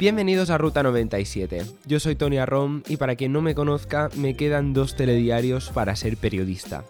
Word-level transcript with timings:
Bienvenidos 0.00 0.50
a 0.50 0.58
Ruta 0.58 0.84
97. 0.84 1.64
Yo 1.84 1.98
soy 1.98 2.14
Tony 2.14 2.38
Arrom 2.38 2.82
y 2.88 2.98
para 2.98 3.16
quien 3.16 3.32
no 3.32 3.42
me 3.42 3.56
conozca, 3.56 4.08
me 4.16 4.36
quedan 4.36 4.72
dos 4.72 4.94
telediarios 4.94 5.70
para 5.70 5.96
ser 5.96 6.16
periodista. 6.16 6.84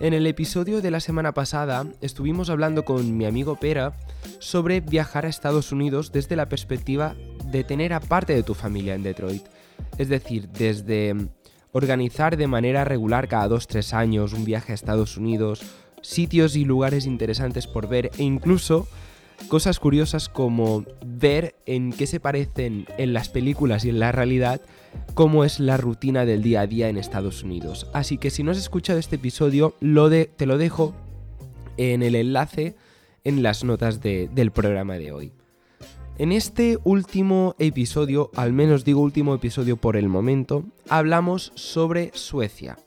En 0.00 0.12
el 0.12 0.26
episodio 0.26 0.82
de 0.82 0.90
la 0.90 1.00
semana 1.00 1.32
pasada 1.32 1.86
estuvimos 2.00 2.50
hablando 2.50 2.84
con 2.84 3.16
mi 3.16 3.24
amigo 3.24 3.56
Pera 3.56 3.94
sobre 4.38 4.80
viajar 4.80 5.24
a 5.24 5.28
Estados 5.28 5.72
Unidos 5.72 6.12
desde 6.12 6.36
la 6.36 6.48
perspectiva 6.48 7.14
de 7.52 7.62
tener 7.62 7.92
a 7.92 8.00
parte 8.00 8.34
de 8.34 8.42
tu 8.42 8.54
familia 8.54 8.94
en 8.94 9.02
Detroit. 9.02 9.44
Es 9.98 10.08
decir, 10.08 10.48
desde 10.48 11.14
organizar 11.70 12.36
de 12.36 12.46
manera 12.46 12.84
regular 12.84 13.28
cada 13.28 13.48
2-3 13.48 13.92
años 13.92 14.32
un 14.32 14.44
viaje 14.44 14.72
a 14.72 14.74
Estados 14.74 15.16
Unidos, 15.16 15.62
sitios 16.02 16.56
y 16.56 16.64
lugares 16.64 17.06
interesantes 17.06 17.66
por 17.66 17.88
ver 17.88 18.10
e 18.18 18.22
incluso 18.22 18.88
cosas 19.48 19.78
curiosas 19.78 20.28
como 20.28 20.84
ver 21.04 21.54
en 21.66 21.92
qué 21.92 22.06
se 22.06 22.20
parecen 22.20 22.86
en 22.98 23.12
las 23.12 23.28
películas 23.28 23.84
y 23.84 23.88
en 23.88 24.00
la 24.00 24.12
realidad 24.12 24.60
cómo 25.14 25.44
es 25.44 25.60
la 25.60 25.76
rutina 25.76 26.24
del 26.24 26.42
día 26.42 26.62
a 26.62 26.66
día 26.66 26.88
en 26.88 26.96
Estados 26.96 27.42
Unidos. 27.42 27.88
Así 27.92 28.18
que 28.18 28.30
si 28.30 28.42
no 28.42 28.50
has 28.50 28.58
escuchado 28.58 28.98
este 28.98 29.16
episodio, 29.16 29.74
lo 29.80 30.08
de, 30.08 30.26
te 30.26 30.46
lo 30.46 30.58
dejo 30.58 30.94
en 31.76 32.02
el 32.02 32.14
enlace 32.14 32.76
en 33.24 33.42
las 33.42 33.64
notas 33.64 34.00
del 34.00 34.50
programa 34.52 34.94
de 34.94 35.12
hoy. 35.12 35.32
En 36.22 36.30
este 36.30 36.78
último 36.84 37.56
episodio, 37.58 38.30
al 38.36 38.52
menos 38.52 38.84
digo 38.84 39.00
último 39.00 39.34
episodio 39.34 39.76
por 39.76 39.96
el 39.96 40.08
momento, 40.08 40.62
hablamos 40.88 41.50
sobre 41.56 42.12
Suecia. 42.14 42.78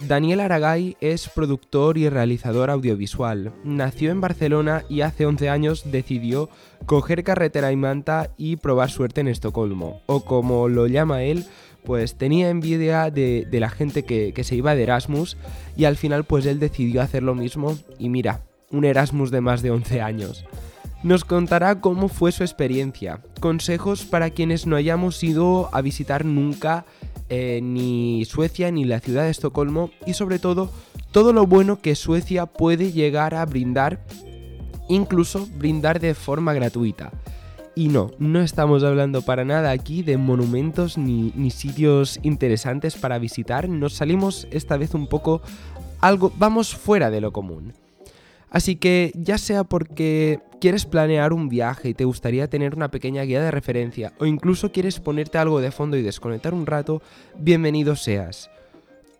Daniel 0.00 0.40
Aragay 0.40 0.96
es 1.00 1.28
productor 1.28 1.96
y 1.96 2.08
realizador 2.08 2.70
audiovisual. 2.70 3.52
Nació 3.62 4.10
en 4.10 4.20
Barcelona 4.20 4.82
y 4.88 5.02
hace 5.02 5.26
11 5.26 5.48
años 5.48 5.92
decidió 5.92 6.48
coger 6.84 7.22
carretera 7.22 7.70
y 7.70 7.76
manta 7.76 8.32
y 8.36 8.56
probar 8.56 8.90
suerte 8.90 9.20
en 9.20 9.28
Estocolmo. 9.28 10.02
O 10.06 10.24
como 10.24 10.68
lo 10.68 10.88
llama 10.88 11.22
él, 11.22 11.44
pues 11.84 12.16
tenía 12.16 12.50
envidia 12.50 13.12
de, 13.12 13.46
la 13.52 13.70
gente 13.70 14.02
que, 14.02 14.32
que 14.32 14.42
se 14.42 14.56
iba 14.56 14.74
de 14.74 14.82
Erasmus 14.82 15.36
y 15.76 15.84
al 15.84 15.96
final 15.96 16.24
pues 16.24 16.46
él 16.46 16.58
decidió 16.58 17.00
hacer 17.00 17.22
lo 17.22 17.36
mismo 17.36 17.78
y 18.00 18.08
mira, 18.08 18.42
un 18.72 18.84
Erasmus 18.84 19.30
de 19.30 19.40
más 19.40 19.62
de 19.62 19.70
11 19.70 20.00
años. 20.00 20.44
Nos 21.02 21.24
contará 21.24 21.80
cómo 21.80 22.08
fue 22.08 22.30
su 22.30 22.44
experiencia, 22.44 23.20
consejos 23.40 24.04
para 24.04 24.30
quienes 24.30 24.66
no 24.66 24.76
hayamos 24.76 25.22
ido 25.24 25.68
a 25.72 25.80
visitar 25.80 26.24
nunca 26.24 26.84
eh, 27.28 27.60
ni 27.60 28.24
Suecia 28.24 28.70
ni 28.70 28.84
la 28.84 29.00
ciudad 29.00 29.24
de 29.24 29.30
Estocolmo 29.30 29.90
y 30.06 30.14
sobre 30.14 30.38
todo 30.38 30.70
todo 31.10 31.32
lo 31.32 31.46
bueno 31.46 31.80
que 31.80 31.96
Suecia 31.96 32.46
puede 32.46 32.92
llegar 32.92 33.34
a 33.34 33.44
brindar, 33.46 34.04
incluso 34.88 35.48
brindar 35.58 35.98
de 35.98 36.14
forma 36.14 36.52
gratuita. 36.52 37.10
Y 37.74 37.88
no, 37.88 38.12
no 38.18 38.40
estamos 38.40 38.84
hablando 38.84 39.22
para 39.22 39.44
nada 39.44 39.72
aquí 39.72 40.02
de 40.02 40.18
monumentos 40.18 40.98
ni, 40.98 41.32
ni 41.34 41.50
sitios 41.50 42.20
interesantes 42.22 42.96
para 42.96 43.18
visitar, 43.18 43.68
nos 43.68 43.94
salimos 43.94 44.46
esta 44.52 44.76
vez 44.76 44.94
un 44.94 45.08
poco 45.08 45.42
algo, 46.00 46.32
vamos 46.36 46.76
fuera 46.76 47.10
de 47.10 47.20
lo 47.20 47.32
común. 47.32 47.72
Así 48.52 48.76
que 48.76 49.12
ya 49.14 49.38
sea 49.38 49.64
porque 49.64 50.40
quieres 50.60 50.84
planear 50.84 51.32
un 51.32 51.48
viaje 51.48 51.88
y 51.88 51.94
te 51.94 52.04
gustaría 52.04 52.48
tener 52.48 52.74
una 52.74 52.90
pequeña 52.90 53.22
guía 53.22 53.42
de 53.42 53.50
referencia 53.50 54.12
o 54.20 54.26
incluso 54.26 54.70
quieres 54.70 55.00
ponerte 55.00 55.38
algo 55.38 55.60
de 55.60 55.70
fondo 55.70 55.96
y 55.96 56.02
desconectar 56.02 56.52
un 56.52 56.66
rato, 56.66 57.00
bienvenido 57.38 57.96
seas. 57.96 58.50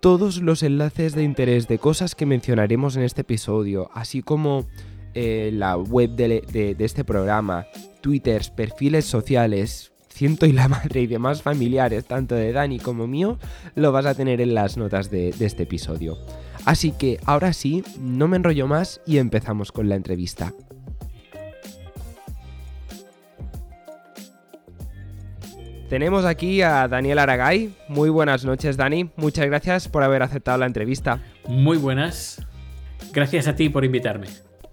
Todos 0.01 0.43
los 0.43 0.63
enlaces 0.63 1.15
de 1.15 1.23
interés 1.23 1.67
de 1.67 1.79
cosas 1.79 2.15
que 2.15 2.27
mencionaremos 2.27 2.97
en 2.97 3.05
este 3.05 3.23
episodio, 3.23 3.91
así 3.95 4.21
como 4.21 4.67
eh, 5.15 5.51
la 5.55 5.77
web 5.77 6.11
de, 6.11 6.77
este 6.79 7.05
programa, 7.05 7.67
twitters, 8.03 8.51
perfiles 8.51 9.07
sociales, 9.07 9.92
ciento 10.13 10.47
y 10.47 10.53
la 10.53 10.69
madre 10.69 11.01
y 11.01 11.07
demás 11.07 11.43
familiares, 11.43 12.05
tanto 12.05 12.35
de 12.35 12.53
Dani 12.53 12.79
como 12.79 13.07
mío, 13.07 13.39
lo 13.75 13.93
vas 13.93 14.07
a 14.07 14.15
tener 14.15 14.41
en 14.41 14.55
las 14.55 14.77
notas 14.77 15.11
de 15.11 15.35
este 15.41 15.65
episodio. 15.65 16.19
Así 16.65 16.93
que 16.93 17.19
ahora 17.25 17.53
sí, 17.53 17.83
no 17.99 18.29
me 18.29 18.37
enrollo 18.37 18.67
más 18.67 19.01
y 19.07 19.19
empezamos 19.19 19.73
con 19.73 19.89
la 19.89 19.97
entrevista. 19.97 20.53
Tenemos 25.93 26.25
aquí 26.25 26.63
a 26.63 26.89
Daniel 26.89 27.19
Aragay. 27.19 27.75
Muy 27.89 28.09
buenas 28.09 28.47
noches, 28.47 28.79
Dani. 28.79 29.11
Muchas 29.17 29.45
gracias 29.45 29.89
por 29.89 30.03
haber 30.03 30.23
aceptado 30.23 30.57
la 30.57 30.65
entrevista. 30.65 31.21
Muy 31.47 31.77
buenas. 31.77 32.47
Gracias 33.13 33.47
a 33.47 33.55
ti 33.55 33.69
por 33.69 33.85
invitarme. 33.85 34.29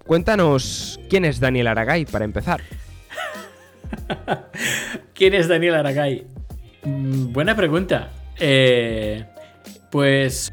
Cuéntanos 0.06 0.98
quién 1.10 1.26
es 1.26 1.38
Daniel 1.38 1.66
Aragay 1.66 2.06
para 2.06 2.24
empezar. 2.24 2.62
¿Quién 5.14 5.34
es 5.34 5.48
Daniel 5.48 5.74
Aragay? 5.74 6.26
Mm, 6.84 7.32
buena 7.32 7.56
pregunta. 7.56 8.10
Eh, 8.38 9.24
pues 9.90 10.52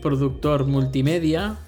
productor 0.00 0.64
multimedia 0.66 1.58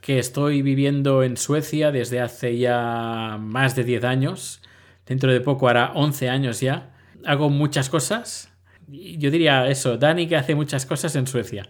que 0.00 0.18
estoy 0.18 0.62
viviendo 0.62 1.22
en 1.22 1.36
Suecia 1.36 1.90
desde 1.90 2.20
hace 2.20 2.56
ya 2.58 3.36
más 3.40 3.76
de 3.76 3.84
10 3.84 4.04
años. 4.04 4.62
Dentro 5.06 5.32
de 5.32 5.40
poco 5.40 5.68
hará 5.68 5.92
11 5.94 6.28
años 6.28 6.60
ya. 6.60 6.90
Hago 7.24 7.50
muchas 7.50 7.90
cosas. 7.90 8.50
Yo 8.86 9.30
diría 9.30 9.66
eso, 9.68 9.98
Dani 9.98 10.26
que 10.26 10.36
hace 10.36 10.54
muchas 10.54 10.86
cosas 10.86 11.14
en 11.16 11.26
Suecia. 11.26 11.68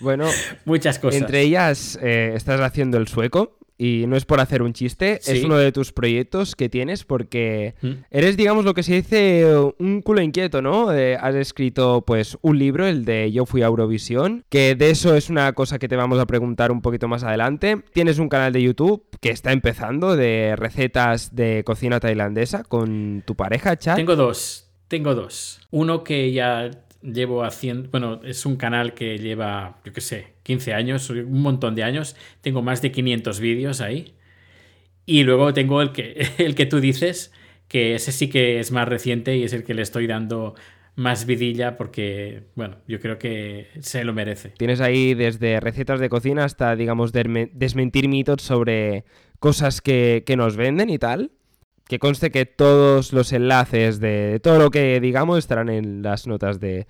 Bueno, 0.00 0.26
muchas 0.64 0.98
cosas. 0.98 1.20
Entre 1.20 1.40
ellas 1.42 1.98
eh, 2.02 2.32
estás 2.34 2.60
haciendo 2.60 2.98
el 2.98 3.08
sueco, 3.08 3.58
y 3.82 4.06
no 4.06 4.14
es 4.14 4.24
por 4.24 4.38
hacer 4.38 4.62
un 4.62 4.74
chiste, 4.74 5.18
es 5.26 5.42
uno 5.42 5.56
de 5.56 5.72
tus 5.72 5.90
proyectos 5.90 6.54
que 6.54 6.68
tienes 6.68 7.02
porque 7.02 7.74
mm. 7.82 7.90
eres, 8.12 8.36
digamos, 8.36 8.64
lo 8.64 8.74
que 8.74 8.84
se 8.84 8.94
dice 8.94 9.44
un 9.76 10.02
culo 10.02 10.20
inquieto, 10.20 10.62
¿no? 10.62 10.94
Eh, 10.94 11.16
has 11.20 11.34
escrito, 11.34 12.04
pues, 12.06 12.38
un 12.42 12.60
libro, 12.60 12.86
el 12.86 13.04
de 13.04 13.32
Yo 13.32 13.44
fui 13.44 13.62
a 13.62 13.66
Eurovisión, 13.66 14.44
que 14.50 14.76
de 14.76 14.90
eso 14.90 15.16
es 15.16 15.30
una 15.30 15.52
cosa 15.54 15.80
que 15.80 15.88
te 15.88 15.96
vamos 15.96 16.20
a 16.20 16.26
preguntar 16.26 16.70
un 16.70 16.80
poquito 16.80 17.08
más 17.08 17.24
adelante. 17.24 17.82
Tienes 17.92 18.20
un 18.20 18.28
canal 18.28 18.52
de 18.52 18.62
YouTube 18.62 19.04
que 19.20 19.30
está 19.30 19.50
empezando 19.50 20.14
de 20.14 20.54
recetas 20.54 21.34
de 21.34 21.64
cocina 21.64 21.98
tailandesa 21.98 22.62
con 22.62 23.24
tu 23.26 23.34
pareja, 23.34 23.76
Chad. 23.76 23.96
Tengo 23.96 24.14
dos. 24.14 24.70
Tengo 24.86 25.16
dos. 25.16 25.60
Uno 25.72 26.04
que 26.04 26.30
ya 26.30 26.70
llevo 27.02 27.44
haciendo, 27.44 27.88
bueno, 27.90 28.20
es 28.24 28.46
un 28.46 28.56
canal 28.56 28.94
que 28.94 29.18
lleva, 29.18 29.80
yo 29.84 29.92
qué 29.92 30.00
sé, 30.00 30.34
15 30.42 30.74
años, 30.74 31.10
un 31.10 31.42
montón 31.42 31.74
de 31.74 31.82
años, 31.82 32.16
tengo 32.40 32.62
más 32.62 32.82
de 32.82 32.92
500 32.92 33.40
vídeos 33.40 33.80
ahí. 33.80 34.14
Y 35.04 35.24
luego 35.24 35.52
tengo 35.52 35.82
el 35.82 35.92
que, 35.92 36.26
el 36.38 36.54
que 36.54 36.66
tú 36.66 36.80
dices, 36.80 37.32
que 37.68 37.94
ese 37.94 38.12
sí 38.12 38.28
que 38.28 38.60
es 38.60 38.70
más 38.70 38.88
reciente 38.88 39.36
y 39.36 39.44
es 39.44 39.52
el 39.52 39.64
que 39.64 39.74
le 39.74 39.82
estoy 39.82 40.06
dando 40.06 40.54
más 40.94 41.24
vidilla 41.24 41.76
porque, 41.76 42.44
bueno, 42.54 42.76
yo 42.86 43.00
creo 43.00 43.18
que 43.18 43.68
se 43.80 44.04
lo 44.04 44.12
merece. 44.12 44.50
Tienes 44.50 44.80
ahí 44.80 45.14
desde 45.14 45.58
recetas 45.58 46.00
de 46.00 46.08
cocina 46.08 46.44
hasta, 46.44 46.76
digamos, 46.76 47.12
desmentir 47.12 48.08
mitos 48.08 48.42
sobre 48.42 49.04
cosas 49.38 49.80
que, 49.80 50.22
que 50.26 50.36
nos 50.36 50.56
venden 50.56 50.90
y 50.90 50.98
tal. 50.98 51.32
Que 51.86 51.98
conste 51.98 52.30
que 52.30 52.46
todos 52.46 53.12
los 53.12 53.32
enlaces 53.32 54.00
de 54.00 54.40
todo 54.42 54.58
lo 54.58 54.70
que 54.70 55.00
digamos 55.00 55.38
estarán 55.38 55.68
en 55.68 56.02
las 56.02 56.26
notas 56.26 56.60
de, 56.60 56.86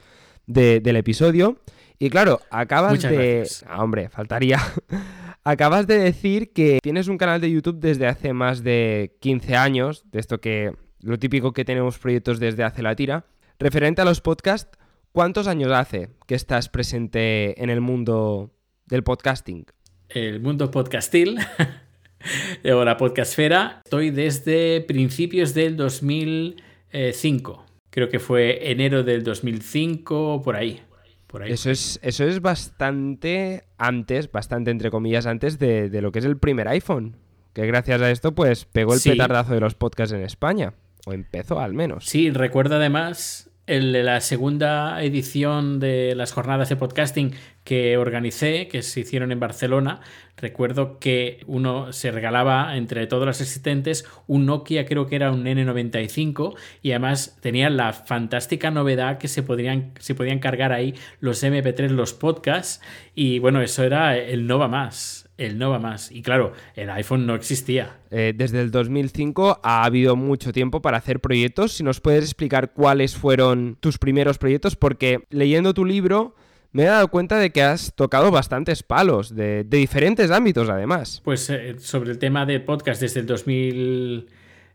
del 0.46 0.96
episodio. 0.96 1.58
Y 1.98 2.10
claro, 2.10 2.40
acabas 2.50 3.00
de... 3.02 3.48
Ah, 3.66 3.82
hombre, 3.82 4.08
faltaría. 4.08 4.58
acabas 5.44 5.86
de 5.86 5.98
decir 5.98 6.52
que 6.52 6.78
tienes 6.82 7.08
un 7.08 7.18
canal 7.18 7.40
de 7.40 7.50
YouTube 7.50 7.78
desde 7.78 8.06
hace 8.06 8.32
más 8.32 8.62
de 8.62 9.16
15 9.20 9.56
años, 9.56 10.04
de 10.10 10.20
esto 10.20 10.40
que 10.40 10.72
lo 11.00 11.18
típico 11.18 11.52
que 11.52 11.64
tenemos 11.64 11.98
proyectos 11.98 12.40
desde 12.40 12.64
hace 12.64 12.82
la 12.82 12.96
tira. 12.96 13.26
Referente 13.58 14.02
a 14.02 14.04
los 14.04 14.20
podcasts, 14.20 14.78
¿cuántos 15.12 15.46
años 15.46 15.70
hace 15.72 16.10
que 16.26 16.34
estás 16.34 16.68
presente 16.68 17.62
en 17.62 17.70
el 17.70 17.80
mundo 17.80 18.50
del 18.86 19.02
podcasting? 19.02 19.66
El 20.08 20.40
mundo 20.40 20.70
podcastil 20.70 21.38
o 22.72 22.84
la 22.84 22.96
podcastfera, 22.96 23.80
estoy 23.84 24.10
desde 24.10 24.80
principios 24.80 25.54
del 25.54 25.76
2005. 25.76 27.66
Creo 27.90 28.08
que 28.08 28.18
fue 28.18 28.70
enero 28.70 29.02
del 29.02 29.22
2005, 29.22 30.42
por 30.42 30.56
ahí. 30.56 30.80
Por 31.26 31.42
ahí. 31.42 31.52
Eso, 31.52 31.70
es, 31.70 32.00
eso 32.02 32.24
es 32.24 32.40
bastante 32.40 33.64
antes, 33.78 34.30
bastante 34.30 34.70
entre 34.70 34.90
comillas 34.90 35.26
antes 35.26 35.58
de, 35.58 35.88
lo 36.00 36.12
que 36.12 36.20
es 36.20 36.24
el 36.24 36.38
primer 36.38 36.68
iPhone. 36.68 37.16
Que 37.52 37.66
gracias 37.66 38.00
a 38.00 38.10
esto, 38.10 38.32
pues 38.32 38.64
pegó 38.64 38.94
el 38.94 39.00
petardazo 39.00 39.52
de 39.52 39.60
los 39.60 39.74
podcasts 39.74 40.14
en 40.14 40.22
España. 40.22 40.72
O 41.04 41.12
empezó 41.12 41.60
al 41.60 41.74
menos. 41.74 42.06
Sí, 42.06 42.30
recuerdo 42.30 42.76
además 42.76 43.51
la 43.80 44.20
segunda 44.20 45.02
edición 45.02 45.80
de 45.80 46.14
las 46.14 46.32
jornadas 46.32 46.68
de 46.68 46.76
podcasting 46.76 47.32
que 47.64 47.96
organicé, 47.96 48.68
que 48.68 48.82
se 48.82 49.00
hicieron 49.00 49.32
en 49.32 49.40
Barcelona, 49.40 50.00
recuerdo 50.36 50.98
que 50.98 51.40
uno 51.46 51.92
se 51.92 52.10
regalaba 52.10 52.76
entre 52.76 53.06
todos 53.06 53.24
los 53.24 53.40
asistentes 53.40 54.04
un 54.26 54.44
Nokia, 54.44 54.84
creo 54.84 55.06
que 55.06 55.16
era 55.16 55.32
un 55.32 55.44
N95, 55.44 56.54
y 56.82 56.90
además 56.90 57.38
tenía 57.40 57.70
la 57.70 57.94
fantástica 57.94 58.70
novedad 58.70 59.16
que 59.16 59.28
se 59.28 59.42
podrían, 59.42 59.92
se 59.98 60.14
podían 60.14 60.38
cargar 60.38 60.72
ahí 60.72 60.94
los 61.20 61.42
MP3, 61.42 61.88
los 61.88 62.12
podcasts, 62.12 62.82
y 63.14 63.38
bueno, 63.38 63.62
eso 63.62 63.84
era 63.84 64.18
el 64.18 64.46
Nova 64.46 64.68
Más 64.68 65.21
el 65.38 65.58
no 65.58 65.70
va 65.70 65.78
más. 65.78 66.10
Y 66.12 66.22
claro, 66.22 66.52
el 66.74 66.90
iPhone 66.90 67.26
no 67.26 67.34
existía. 67.34 67.98
Eh, 68.10 68.32
desde 68.36 68.60
el 68.60 68.70
2005 68.70 69.60
ha 69.62 69.84
habido 69.84 70.16
mucho 70.16 70.52
tiempo 70.52 70.82
para 70.82 70.98
hacer 70.98 71.20
proyectos. 71.20 71.72
Si 71.72 71.82
nos 71.82 72.00
puedes 72.00 72.24
explicar 72.24 72.72
cuáles 72.72 73.16
fueron 73.16 73.76
tus 73.80 73.98
primeros 73.98 74.38
proyectos, 74.38 74.76
porque 74.76 75.24
leyendo 75.30 75.74
tu 75.74 75.84
libro 75.84 76.34
me 76.72 76.84
he 76.84 76.86
dado 76.86 77.08
cuenta 77.08 77.38
de 77.38 77.50
que 77.50 77.62
has 77.62 77.94
tocado 77.94 78.30
bastantes 78.30 78.82
palos, 78.82 79.34
de, 79.34 79.64
diferentes 79.64 80.30
ámbitos 80.30 80.68
además. 80.70 81.20
Pues 81.24 81.48
eh, 81.50 81.76
sobre 81.78 82.10
el 82.10 82.18
tema 82.18 82.46
de 82.46 82.60
podcast 82.60 83.00
desde 83.00 83.20
el 83.20 83.26
2000, 83.26 84.28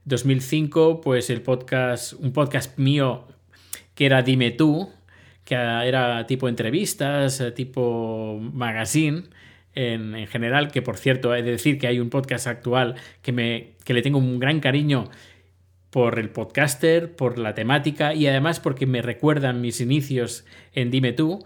2005, 0.06 1.01
pues 1.01 1.30
el 1.30 1.42
podcast, 1.42 2.13
un 2.13 2.33
podcast 2.33 2.77
mío 2.77 3.27
que 3.95 4.06
era 4.06 4.21
Dime 4.21 4.51
tú, 4.51 4.89
que 5.44 5.56
era 5.56 6.27
tipo 6.27 6.48
entrevistas, 6.48 7.42
eh, 7.42 7.51
tipo 7.51 8.39
magazine, 8.39 9.24
en, 9.77 10.25
general, 10.27 10.71
que 10.71 10.81
por 10.81 10.97
cierto, 10.97 11.35
he 11.35 11.44
de 11.44 11.51
decir 11.51 11.77
que 11.77 11.85
hay 11.88 12.00
un 12.00 12.09
podcast 12.09 12.47
actual 12.47 12.95
que, 13.21 13.31
me, 13.31 13.74
que 13.83 13.94
le 13.94 14.01
tengo 14.01 14.18
un 14.18 14.39
gran 14.39 14.59
cariño 14.59 15.09
por 15.91 16.18
el 16.18 16.29
podcaster, 16.29 17.15
por 17.15 17.38
la 17.38 17.53
temática 17.53 18.15
y 18.15 18.25
además 18.27 18.59
porque 18.59 18.88
me 18.88 19.03
recuerdan 19.03 19.62
mis 19.62 19.79
inicios 19.79 20.45
en 20.74 20.89
Dime 20.89 21.13
tú, 21.13 21.45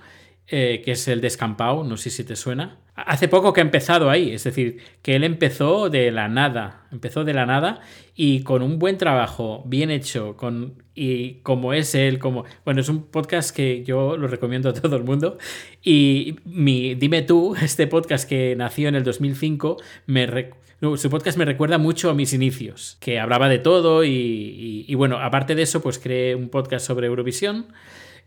eh, 0.54 0.82
que 0.84 0.92
es 0.92 1.08
el 1.08 1.22
descampado, 1.22 1.86
no 1.86 1.96
sé 1.96 2.10
si 2.10 2.26
te 2.26 2.36
suena. 2.36 2.78
Hace 2.94 3.30
poco 3.30 3.54
que 3.54 3.62
ha 3.62 3.64
empezado 3.64 4.10
ahí, 4.10 4.34
es 4.34 4.44
decir, 4.44 4.80
que 5.02 5.16
él 5.16 5.24
empezó 5.24 5.90
de 5.90 6.12
la 6.12 6.28
nada, 6.28 6.88
empezó 6.92 7.24
de 7.24 7.34
la 7.34 7.46
nada 7.46 7.80
y 8.18 8.44
con 8.44 8.62
un 8.62 8.78
buen 8.78 8.98
trabajo, 8.98 9.64
bien 9.66 9.90
hecho, 9.90 10.36
con, 10.36 10.84
y 10.94 11.36
como 11.36 11.72
es 11.72 11.96
él, 11.96 12.20
como... 12.20 12.44
Bueno, 12.66 12.82
es 12.82 12.90
un 12.90 13.04
podcast 13.04 13.56
que 13.56 13.86
yo 13.86 14.18
lo 14.18 14.28
recomiendo 14.28 14.68
a 14.68 14.74
todo 14.74 14.98
el 14.98 15.06
mundo 15.06 15.38
y 15.82 16.36
mi, 16.44 16.96
dime 16.96 17.22
tú, 17.22 17.56
este 17.62 17.88
podcast 17.88 18.28
que 18.28 18.54
nació 18.58 18.90
en 18.90 18.96
el 18.96 19.06
2005, 19.06 19.78
me... 20.08 20.50
su 20.98 21.10
podcast 21.10 21.38
me 21.38 21.46
recuerda 21.46 21.78
mucho 21.78 22.10
a 22.10 22.14
mis 22.14 22.34
inicios, 22.34 22.98
que 23.00 23.22
hablaba 23.22 23.48
de 23.48 23.60
todo 23.60 24.04
y, 24.04 24.84
y 24.86 24.96
bueno, 24.96 25.18
aparte 25.18 25.56
de 25.56 25.62
eso, 25.62 25.82
pues 25.82 25.98
creé 25.98 26.36
un 26.36 26.50
podcast 26.50 26.86
sobre 26.86 27.08
Eurovisión 27.08 27.68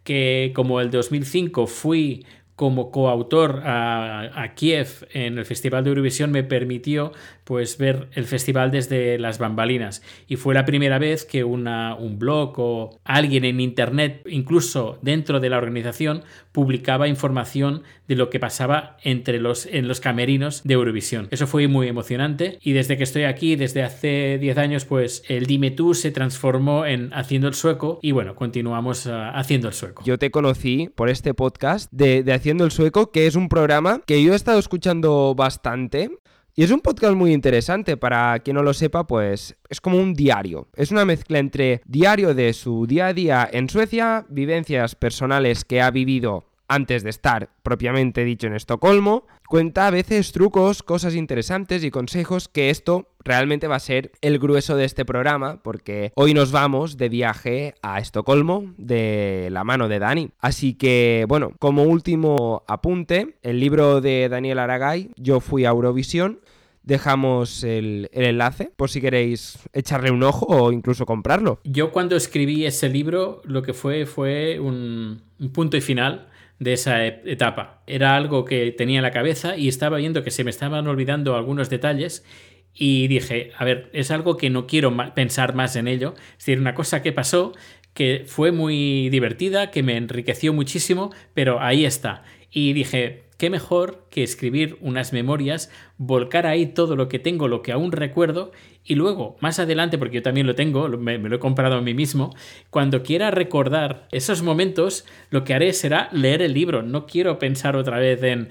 que 0.04 0.52
como 0.54 0.80
el 0.80 0.90
2005 0.90 1.66
fui 1.66 2.24
como 2.56 2.92
coautor 2.92 3.62
a, 3.64 4.52
Kiev 4.54 5.08
en 5.12 5.38
el 5.38 5.44
Festival 5.44 5.82
de 5.82 5.90
Eurovisión 5.90 6.30
me 6.30 6.44
permitió 6.44 7.12
pues 7.44 7.78
ver 7.78 8.08
el 8.12 8.24
festival 8.24 8.70
desde 8.70 9.18
las 9.18 9.38
bambalinas 9.38 10.02
y 10.26 10.36
fue 10.36 10.54
la 10.54 10.64
primera 10.64 10.98
vez 10.98 11.24
que 11.24 11.44
un 11.44 12.18
blog 12.18 12.54
o 12.58 13.00
alguien 13.04 13.44
en 13.44 13.60
internet 13.60 14.22
incluso 14.26 14.98
dentro 15.02 15.40
de 15.40 15.50
la 15.50 15.58
organización 15.58 16.22
publicaba 16.52 17.08
información 17.08 17.82
de 18.08 18.16
lo 18.16 18.30
que 18.30 18.38
pasaba 18.38 18.96
entre 19.02 19.40
los, 19.40 19.66
en 19.66 19.88
los 19.88 20.00
camerinos 20.00 20.62
de 20.64 20.74
Eurovisión. 20.74 21.28
Eso 21.30 21.46
fue 21.46 21.68
muy 21.68 21.88
emocionante 21.88 22.58
y 22.62 22.72
desde 22.72 22.96
que 22.96 23.02
estoy 23.02 23.24
aquí, 23.24 23.56
desde 23.56 23.82
hace 23.82 24.38
10 24.38 24.58
años, 24.58 24.84
pues 24.84 25.24
el 25.28 25.46
Dime 25.46 25.70
tú 25.70 25.94
se 25.94 26.10
transformó 26.10 26.86
en 26.86 27.12
Haciendo 27.12 27.48
el 27.48 27.54
Sueco 27.54 27.98
y 28.02 28.12
bueno, 28.12 28.34
continuamos 28.34 29.06
ah, 29.06 29.30
haciendo 29.30 29.68
el 29.68 29.74
sueco. 29.74 30.02
Yo 30.04 30.18
te 30.18 30.30
conocí 30.30 30.90
por 30.94 31.08
este 31.08 31.34
podcast 31.34 31.90
de, 31.92 32.22
de 32.22 32.32
Haciendo 32.32 32.64
el 32.64 32.70
Sueco, 32.70 33.10
que 33.10 33.26
es 33.26 33.36
un 33.36 33.48
programa 33.48 34.00
que 34.06 34.22
yo 34.22 34.32
he 34.32 34.36
estado 34.36 34.58
escuchando 34.58 35.34
bastante. 35.34 36.10
Y 36.56 36.62
es 36.62 36.70
un 36.70 36.80
podcast 36.80 37.16
muy 37.16 37.32
interesante, 37.32 37.96
para 37.96 38.38
quien 38.38 38.54
no 38.54 38.62
lo 38.62 38.74
sepa, 38.74 39.08
pues 39.08 39.56
es 39.68 39.80
como 39.80 39.98
un 39.98 40.14
diario. 40.14 40.68
Es 40.76 40.92
una 40.92 41.04
mezcla 41.04 41.40
entre 41.40 41.82
diario 41.84 42.32
de 42.32 42.52
su 42.52 42.86
día 42.86 43.08
a 43.08 43.12
día 43.12 43.48
en 43.52 43.68
Suecia, 43.68 44.24
vivencias 44.28 44.94
personales 44.94 45.64
que 45.64 45.82
ha 45.82 45.90
vivido 45.90 46.44
antes 46.68 47.02
de 47.02 47.10
estar 47.10 47.50
propiamente 47.62 48.24
dicho 48.24 48.46
en 48.46 48.54
Estocolmo, 48.54 49.26
cuenta 49.48 49.86
a 49.86 49.90
veces 49.90 50.32
trucos, 50.32 50.82
cosas 50.82 51.14
interesantes 51.14 51.84
y 51.84 51.90
consejos 51.90 52.48
que 52.48 52.70
esto 52.70 53.08
realmente 53.24 53.68
va 53.68 53.76
a 53.76 53.80
ser 53.80 54.12
el 54.20 54.38
grueso 54.38 54.76
de 54.76 54.84
este 54.84 55.04
programa 55.04 55.60
porque 55.62 56.12
hoy 56.14 56.34
nos 56.34 56.52
vamos 56.52 56.96
de 56.96 57.08
viaje 57.08 57.74
a 57.82 57.98
Estocolmo 57.98 58.74
de 58.76 59.48
la 59.50 59.64
mano 59.64 59.88
de 59.88 59.98
Dani. 59.98 60.30
Así 60.40 60.74
que 60.74 61.24
bueno, 61.28 61.52
como 61.58 61.84
último 61.84 62.64
apunte, 62.66 63.36
el 63.42 63.60
libro 63.60 64.00
de 64.00 64.28
Daniel 64.28 64.58
Aragay, 64.58 65.10
Yo 65.16 65.40
fui 65.40 65.64
a 65.64 65.70
Eurovisión, 65.70 66.40
dejamos 66.84 67.64
el, 67.64 68.08
enlace 68.12 68.70
por 68.76 68.90
si 68.90 69.00
queréis 69.00 69.58
echarle 69.72 70.10
un 70.10 70.22
ojo 70.22 70.46
o 70.46 70.72
incluso 70.72 71.06
comprarlo. 71.06 71.60
Yo 71.64 71.90
cuando 71.90 72.16
escribí 72.16 72.66
ese 72.66 72.88
libro 72.88 73.42
lo 73.44 73.62
que 73.62 73.72
fue 73.72 74.06
fue 74.06 74.60
un 74.60 75.22
punto 75.52 75.76
y 75.76 75.80
final 75.80 76.28
de 76.58 76.72
esa 76.72 77.06
etapa. 77.06 77.82
Era 77.86 78.16
algo 78.16 78.44
que 78.44 78.72
tenía 78.72 78.98
en 78.98 79.02
la 79.02 79.10
cabeza 79.10 79.56
y 79.56 79.68
estaba 79.68 79.98
viendo 79.98 80.22
que 80.22 80.30
se 80.30 80.44
me 80.44 80.50
estaban 80.50 80.86
olvidando 80.86 81.36
algunos 81.36 81.68
detalles 81.68 82.24
y 82.72 83.06
dije, 83.08 83.52
a 83.56 83.64
ver, 83.64 83.90
es 83.92 84.10
algo 84.10 84.36
que 84.36 84.50
no 84.50 84.66
quiero 84.66 84.96
pensar 85.14 85.54
más 85.54 85.76
en 85.76 85.88
ello. 85.88 86.14
Es 86.32 86.38
decir, 86.38 86.58
una 86.58 86.74
cosa 86.74 87.02
que 87.02 87.12
pasó 87.12 87.52
que 87.92 88.24
fue 88.26 88.50
muy 88.50 89.08
divertida, 89.10 89.70
que 89.70 89.84
me 89.84 89.96
enriqueció 89.96 90.52
muchísimo, 90.52 91.12
pero 91.32 91.60
ahí 91.60 91.84
está. 91.84 92.24
Y 92.50 92.72
dije, 92.72 93.23
qué 93.36 93.50
mejor 93.50 94.06
que 94.10 94.22
escribir 94.22 94.76
unas 94.80 95.12
memorias, 95.12 95.70
volcar 95.98 96.46
ahí 96.46 96.66
todo 96.66 96.96
lo 96.96 97.08
que 97.08 97.18
tengo, 97.18 97.48
lo 97.48 97.62
que 97.62 97.72
aún 97.72 97.92
recuerdo, 97.92 98.52
y 98.84 98.96
luego, 98.96 99.36
más 99.40 99.58
adelante, 99.58 99.96
porque 99.96 100.16
yo 100.16 100.22
también 100.22 100.46
lo 100.46 100.54
tengo, 100.54 100.88
me, 100.88 101.18
lo 101.18 101.36
he 101.36 101.38
comprado 101.38 101.76
a 101.76 101.80
mí 101.80 101.94
mismo, 101.94 102.34
cuando 102.68 103.02
quiera 103.02 103.30
recordar 103.30 104.06
esos 104.12 104.42
momentos, 104.42 105.06
lo 105.30 105.42
que 105.42 105.54
haré 105.54 105.72
será 105.72 106.10
leer 106.12 106.42
el 106.42 106.52
libro. 106.52 106.82
No 106.82 107.06
quiero 107.06 107.38
pensar 107.38 107.76
otra 107.76 107.98
vez 107.98 108.22
en, 108.22 108.50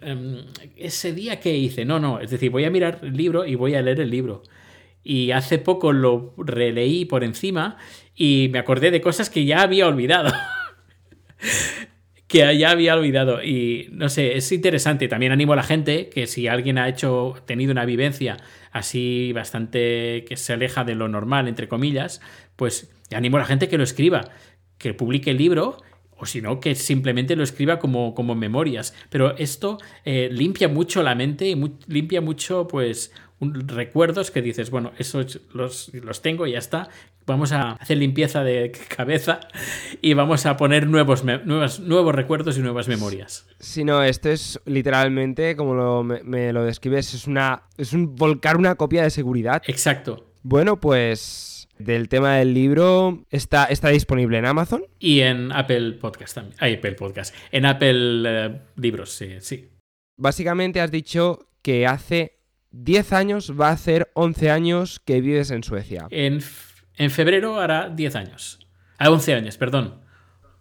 em, 0.00 0.46
ese 0.76 1.12
día 1.12 1.40
que 1.40 1.56
hice. 1.56 1.84
No, 1.84 2.00
no, 2.00 2.20
es 2.20 2.30
decir, 2.30 2.50
voy 2.50 2.64
a 2.64 2.70
mirar 2.70 3.00
el 3.02 3.12
libro 3.12 3.44
y 3.44 3.54
voy 3.54 3.74
a 3.74 3.82
leer 3.82 4.00
el 4.00 4.10
libro. 4.10 4.42
Y 5.04 5.30
hace 5.32 5.58
poco 5.58 5.92
lo 5.92 6.34
releí 6.38 7.04
por 7.04 7.22
encima 7.22 7.76
y 8.14 8.48
me 8.50 8.58
acordé 8.58 8.90
de 8.90 9.02
cosas 9.02 9.28
que 9.28 9.44
ya 9.44 9.60
había 9.60 9.86
olvidado. 9.86 10.32
que 12.26 12.56
ya 12.58 12.70
había 12.70 12.94
olvidado. 12.94 13.42
Y 13.42 13.88
no 13.92 14.08
sé, 14.08 14.36
es 14.36 14.50
interesante. 14.52 15.08
También 15.08 15.32
animo 15.32 15.52
a 15.52 15.56
la 15.56 15.62
gente 15.62 16.08
que 16.08 16.26
si 16.26 16.48
alguien 16.48 16.78
ha 16.78 16.88
hecho, 16.88 17.34
tenido 17.46 17.72
una 17.72 17.84
vivencia 17.84 18.36
así 18.72 19.32
bastante 19.32 20.24
que 20.28 20.36
se 20.36 20.52
aleja 20.52 20.84
de 20.84 20.94
lo 20.94 21.08
normal, 21.08 21.48
entre 21.48 21.68
comillas, 21.68 22.20
pues 22.56 22.90
animo 23.14 23.36
a 23.36 23.40
la 23.40 23.46
gente 23.46 23.68
que 23.68 23.78
lo 23.78 23.84
escriba, 23.84 24.30
que 24.78 24.94
publique 24.94 25.30
el 25.30 25.38
libro 25.38 25.78
o 26.18 26.24
si 26.24 26.40
no, 26.40 26.60
que 26.60 26.74
simplemente 26.74 27.36
lo 27.36 27.44
escriba 27.44 27.78
como, 27.78 28.14
como 28.14 28.34
memorias. 28.34 28.94
Pero 29.10 29.36
esto 29.36 29.78
eh, 30.04 30.28
limpia 30.32 30.68
mucho 30.68 31.02
la 31.02 31.14
mente 31.14 31.46
y 31.48 31.54
limpia 31.86 32.20
mucho, 32.20 32.66
pues, 32.66 33.12
recuerdos 33.40 34.30
que 34.30 34.40
dices, 34.40 34.70
bueno, 34.70 34.92
esos 34.98 35.40
los, 35.52 35.92
los 35.92 36.22
tengo 36.22 36.46
y 36.46 36.52
ya 36.52 36.58
está. 36.58 36.88
Vamos 37.26 37.50
a 37.50 37.72
hacer 37.72 37.98
limpieza 37.98 38.44
de 38.44 38.70
cabeza 38.88 39.40
y 40.00 40.14
vamos 40.14 40.46
a 40.46 40.56
poner 40.56 40.86
nuevos, 40.86 41.24
nuevos, 41.24 41.80
nuevos 41.80 42.14
recuerdos 42.14 42.56
y 42.56 42.60
nuevas 42.60 42.86
memorias. 42.86 43.48
Si 43.58 43.82
no, 43.82 44.04
esto 44.04 44.30
es 44.30 44.60
literalmente, 44.64 45.56
como 45.56 46.04
me, 46.04 46.52
lo 46.52 46.64
describes, 46.64 47.14
es, 47.14 47.26
una, 47.26 47.64
es 47.76 47.92
un 47.92 48.14
volcar 48.14 48.56
una 48.56 48.76
copia 48.76 49.02
de 49.02 49.10
seguridad. 49.10 49.60
Exacto. 49.66 50.32
Bueno, 50.42 50.78
pues 50.78 51.68
del 51.78 52.08
tema 52.08 52.36
del 52.36 52.54
libro 52.54 53.24
está, 53.30 53.64
está 53.64 53.88
disponible 53.88 54.38
en 54.38 54.46
Amazon. 54.46 54.84
Y 55.00 55.20
en 55.20 55.50
Apple 55.50 55.92
Podcast 55.94 56.36
también. 56.36 56.56
Apple 56.60 56.92
Podcast. 56.92 57.34
En 57.50 57.66
Apple 57.66 58.22
eh, 58.24 58.60
Libros, 58.76 59.10
sí, 59.10 59.34
sí. 59.40 59.70
Básicamente 60.16 60.80
has 60.80 60.92
dicho 60.92 61.48
que 61.62 61.88
hace 61.88 62.38
10 62.70 63.12
años 63.12 63.52
va 63.58 63.68
a 63.68 63.72
hacer 63.72 64.10
11 64.14 64.50
años 64.50 65.00
que 65.00 65.20
vives 65.20 65.50
en 65.50 65.64
Suecia. 65.64 66.06
En 66.10 66.40
en 66.96 67.10
febrero 67.10 67.60
hará 67.60 67.88
10 67.88 68.16
años. 68.16 68.66
A 68.98 69.10
11 69.10 69.34
años, 69.34 69.56
perdón. 69.56 70.00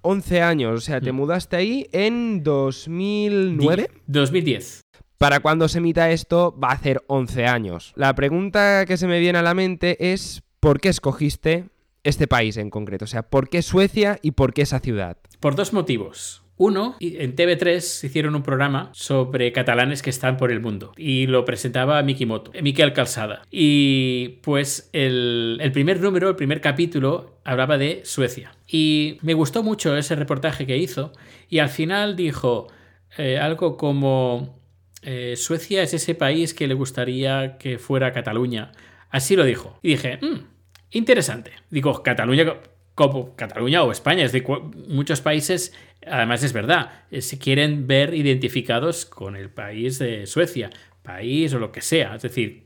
11 0.01 0.41
años, 0.41 0.73
o 0.73 0.81
sea, 0.81 1.01
te 1.01 1.11
mm. 1.11 1.15
mudaste 1.15 1.55
ahí 1.55 1.87
en 1.91 2.43
2009. 2.43 3.89
2010. 4.05 4.81
Para 5.17 5.39
cuando 5.39 5.67
se 5.67 5.79
emita 5.79 6.11
esto 6.11 6.55
va 6.61 6.69
a 6.69 6.73
hacer 6.73 7.01
11 7.07 7.47
años. 7.47 7.93
La 7.95 8.13
pregunta 8.13 8.85
que 8.85 8.97
se 8.97 9.07
me 9.07 9.19
viene 9.19 9.39
a 9.39 9.41
la 9.41 9.53
mente 9.53 10.11
es 10.13 10.43
¿por 10.59 10.79
qué 10.79 10.89
escogiste 10.89 11.69
este 12.03 12.27
país 12.27 12.57
en 12.57 12.69
concreto? 12.69 13.05
O 13.05 13.07
sea, 13.07 13.23
¿por 13.23 13.49
qué 13.49 13.61
Suecia 13.61 14.19
y 14.21 14.31
por 14.31 14.53
qué 14.53 14.61
esa 14.61 14.79
ciudad? 14.79 15.17
Por 15.39 15.55
dos 15.55 15.73
motivos. 15.73 16.44
Uno, 16.57 16.95
en 17.01 17.35
TV3 17.35 18.05
hicieron 18.05 18.33
un 18.35 18.43
programa 18.43 18.89
sobre 18.93 19.51
catalanes 19.51 20.01
que 20.01 20.09
están 20.09 20.37
por 20.37 20.51
el 20.51 20.61
mundo 20.61 20.93
y 20.95 21.27
lo 21.27 21.43
presentaba 21.43 22.01
Mikimoto, 22.01 22.51
Miquel 22.61 22.93
Calzada. 22.93 23.41
Y 23.51 24.39
pues 24.41 24.89
el, 24.93 25.59
primer 25.73 25.99
número, 25.99 26.29
el 26.29 26.37
primer 26.37 26.61
capítulo, 26.61 27.39
hablaba 27.43 27.77
de 27.77 28.01
Suecia. 28.05 28.55
Y 28.67 29.17
me 29.21 29.33
gustó 29.33 29.63
mucho 29.63 29.97
ese 29.97 30.15
reportaje 30.15 30.65
que 30.65 30.77
hizo 30.77 31.11
y 31.49 31.59
al 31.59 31.69
final 31.69 32.15
dijo 32.15 32.67
eh, 33.17 33.37
algo 33.37 33.75
como 33.75 34.57
eh, 35.01 35.35
Suecia 35.35 35.83
es 35.83 35.93
ese 35.93 36.15
país 36.15 36.53
que 36.53 36.67
le 36.67 36.73
gustaría 36.73 37.57
que 37.57 37.79
fuera 37.79 38.13
Cataluña. 38.13 38.71
Así 39.09 39.35
lo 39.35 39.43
dijo. 39.43 39.77
Y 39.81 39.89
dije, 39.89 40.19
mm, 40.21 40.39
interesante. 40.91 41.51
Digo, 41.69 42.01
Cataluña 42.01 42.55
como 42.95 43.35
Cataluña 43.35 43.83
o 43.83 43.91
España, 43.91 44.23
es 44.23 44.31
de 44.31 44.43
muchos 44.87 45.21
países, 45.21 45.73
además 46.07 46.43
es 46.43 46.53
verdad, 46.53 47.03
eh, 47.11 47.21
se 47.21 47.37
quieren 47.37 47.87
ver 47.87 48.13
identificados 48.13 49.05
con 49.05 49.35
el 49.35 49.49
país 49.49 49.99
de 49.99 50.25
Suecia, 50.25 50.69
país 51.03 51.53
o 51.53 51.59
lo 51.59 51.73
que 51.73 51.81
sea, 51.81 52.15
es 52.15 52.21
decir, 52.21 52.63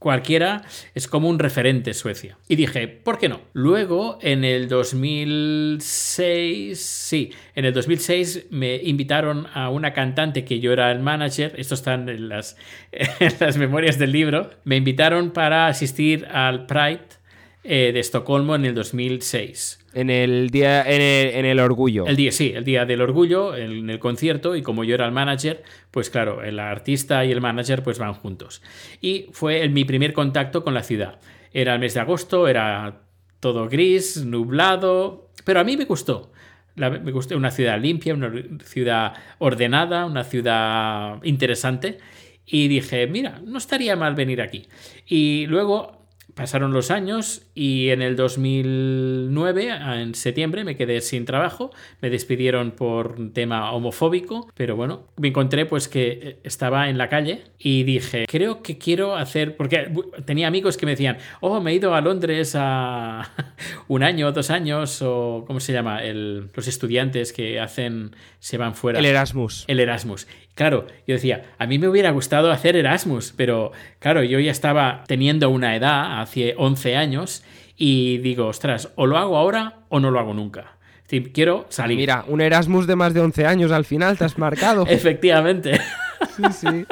cualquiera 0.00 0.64
es 0.94 1.06
como 1.06 1.28
un 1.28 1.38
referente 1.38 1.94
Suecia. 1.94 2.36
Y 2.48 2.56
dije, 2.56 2.88
¿por 2.88 3.18
qué 3.18 3.28
no? 3.28 3.42
Luego, 3.52 4.18
en 4.22 4.42
el 4.44 4.66
2006, 4.66 6.80
sí, 6.80 7.30
en 7.54 7.66
el 7.66 7.72
2006 7.72 8.46
me 8.50 8.74
invitaron 8.76 9.46
a 9.54 9.68
una 9.68 9.92
cantante 9.92 10.44
que 10.44 10.58
yo 10.58 10.72
era 10.72 10.90
el 10.90 10.98
manager, 10.98 11.54
esto 11.56 11.76
está 11.76 11.94
en 11.94 12.28
las 12.28 12.56
memorias 13.58 14.00
del 14.00 14.10
libro, 14.10 14.50
me 14.64 14.74
invitaron 14.76 15.30
para 15.30 15.68
asistir 15.68 16.26
al 16.26 16.66
Pride 16.66 17.19
eh, 17.62 17.90
de 17.92 18.00
Estocolmo 18.00 18.54
en 18.54 18.64
el 18.64 18.74
2006. 18.74 19.80
En 19.92 20.08
el 20.08 20.50
día, 20.50 20.82
en 20.82 21.44
el, 21.44 21.60
orgullo. 21.60 22.06
El 22.06 22.16
día, 22.16 22.32
sí, 22.32 22.52
el 22.54 22.64
día 22.64 22.86
del 22.86 23.02
orgullo, 23.02 23.56
en 23.56 23.90
el 23.90 23.98
concierto, 23.98 24.56
y 24.56 24.62
como 24.62 24.84
yo 24.84 24.94
era 24.94 25.04
el 25.04 25.12
manager, 25.12 25.62
pues 25.90 26.10
claro, 26.10 26.42
el 26.42 26.58
artista 26.60 27.24
y 27.24 27.32
el 27.32 27.40
manager 27.40 27.82
pues 27.82 27.98
van 27.98 28.14
juntos. 28.14 28.62
Y 29.00 29.26
fue 29.32 29.68
mi 29.68 29.84
primer 29.84 30.12
contacto 30.12 30.62
con 30.62 30.74
la 30.74 30.82
ciudad. 30.82 31.18
Era 31.52 31.74
el 31.74 31.80
mes 31.80 31.94
de 31.94 32.00
agosto, 32.00 32.48
era 32.48 33.02
todo 33.40 33.68
gris, 33.68 34.24
nublado, 34.24 35.30
pero 35.44 35.60
a 35.60 35.64
mí 35.64 35.76
me 35.76 35.84
gustó. 35.84 36.32
me 36.76 37.10
gustó 37.10 37.36
una 37.36 37.50
ciudad 37.50 37.80
limpia, 37.80 38.14
una 38.14 38.32
ciudad 38.64 39.14
ordenada, 39.38 40.06
una 40.06 40.24
ciudad 40.24 41.22
interesante. 41.24 41.98
Y 42.46 42.68
dije, 42.68 43.06
mira, 43.06 43.40
no 43.44 43.58
estaría 43.58 43.96
mal 43.96 44.14
venir 44.14 44.40
aquí. 44.40 44.66
Y 45.06 45.46
luego 45.46 45.99
Pasaron 46.40 46.72
los 46.72 46.90
años 46.90 47.42
y 47.54 47.90
en 47.90 48.00
el 48.00 48.16
2009, 48.16 49.72
en 50.00 50.14
septiembre, 50.14 50.64
me 50.64 50.74
quedé 50.74 51.02
sin 51.02 51.26
trabajo. 51.26 51.70
Me 52.00 52.08
despidieron 52.08 52.70
por 52.70 53.16
un 53.18 53.34
tema 53.34 53.70
homofóbico, 53.72 54.50
pero 54.54 54.74
bueno, 54.74 55.08
me 55.18 55.28
encontré 55.28 55.66
pues 55.66 55.86
que 55.86 56.38
estaba 56.42 56.88
en 56.88 56.96
la 56.96 57.10
calle 57.10 57.42
y 57.58 57.82
dije, 57.82 58.24
creo 58.26 58.62
que 58.62 58.78
quiero 58.78 59.16
hacer, 59.16 59.54
porque 59.54 59.92
tenía 60.24 60.48
amigos 60.48 60.78
que 60.78 60.86
me 60.86 60.92
decían, 60.92 61.18
oh, 61.42 61.60
me 61.60 61.72
he 61.72 61.74
ido 61.74 61.94
a 61.94 62.00
Londres 62.00 62.54
a 62.56 63.30
un 63.88 64.02
año, 64.02 64.32
dos 64.32 64.48
años, 64.48 65.02
o 65.02 65.44
¿cómo 65.46 65.60
se 65.60 65.74
llama? 65.74 66.00
los 66.02 66.66
estudiantes 66.66 67.34
que 67.34 67.60
hacen, 67.60 68.16
se 68.40 68.58
van 68.58 68.74
fuera. 68.74 68.98
El 68.98 69.04
Erasmus. 69.04 69.64
El 69.68 69.78
Erasmus. 69.78 70.26
Claro, 70.54 70.86
yo 71.06 71.14
decía, 71.14 71.52
a 71.58 71.66
mí 71.66 71.78
me 71.78 71.88
hubiera 71.88 72.10
gustado 72.10 72.50
hacer 72.50 72.74
Erasmus, 72.74 73.32
pero 73.36 73.70
claro, 73.98 74.24
yo 74.24 74.40
ya 74.40 74.50
estaba 74.50 75.04
teniendo 75.06 75.48
una 75.50 75.76
edad, 75.76 76.20
hace 76.20 76.54
11 76.56 76.96
años, 76.96 77.44
y 77.76 78.18
digo, 78.18 78.46
ostras, 78.46 78.90
o 78.96 79.06
lo 79.06 79.16
hago 79.18 79.36
ahora 79.36 79.80
o 79.88 80.00
no 80.00 80.10
lo 80.10 80.18
hago 80.18 80.34
nunca. 80.34 80.76
Quiero 81.32 81.66
salir. 81.70 81.96
Mira, 81.96 82.24
un 82.28 82.40
Erasmus 82.40 82.86
de 82.86 82.96
más 82.96 83.14
de 83.14 83.20
11 83.20 83.46
años 83.46 83.72
al 83.72 83.84
final 83.84 84.16
te 84.16 84.24
has 84.24 84.38
marcado. 84.38 84.84
Efectivamente. 84.88 85.80
Sí, 86.36 86.42
sí. 86.52 86.86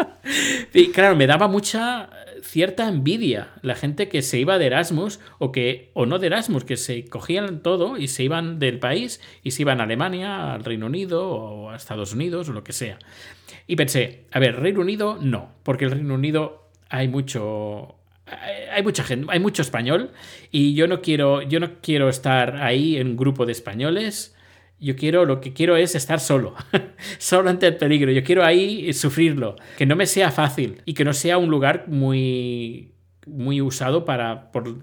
Y 0.73 0.91
claro, 0.91 1.17
me 1.17 1.27
daba 1.27 1.49
mucha 1.49 2.11
cierta 2.43 2.89
envidia 2.89 3.49
la 3.63 3.75
gente 3.75 4.09
que 4.09 4.23
se 4.23 4.39
iba 4.39 4.59
de 4.59 4.67
Erasmus 4.67 5.21
o 5.39 5.53
que 5.53 5.91
o 5.95 6.07
no 6.07 6.19
de 6.19 6.29
Erasmus, 6.29 6.65
que 6.65 6.77
se 6.77 7.05
cogían 7.05 7.63
todo 7.63 7.97
y 7.97 8.09
se 8.09 8.23
iban 8.25 8.59
del 8.59 8.79
país 8.79 9.21
y 9.43 9.51
se 9.53 9.63
iban 9.63 9.81
a 9.81 9.85
Alemania, 9.85 10.55
al 10.55 10.65
Reino 10.65 10.87
Unido 10.87 11.29
o 11.29 11.71
a 11.71 11.77
Estados 11.77 12.13
Unidos 12.13 12.49
o 12.49 12.53
lo 12.53 12.65
que 12.65 12.73
sea. 12.73 12.99
Y 13.67 13.77
pensé, 13.77 14.25
a 14.33 14.39
ver, 14.39 14.57
Reino 14.57 14.81
Unido 14.81 15.19
no, 15.21 15.53
porque 15.63 15.85
el 15.85 15.91
Reino 15.91 16.15
Unido 16.15 16.71
hay 16.89 17.09
mucho 17.09 17.95
hay 18.73 18.83
mucha 18.83 19.05
gente, 19.05 19.27
hay 19.31 19.41
mucho 19.41 19.63
español 19.63 20.11
y 20.51 20.75
yo 20.75 20.87
no 20.87 21.01
quiero 21.01 21.43
yo 21.43 21.61
no 21.61 21.81
quiero 21.81 22.09
estar 22.09 22.57
ahí 22.57 22.97
en 22.97 23.09
un 23.09 23.17
grupo 23.17 23.47
de 23.47 23.53
españoles 23.53 24.37
yo 24.81 24.97
quiero, 24.97 25.25
lo 25.25 25.41
que 25.41 25.53
quiero 25.53 25.77
es 25.77 25.95
estar 25.95 26.21
solo, 26.21 26.55
solo 27.19 27.51
ante 27.51 27.67
el 27.67 27.77
peligro. 27.77 28.11
Yo 28.13 28.23
quiero 28.23 28.45
ahí 28.45 28.93
sufrirlo, 28.93 29.57
que 29.77 29.87
no 29.87 29.97
me 29.97 30.07
sea 30.07 30.31
fácil 30.31 30.83
y 30.85 30.95
que 30.95 31.05
no 31.05 31.13
sea 31.13 31.39
un 31.39 31.51
lugar 31.51 31.87
muy 31.89 32.93
muy 33.29 33.61
usado 33.61 34.05
para 34.05 34.51
por 34.53 34.75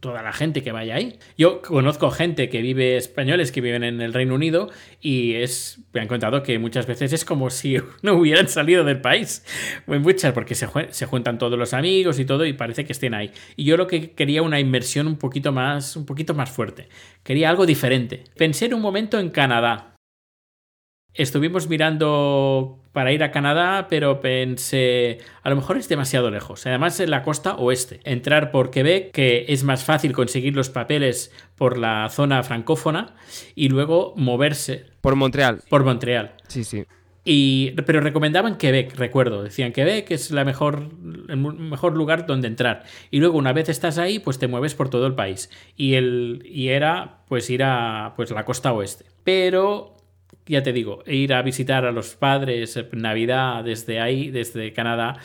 toda 0.00 0.22
la 0.22 0.32
gente 0.32 0.62
que 0.62 0.72
vaya 0.72 0.94
ahí. 0.94 1.18
Yo 1.36 1.62
conozco 1.62 2.10
gente 2.10 2.48
que 2.48 2.62
vive 2.62 2.96
españoles 2.96 3.52
que 3.52 3.60
viven 3.60 3.84
en 3.84 4.00
el 4.00 4.12
Reino 4.12 4.34
Unido 4.34 4.70
y 5.00 5.34
es 5.34 5.80
me 5.92 6.00
han 6.00 6.08
contado 6.08 6.42
que 6.42 6.58
muchas 6.58 6.86
veces 6.86 7.12
es 7.12 7.24
como 7.24 7.50
si 7.50 7.76
no 8.02 8.14
hubieran 8.14 8.48
salido 8.48 8.84
del 8.84 9.00
país. 9.00 9.44
Muy 9.86 9.98
muchas 9.98 10.32
porque 10.32 10.54
se, 10.54 10.66
juntan 11.06 11.38
todos 11.38 11.58
los 11.58 11.74
amigos 11.74 12.18
y 12.18 12.24
todo 12.24 12.44
y 12.46 12.52
parece 12.52 12.84
que 12.84 12.92
estén 12.92 13.14
ahí. 13.14 13.30
Y 13.56 13.64
yo 13.64 13.76
lo 13.76 13.86
que 13.86 14.12
quería 14.12 14.42
una 14.42 14.60
inmersión 14.60 15.06
un 15.06 15.16
poquito 15.16 15.52
más 15.52 15.96
un 15.96 16.06
poquito 16.06 16.34
más 16.34 16.50
fuerte. 16.50 16.88
Quería 17.22 17.50
algo 17.50 17.66
diferente. 17.66 18.24
Pensé 18.36 18.66
en 18.66 18.74
un 18.74 18.80
momento 18.80 19.18
en 19.18 19.30
Canadá. 19.30 19.94
Estuvimos 21.14 21.68
mirando 21.68 22.78
para 22.92 23.12
ir 23.12 23.22
a 23.22 23.30
Canadá, 23.30 23.86
pero 23.88 24.20
pensé, 24.20 25.18
a 25.42 25.50
lo 25.50 25.56
mejor 25.56 25.76
es 25.76 25.88
demasiado 25.88 26.30
lejos. 26.30 26.66
Además, 26.66 26.98
en 27.00 27.10
la 27.10 27.22
costa 27.22 27.56
oeste. 27.56 28.00
Entrar 28.04 28.50
por 28.50 28.70
Quebec, 28.70 29.12
que 29.12 29.46
es 29.48 29.64
más 29.64 29.84
fácil 29.84 30.12
conseguir 30.12 30.54
los 30.54 30.70
papeles 30.70 31.32
por 31.56 31.78
la 31.78 32.08
zona 32.10 32.42
francófona, 32.42 33.14
y 33.54 33.68
luego 33.68 34.14
moverse. 34.16 34.86
Por 35.00 35.16
Montreal. 35.16 35.62
Por 35.68 35.84
Montreal. 35.84 36.34
Sí, 36.48 36.64
sí. 36.64 36.84
Y, 37.24 37.72
pero 37.82 38.00
recomendaban 38.00 38.56
Quebec, 38.56 38.96
recuerdo. 38.96 39.42
Decían 39.42 39.72
Quebec 39.72 40.10
es 40.10 40.30
la 40.30 40.44
mejor, 40.44 40.88
el 41.28 41.36
mejor 41.36 41.94
lugar 41.94 42.26
donde 42.26 42.48
entrar. 42.48 42.84
Y 43.10 43.20
luego, 43.20 43.36
una 43.36 43.52
vez 43.52 43.68
estás 43.68 43.98
ahí, 43.98 44.18
pues 44.18 44.38
te 44.38 44.48
mueves 44.48 44.74
por 44.74 44.88
todo 44.88 45.06
el 45.06 45.14
país. 45.14 45.50
Y, 45.76 45.94
el, 45.94 46.42
y 46.46 46.68
era 46.68 47.18
pues 47.28 47.50
ir 47.50 47.62
a 47.62 48.14
pues, 48.16 48.30
la 48.30 48.44
costa 48.44 48.72
oeste. 48.72 49.04
Pero 49.22 49.96
ya 50.50 50.62
te 50.62 50.72
digo, 50.72 51.02
ir 51.06 51.32
a 51.32 51.42
visitar 51.42 51.84
a 51.84 51.92
los 51.92 52.16
padres 52.16 52.76
en 52.76 52.88
Navidad 53.00 53.62
desde 53.62 54.00
ahí, 54.00 54.30
desde 54.30 54.72
Canadá, 54.72 55.16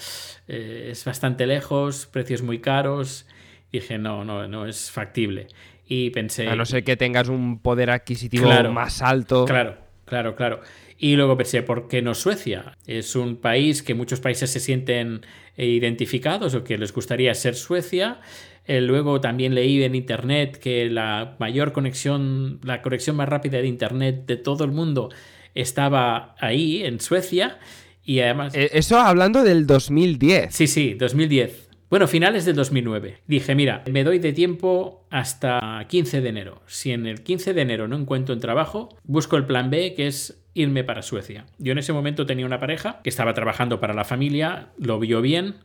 eh, 0.48 0.90
es 0.92 1.04
bastante 1.04 1.48
lejos, 1.48 2.06
precios 2.06 2.44
muy 2.44 2.60
caros. 2.60 3.26
Dije, 3.72 3.98
no, 3.98 4.24
no, 4.24 4.48
no 4.48 4.68
es 4.68 4.92
factible. 4.92 5.48
Y 5.88 6.12
pensé. 6.12 6.48
A 6.48 6.56
no 6.56 6.66
ser 6.66 6.84
que 6.84 6.96
tengas 6.96 7.28
un 7.28 7.60
poder 7.60 7.90
adquisitivo 7.90 8.48
más 8.72 9.02
alto. 9.02 9.46
Claro, 9.46 9.78
claro, 10.06 10.36
claro. 10.36 10.62
Y 10.98 11.16
luego 11.16 11.38
pensé, 11.38 11.62
¿por 11.62 11.88
qué 11.88 12.02
no 12.02 12.14
Suecia? 12.14 12.78
Es 12.88 13.16
un 13.16 13.36
país 13.36 13.84
que 13.84 13.94
muchos 13.94 14.20
países 14.22 14.50
se 14.50 14.60
sienten 14.60 15.22
identificados 15.58 16.56
o 16.56 16.64
que 16.64 16.78
les 16.78 16.94
gustaría 16.94 17.34
ser 17.34 17.56
Suecia. 17.56 18.22
Eh, 18.66 18.82
luego 18.82 19.22
también 19.22 19.54
leí 19.54 19.84
en 19.84 19.94
internet 19.94 20.58
que 20.58 20.90
la 20.90 21.36
mayor 21.40 21.72
conexión, 21.72 22.60
la 22.64 22.82
conexión 22.82 23.16
más 23.16 23.30
rápida 23.30 23.60
de 23.60 23.68
internet 23.68 24.26
de 24.26 24.38
todo 24.38 24.64
el 24.64 24.72
mundo 24.72 25.10
estaba 25.54 26.36
ahí, 26.40 26.84
en 26.84 27.00
Suecia. 27.00 27.60
Y 28.04 28.20
además. 28.20 28.56
Eh, 28.56 28.70
eso 28.74 28.98
hablando 28.98 29.44
del 29.44 29.68
2010. 29.68 30.54
Sí, 30.54 30.68
sí, 30.68 30.94
2010. 30.94 31.70
Bueno, 31.90 32.08
finales 32.08 32.46
del 32.46 32.56
2009. 32.56 33.20
Dije, 33.28 33.54
mira, 33.56 33.84
me 33.92 34.04
doy 34.04 34.20
de 34.20 34.34
tiempo 34.34 35.06
hasta 35.10 35.86
15 35.88 36.22
de 36.22 36.30
enero. 36.30 36.62
Si 36.66 36.92
en 36.92 37.06
el 37.06 37.22
15 37.22 37.54
de 37.54 37.62
enero 37.62 37.88
no 37.88 37.96
encuentro 37.96 38.34
un 38.34 38.42
trabajo, 38.42 38.90
busco 39.04 39.38
el 39.38 39.46
plan 39.46 39.70
B, 39.70 39.94
que 39.94 40.08
es 40.08 40.45
irme 40.56 40.84
para 40.84 41.04
Suecia. 41.04 41.46
Yo 41.60 41.74
en 41.74 41.78
ese 41.78 41.94
momento 41.94 42.26
tenía 42.26 42.46
una 42.46 42.60
pareja 42.60 43.02
que 43.04 43.10
estaba 43.10 43.36
trabajando 43.36 43.80
para 43.80 43.94
la 43.94 44.06
familia, 44.06 44.70
lo 44.80 44.98
vio 45.00 45.22
bien 45.22 45.56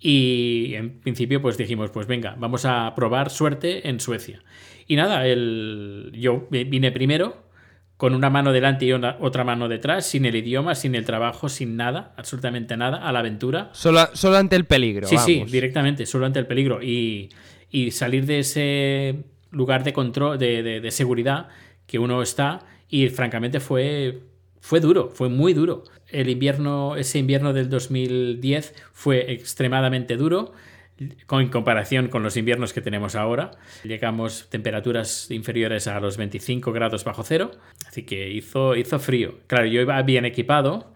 y 0.00 0.74
en 0.74 1.00
principio 1.00 1.42
pues 1.42 1.56
dijimos, 1.56 1.90
pues 1.90 2.06
venga, 2.06 2.36
vamos 2.38 2.64
a 2.64 2.94
probar 2.94 3.30
suerte 3.30 3.88
en 3.88 3.98
Suecia. 3.98 4.42
Y 4.86 4.96
nada, 4.96 5.26
el, 5.26 6.12
yo 6.14 6.46
vine 6.50 6.92
primero 6.92 7.48
con 7.96 8.14
una 8.14 8.30
mano 8.30 8.52
delante 8.52 8.84
y 8.84 8.92
otra 8.92 9.42
mano 9.42 9.68
detrás, 9.68 10.06
sin 10.06 10.24
el 10.24 10.36
idioma, 10.36 10.76
sin 10.76 10.94
el 10.94 11.04
trabajo, 11.04 11.48
sin 11.48 11.76
nada, 11.76 12.14
absolutamente 12.16 12.76
nada, 12.76 12.98
a 12.98 13.10
la 13.10 13.18
aventura. 13.18 13.70
Solo, 13.72 14.08
solo 14.12 14.36
ante 14.36 14.54
el 14.54 14.66
peligro. 14.66 15.08
Sí, 15.08 15.18
sí, 15.18 15.44
directamente, 15.50 16.06
solo 16.06 16.26
ante 16.26 16.38
el 16.38 16.46
peligro. 16.46 16.80
Y, 16.80 17.30
y 17.70 17.90
salir 17.90 18.24
de 18.24 18.38
ese 18.38 19.24
lugar 19.50 19.82
de 19.82 19.92
control, 19.92 20.38
de, 20.38 20.62
de, 20.62 20.80
de 20.80 20.90
seguridad 20.92 21.48
que 21.88 21.98
uno 21.98 22.22
está, 22.22 22.60
y 22.88 23.08
francamente 23.08 23.60
fue, 23.60 24.20
fue 24.60 24.80
duro, 24.80 25.10
fue 25.10 25.28
muy 25.28 25.52
duro 25.54 25.84
el 26.10 26.30
invierno, 26.30 26.96
ese 26.96 27.18
invierno 27.18 27.52
del 27.52 27.68
2010 27.68 28.74
fue 28.92 29.32
extremadamente 29.32 30.16
duro. 30.16 30.52
en 30.98 31.48
comparación 31.48 32.08
con 32.08 32.22
los 32.22 32.36
inviernos 32.36 32.72
que 32.72 32.80
tenemos 32.80 33.14
ahora. 33.14 33.52
Llegamos 33.84 34.48
temperaturas 34.50 35.30
inferiores 35.30 35.86
a 35.86 36.00
los 36.00 36.16
25 36.16 36.72
grados 36.72 37.04
bajo 37.04 37.22
cero, 37.22 37.52
así 37.86 38.04
que 38.04 38.30
hizo, 38.30 38.74
hizo 38.74 38.98
frío. 38.98 39.38
Claro, 39.46 39.66
yo 39.66 39.80
iba 39.80 40.00
bien 40.02 40.24
equipado, 40.24 40.92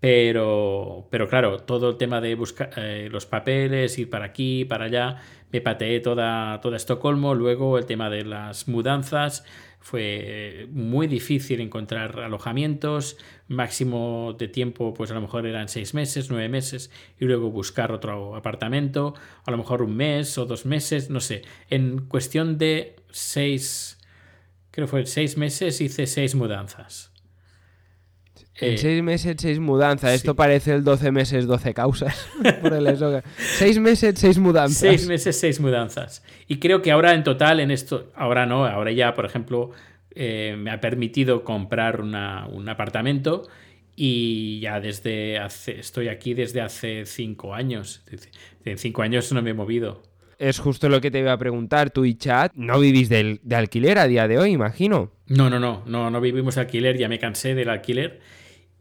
pero, 0.00 1.08
pero 1.10 1.28
claro, 1.28 1.60
todo 1.60 1.90
el 1.90 1.96
tema 1.96 2.20
de 2.20 2.34
buscar 2.34 2.70
eh, 2.76 3.08
los 3.10 3.26
papeles, 3.26 3.98
ir 3.98 4.10
para 4.10 4.26
aquí, 4.26 4.64
para 4.64 4.86
allá, 4.86 5.16
me 5.50 5.60
pateé 5.60 6.00
toda, 6.00 6.60
toda 6.60 6.76
Estocolmo, 6.76 7.34
luego 7.34 7.78
el 7.78 7.86
tema 7.86 8.10
de 8.10 8.24
las 8.24 8.68
mudanzas, 8.68 9.44
fue 9.80 10.66
muy 10.70 11.06
difícil 11.06 11.60
encontrar 11.60 12.20
alojamientos, 12.20 13.16
máximo 13.46 14.34
de 14.38 14.48
tiempo 14.48 14.92
pues 14.94 15.10
a 15.10 15.14
lo 15.14 15.20
mejor 15.20 15.46
eran 15.46 15.68
seis 15.68 15.94
meses, 15.94 16.30
nueve 16.30 16.48
meses 16.48 16.90
y 17.18 17.24
luego 17.24 17.50
buscar 17.50 17.92
otro 17.92 18.36
apartamento, 18.36 19.14
a 19.44 19.50
lo 19.50 19.56
mejor 19.56 19.82
un 19.82 19.96
mes 19.96 20.36
o 20.38 20.46
dos 20.46 20.66
meses, 20.66 21.10
no 21.10 21.20
sé. 21.20 21.42
En 21.70 22.06
cuestión 22.06 22.58
de 22.58 22.96
seis, 23.10 23.98
creo 24.70 24.86
que 24.86 24.90
fue 24.90 25.06
seis 25.06 25.36
meses 25.36 25.80
hice 25.80 26.06
seis 26.06 26.34
mudanzas. 26.34 27.07
En 28.60 28.74
eh, 28.74 28.78
seis 28.78 29.02
meses, 29.02 29.36
seis 29.38 29.60
mudanzas. 29.60 30.14
Esto 30.14 30.34
parece 30.34 30.72
el 30.72 30.82
12 30.82 31.12
meses, 31.12 31.46
12 31.46 31.74
causas. 31.74 32.28
por 32.62 32.72
el 32.72 32.96
seis 33.36 33.78
meses, 33.78 34.18
seis 34.18 34.38
mudanzas. 34.38 34.78
Seis 34.78 35.06
meses, 35.06 35.38
seis 35.38 35.60
mudanzas. 35.60 36.24
Y 36.48 36.58
creo 36.58 36.82
que 36.82 36.90
ahora 36.90 37.14
en 37.14 37.22
total, 37.22 37.60
en 37.60 37.70
esto, 37.70 38.10
ahora 38.16 38.46
no, 38.46 38.66
ahora 38.66 38.90
ya, 38.90 39.14
por 39.14 39.26
ejemplo, 39.26 39.70
eh, 40.14 40.56
me 40.58 40.72
ha 40.72 40.80
permitido 40.80 41.44
comprar 41.44 42.00
un 42.00 42.68
apartamento 42.68 43.48
y 43.94 44.60
ya 44.60 44.80
desde 44.80 45.38
hace, 45.38 45.78
estoy 45.78 46.08
aquí 46.08 46.34
desde 46.34 46.60
hace 46.60 47.06
cinco 47.06 47.54
años. 47.54 48.02
En 48.64 48.78
cinco 48.78 49.02
años 49.02 49.32
no 49.32 49.40
me 49.40 49.50
he 49.50 49.54
movido. 49.54 50.02
Es 50.38 50.58
justo 50.60 50.88
lo 50.88 51.00
que 51.00 51.10
te 51.10 51.20
iba 51.20 51.32
a 51.32 51.38
preguntar. 51.38 51.90
Tú 51.90 52.04
y 52.04 52.14
Chat 52.14 52.52
no 52.54 52.78
vivís 52.78 53.08
de, 53.08 53.40
de 53.42 53.56
alquiler 53.56 53.98
a 53.98 54.06
día 54.06 54.28
de 54.28 54.38
hoy, 54.38 54.50
imagino. 54.50 55.12
No, 55.26 55.50
no, 55.50 55.58
no, 55.58 55.82
no, 55.86 56.10
no 56.10 56.20
vivimos 56.20 56.56
de 56.56 56.60
alquiler, 56.60 56.96
ya 56.96 57.08
me 57.08 57.18
cansé 57.18 57.54
del 57.54 57.68
alquiler 57.68 58.20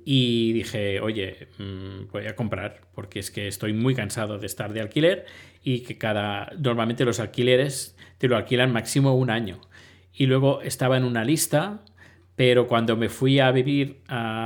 y 0.09 0.53
dije, 0.53 1.01
oye, 1.01 1.49
mm, 1.57 2.07
voy 2.13 2.27
a 2.27 2.35
comprar 2.37 2.79
porque 2.95 3.19
es 3.19 3.29
que 3.29 3.49
estoy 3.49 3.73
muy 3.73 3.93
cansado 3.93 4.37
de 4.39 4.45
estar 4.45 4.71
de 4.71 4.79
alquiler 4.79 5.25
y 5.61 5.81
que 5.81 5.97
cada, 5.97 6.49
normalmente 6.57 7.03
los 7.03 7.19
alquileres 7.19 7.97
te 8.17 8.29
lo 8.29 8.37
alquilan 8.37 8.71
máximo 8.71 9.17
un 9.17 9.29
año. 9.29 9.59
Y 10.13 10.27
luego 10.27 10.61
estaba 10.61 10.95
en 10.95 11.03
una 11.03 11.25
lista, 11.25 11.81
pero 12.37 12.67
cuando 12.67 12.95
me 12.95 13.09
fui 13.09 13.41
a 13.41 13.51
vivir 13.51 13.99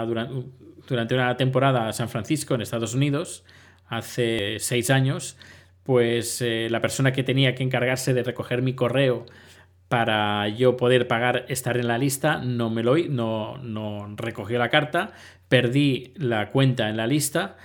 durante, 0.07 1.13
una 1.13 1.37
temporada 1.37 1.89
a 1.89 1.93
San 1.93 2.09
Francisco, 2.09 2.55
en 2.55 2.61
Estados 2.61 2.95
Unidos, 2.95 3.45
hace 3.85 4.57
seis 4.57 4.89
años, 4.89 5.37
pues 5.83 6.41
eh, 6.41 6.69
la 6.71 6.81
persona 6.81 7.13
que 7.13 7.21
tenía 7.21 7.53
que 7.53 7.61
encargarse 7.61 8.15
de 8.15 8.23
recoger 8.23 8.63
mi 8.63 8.73
correo 8.73 9.27
para 9.89 10.47
yo 10.47 10.75
poder 10.75 11.07
pagar 11.07 11.45
estar 11.49 11.77
en 11.77 11.87
la 11.87 11.99
lista, 11.99 12.37
no 12.37 12.69
me 12.71 12.81
lo 12.81 12.97
no, 12.97 13.57
no 13.57 14.15
recogió 14.15 14.57
la 14.57 14.69
carta, 14.69 15.11
perdí 15.51 16.13
la 16.15 16.50
cuenta 16.50 16.89
en 16.89 16.96
la 16.96 17.08
lista 17.08 17.58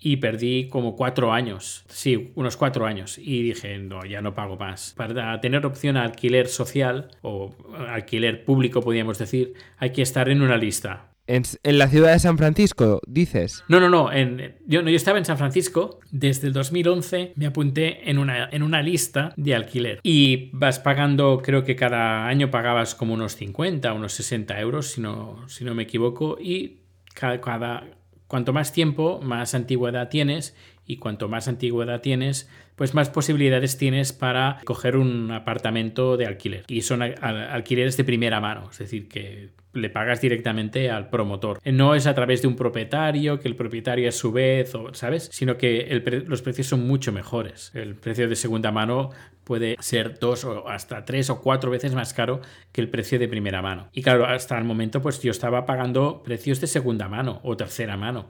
y 0.00 0.16
perdí 0.16 0.68
como 0.68 0.96
cuatro 0.96 1.30
años, 1.30 1.84
sí, 1.88 2.32
unos 2.36 2.56
cuatro 2.56 2.86
años. 2.86 3.18
Y 3.18 3.42
dije, 3.42 3.76
no, 3.78 4.02
ya 4.06 4.22
no 4.22 4.34
pago 4.34 4.56
más. 4.56 4.94
Para 4.96 5.40
tener 5.42 5.66
opción 5.66 5.98
a 5.98 6.04
alquiler 6.04 6.48
social 6.48 7.08
o 7.20 7.54
alquiler 7.86 8.46
público, 8.46 8.80
podríamos 8.80 9.18
decir, 9.18 9.52
hay 9.76 9.90
que 9.90 10.00
estar 10.00 10.30
en 10.30 10.40
una 10.40 10.56
lista. 10.56 11.10
En, 11.26 11.44
la 11.62 11.88
ciudad 11.88 12.12
de 12.12 12.18
San 12.18 12.36
Francisco, 12.38 13.00
dices. 13.06 13.62
No, 13.68 13.78
no, 13.78 13.90
no. 13.90 14.10
En, 14.10 14.56
yo, 14.66 14.80
yo 14.80 14.96
estaba 14.96 15.18
en 15.18 15.24
San 15.26 15.38
Francisco. 15.38 16.00
Desde 16.10 16.48
el 16.48 16.54
2011 16.54 17.32
me 17.36 17.46
apunté 17.46 18.10
en 18.10 18.18
una, 18.18 18.48
en 18.50 18.62
una 18.62 18.82
lista 18.82 19.34
de 19.36 19.54
alquiler. 19.54 20.00
Y 20.02 20.50
vas 20.52 20.78
pagando, 20.80 21.40
creo 21.42 21.64
que 21.64 21.76
cada 21.76 22.26
año 22.26 22.50
pagabas 22.50 22.94
como 22.94 23.14
unos 23.14 23.36
50, 23.36 23.92
unos 23.92 24.14
60 24.14 24.60
euros, 24.60 24.92
si 24.92 25.02
no, 25.02 25.46
si 25.48 25.64
no 25.64 25.74
me 25.74 25.84
equivoco. 25.84 26.38
Y 26.38 26.83
cada, 27.14 27.84
cuanto 28.26 28.52
más 28.52 28.72
tiempo, 28.72 29.20
más 29.22 29.54
antigüedad 29.54 30.08
tienes 30.08 30.54
y 30.86 30.98
cuanto 30.98 31.28
más 31.28 31.48
antigüedad 31.48 32.02
tienes, 32.02 32.50
pues 32.76 32.92
más 32.92 33.08
posibilidades 33.08 33.78
tienes 33.78 34.12
para 34.12 34.60
coger 34.64 34.96
un 34.96 35.30
apartamento 35.30 36.16
de 36.16 36.26
alquiler. 36.26 36.64
Y 36.68 36.82
son 36.82 37.00
alquileres 37.02 37.96
de 37.96 38.04
primera 38.04 38.40
mano, 38.40 38.68
es 38.70 38.78
decir, 38.78 39.08
que 39.08 39.50
le 39.74 39.90
pagas 39.90 40.20
directamente 40.20 40.90
al 40.90 41.10
promotor. 41.10 41.60
No 41.64 41.94
es 41.94 42.06
a 42.06 42.14
través 42.14 42.42
de 42.42 42.48
un 42.48 42.56
propietario, 42.56 43.40
que 43.40 43.48
el 43.48 43.56
propietario 43.56 44.08
es 44.08 44.16
su 44.16 44.32
vez, 44.32 44.74
o, 44.74 44.94
¿sabes? 44.94 45.28
Sino 45.32 45.56
que 45.56 46.02
los 46.26 46.42
precios 46.42 46.66
son 46.68 46.86
mucho 46.86 47.12
mejores. 47.12 47.70
El 47.74 47.94
precio 47.94 48.28
de 48.28 48.36
segunda 48.36 48.72
mano 48.72 49.10
puede 49.44 49.76
ser 49.80 50.18
dos 50.18 50.44
o 50.44 50.68
hasta 50.68 51.04
tres 51.04 51.30
o 51.30 51.40
cuatro 51.40 51.70
veces 51.70 51.94
más 51.94 52.14
caro 52.14 52.40
que 52.72 52.80
el 52.80 52.88
precio 52.88 53.18
de 53.18 53.28
primera 53.28 53.62
mano. 53.62 53.88
Y 53.92 54.02
claro, 54.02 54.26
hasta 54.26 54.58
el 54.58 54.64
momento 54.64 55.02
pues 55.02 55.20
yo 55.20 55.30
estaba 55.30 55.66
pagando 55.66 56.22
precios 56.22 56.60
de 56.60 56.66
segunda 56.66 57.08
mano 57.08 57.40
o 57.42 57.56
tercera 57.56 57.96
mano. 57.96 58.28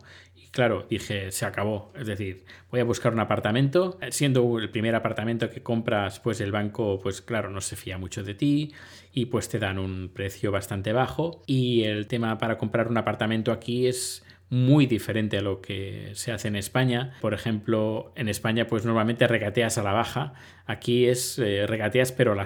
Claro, 0.55 0.87
dije, 0.89 1.33
se 1.33 1.47
acabó. 1.47 1.91
Es 1.99 2.07
decir, 2.07 2.45
voy 2.71 2.79
a 2.79 2.85
buscar 2.85 3.13
un 3.13 3.19
apartamento. 3.19 3.99
Siendo 4.11 4.61
el 4.61 4.71
primer 4.71 4.95
apartamento 4.95 5.51
que 5.51 5.65
compras, 5.65 6.21
pues 6.21 6.41
el 6.41 6.53
banco, 6.53 7.01
pues 7.03 7.23
claro, 7.23 7.51
no 7.51 7.61
se 7.61 7.75
fía 7.75 7.99
mucho 7.99 8.23
de 8.23 8.35
ti 8.35 8.73
y 9.13 9.27
pues 9.27 9.49
te 9.49 9.59
dan 9.59 9.81
un 9.81 10.11
precio 10.15 10.53
bastante 10.53 10.93
bajo. 10.93 11.43
Y 11.49 11.83
el 11.83 12.07
tema 12.07 12.39
para 12.39 12.57
comprar 12.57 12.87
un 12.87 12.97
apartamento 12.97 13.51
aquí 13.51 13.89
es 13.89 14.25
muy 14.51 14.87
diferente 14.87 15.39
a 15.39 15.41
lo 15.43 15.61
que 15.61 16.11
se 16.15 16.33
hace 16.33 16.49
en 16.49 16.57
España. 16.57 17.15
Por 17.21 17.35
ejemplo, 17.35 18.13
en 18.17 18.29
España 18.29 18.67
pues 18.67 18.85
normalmente 18.85 19.27
regateas 19.27 19.79
a 19.79 19.83
la 19.83 19.93
baja, 19.93 20.35
aquí 20.67 21.07
es 21.07 21.39
eh, 21.39 21.67
regateas 21.67 22.13
pero 22.13 22.37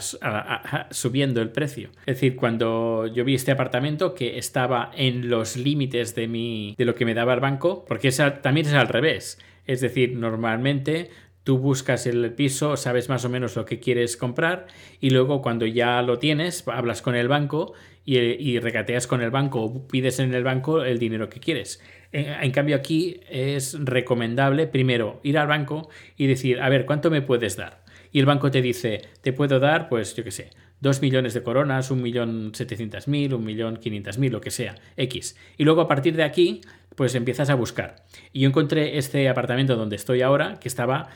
subiendo 0.91 1.43
el 1.43 1.51
precio. 1.51 1.91
Es 2.07 2.17
decir, 2.17 2.37
cuando 2.37 3.07
yo 3.07 3.25
vi 3.25 3.35
este 3.35 3.53
apartamento 3.53 4.15
que 4.15 4.39
estaba 4.39 4.91
en 4.95 5.29
los 5.29 5.57
límites 5.57 6.15
de, 6.15 6.29
mi, 6.29 6.75
de 6.79 6.85
lo 6.85 6.95
que 6.95 7.05
me 7.05 7.15
daba 7.15 7.35
el 7.35 7.41
banco, 7.41 7.85
porque 7.87 8.09
esa, 8.09 8.41
también 8.41 8.67
es 8.67 8.75
al 8.75 8.89
revés. 8.89 9.39
Es 9.67 9.81
decir, 9.81 10.17
normalmente 10.17 11.11
tú 11.49 11.59
buscas 11.59 12.07
el 12.07 12.33
piso, 12.35 12.77
sabes 12.77 13.09
más 13.09 13.25
o 13.25 13.31
menos 13.31 13.57
lo 13.57 13.65
que 13.65 13.81
quieres 13.81 14.19
comprar 14.19 14.67
y 15.01 15.11
luego 15.11 15.41
cuando 15.41 15.65
ya 15.65 16.03
lo 16.03 16.19
tienes, 16.19 16.67
hablas 16.69 17.01
con 17.01 17.15
el 17.15 17.27
banco 17.27 17.73
y, 18.11 18.59
regateas 18.59 19.07
con 19.07 19.21
el 19.21 19.31
banco 19.31 19.63
o 19.63 19.87
pides 19.87 20.19
en 20.19 20.33
el 20.33 20.43
banco 20.43 20.83
el 20.83 20.99
dinero 20.99 21.29
que 21.29 21.41
quieres. 21.41 21.83
En, 22.11 22.51
cambio 22.53 22.75
aquí 22.77 23.21
es 23.29 23.77
recomendable 23.79 24.67
primero 24.67 25.21
ir 25.23 25.37
al 25.37 25.47
banco 25.47 25.91
y 26.17 26.27
decir, 26.27 26.61
a 26.63 26.71
ver, 26.71 26.87
¿cuánto 26.87 27.11
me 27.11 27.21
puedes 27.21 27.57
dar? 27.57 27.85
Y 28.11 28.21
el 28.21 28.25
banco 28.25 28.51
te 28.51 28.63
dice, 28.63 29.03
te 29.21 29.35
puedo 29.35 29.61
dar, 29.61 29.91
pues 29.91 30.17
yo 30.17 30.25
qué 30.25 30.31
sé, 30.31 30.51
dos 30.81 31.03
millones 31.03 31.35
de 31.35 31.43
coronas, 31.43 31.91
un 31.91 32.01
millón 32.01 32.53
setecientas 32.55 33.09
mil, 33.09 33.35
un 33.35 33.45
millón 33.45 33.77
quinientas 33.77 34.17
mil, 34.17 34.33
lo 34.33 34.41
que 34.41 34.51
sea, 34.51 34.77
X. 34.97 35.37
Y 35.59 35.65
luego 35.65 35.83
a 35.83 35.89
partir 35.89 36.17
de 36.17 36.23
aquí, 36.23 36.63
pues 36.97 37.15
empiezas 37.15 37.51
a 37.51 37.55
buscar. 37.57 38.07
Y 38.33 38.41
yo 38.41 38.49
encontré 38.49 38.97
este 38.97 39.29
apartamento 39.29 39.77
donde 39.77 39.97
estoy 39.97 40.23
ahora, 40.23 40.59
que 40.59 40.69
estaba 40.69 41.11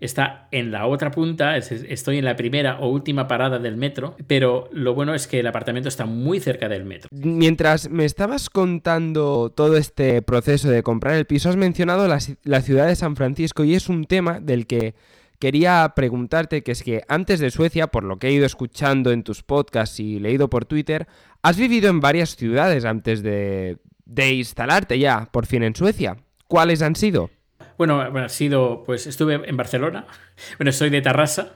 está 0.00 0.48
en 0.50 0.70
la 0.70 0.86
otra 0.86 1.10
punta, 1.10 1.56
estoy 1.56 2.18
en 2.18 2.24
la 2.24 2.36
primera 2.36 2.78
o 2.80 2.88
última 2.88 3.26
parada 3.28 3.58
del 3.58 3.76
metro, 3.76 4.16
pero 4.26 4.68
lo 4.72 4.94
bueno 4.94 5.14
es 5.14 5.26
que 5.26 5.40
el 5.40 5.46
apartamento 5.46 5.88
está 5.88 6.04
muy 6.04 6.40
cerca 6.40 6.68
del 6.68 6.84
metro. 6.84 7.08
Mientras 7.12 7.88
me 7.88 8.04
estabas 8.04 8.50
contando 8.50 9.50
todo 9.50 9.76
este 9.76 10.20
proceso 10.22 10.68
de 10.68 10.82
comprar 10.82 11.14
el 11.14 11.26
piso, 11.26 11.48
has 11.48 11.56
mencionado 11.56 12.08
la, 12.08 12.60
ciudad 12.60 12.86
de 12.86 12.96
San 12.96 13.16
Francisco 13.16 13.64
y 13.64 13.74
es 13.74 13.88
un 13.88 14.04
tema 14.04 14.40
del 14.40 14.66
que 14.66 14.94
quería 15.38 15.92
preguntarte, 15.94 16.62
que 16.62 16.72
es 16.72 16.82
que 16.82 17.02
antes 17.08 17.40
de 17.40 17.50
Suecia, 17.50 17.88
por 17.88 18.04
lo 18.04 18.18
que 18.18 18.28
he 18.28 18.32
ido 18.32 18.46
escuchando 18.46 19.12
en 19.12 19.22
tus 19.22 19.42
podcasts 19.42 20.00
y 20.00 20.18
leído 20.18 20.48
por 20.50 20.64
Twitter, 20.64 21.06
has 21.42 21.56
vivido 21.56 21.88
en 21.90 22.00
varias 22.00 22.36
ciudades 22.36 22.84
antes 22.84 23.22
de, 23.22 23.78
de 24.04 24.32
instalarte 24.32 24.98
ya, 24.98 25.28
por 25.30 25.46
fin, 25.46 25.62
en 25.62 25.74
Suecia. 25.74 26.16
¿Cuáles 26.46 26.82
han 26.82 26.96
sido? 26.96 27.30
Bueno, 27.76 28.00
ha 28.00 28.28
sido, 28.28 28.84
pues 28.84 29.06
estuve 29.06 29.40
en 29.48 29.56
Barcelona. 29.56 30.06
Bueno, 30.58 30.72
soy 30.72 30.90
de 30.90 31.00
Tarrasa, 31.00 31.54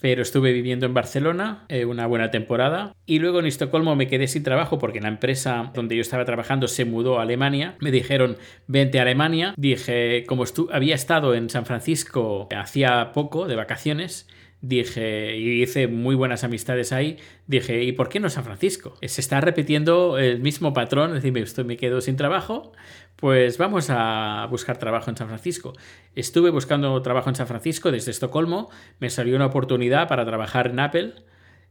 pero 0.00 0.22
estuve 0.22 0.52
viviendo 0.52 0.86
en 0.86 0.94
Barcelona 0.94 1.64
eh, 1.68 1.84
una 1.84 2.06
buena 2.06 2.30
temporada. 2.30 2.94
Y 3.06 3.18
luego 3.18 3.40
en 3.40 3.46
Estocolmo 3.46 3.96
me 3.96 4.08
quedé 4.08 4.26
sin 4.28 4.42
trabajo 4.42 4.78
porque 4.78 5.00
la 5.00 5.08
empresa 5.08 5.70
donde 5.74 5.96
yo 5.96 6.02
estaba 6.02 6.24
trabajando 6.24 6.68
se 6.68 6.84
mudó 6.84 7.18
a 7.18 7.22
Alemania. 7.22 7.76
Me 7.80 7.90
dijeron, 7.90 8.36
vente 8.66 8.98
a 8.98 9.02
Alemania. 9.02 9.54
Dije, 9.56 10.24
como 10.26 10.44
había 10.72 10.94
estado 10.94 11.34
en 11.34 11.48
San 11.50 11.66
Francisco 11.66 12.48
hacía 12.54 13.12
poco 13.12 13.46
de 13.46 13.56
vacaciones, 13.56 14.28
dije, 14.60 15.36
y 15.36 15.62
hice 15.62 15.86
muy 15.86 16.14
buenas 16.14 16.44
amistades 16.44 16.92
ahí, 16.92 17.18
dije, 17.46 17.82
¿y 17.84 17.92
por 17.92 18.08
qué 18.08 18.20
no 18.20 18.30
San 18.30 18.44
Francisco? 18.44 18.96
Se 19.02 19.20
está 19.20 19.40
repitiendo 19.40 20.18
el 20.18 20.40
mismo 20.40 20.72
patrón, 20.72 21.16
es 21.16 21.22
decir, 21.22 21.36
estoy, 21.38 21.64
me 21.64 21.76
quedo 21.76 22.00
sin 22.00 22.16
trabajo, 22.16 22.72
pues 23.16 23.58
vamos 23.58 23.88
a 23.90 24.46
buscar 24.50 24.78
trabajo 24.78 25.10
en 25.10 25.16
San 25.16 25.28
Francisco. 25.28 25.72
Estuve 26.14 26.50
buscando 26.50 27.00
trabajo 27.02 27.30
en 27.30 27.34
San 27.34 27.46
Francisco 27.46 27.90
desde 27.90 28.10
Estocolmo, 28.10 28.70
me 29.00 29.10
salió 29.10 29.36
una 29.36 29.46
oportunidad 29.46 30.06
para 30.08 30.24
trabajar 30.24 30.68
en 30.68 30.80
Apple, 30.80 31.14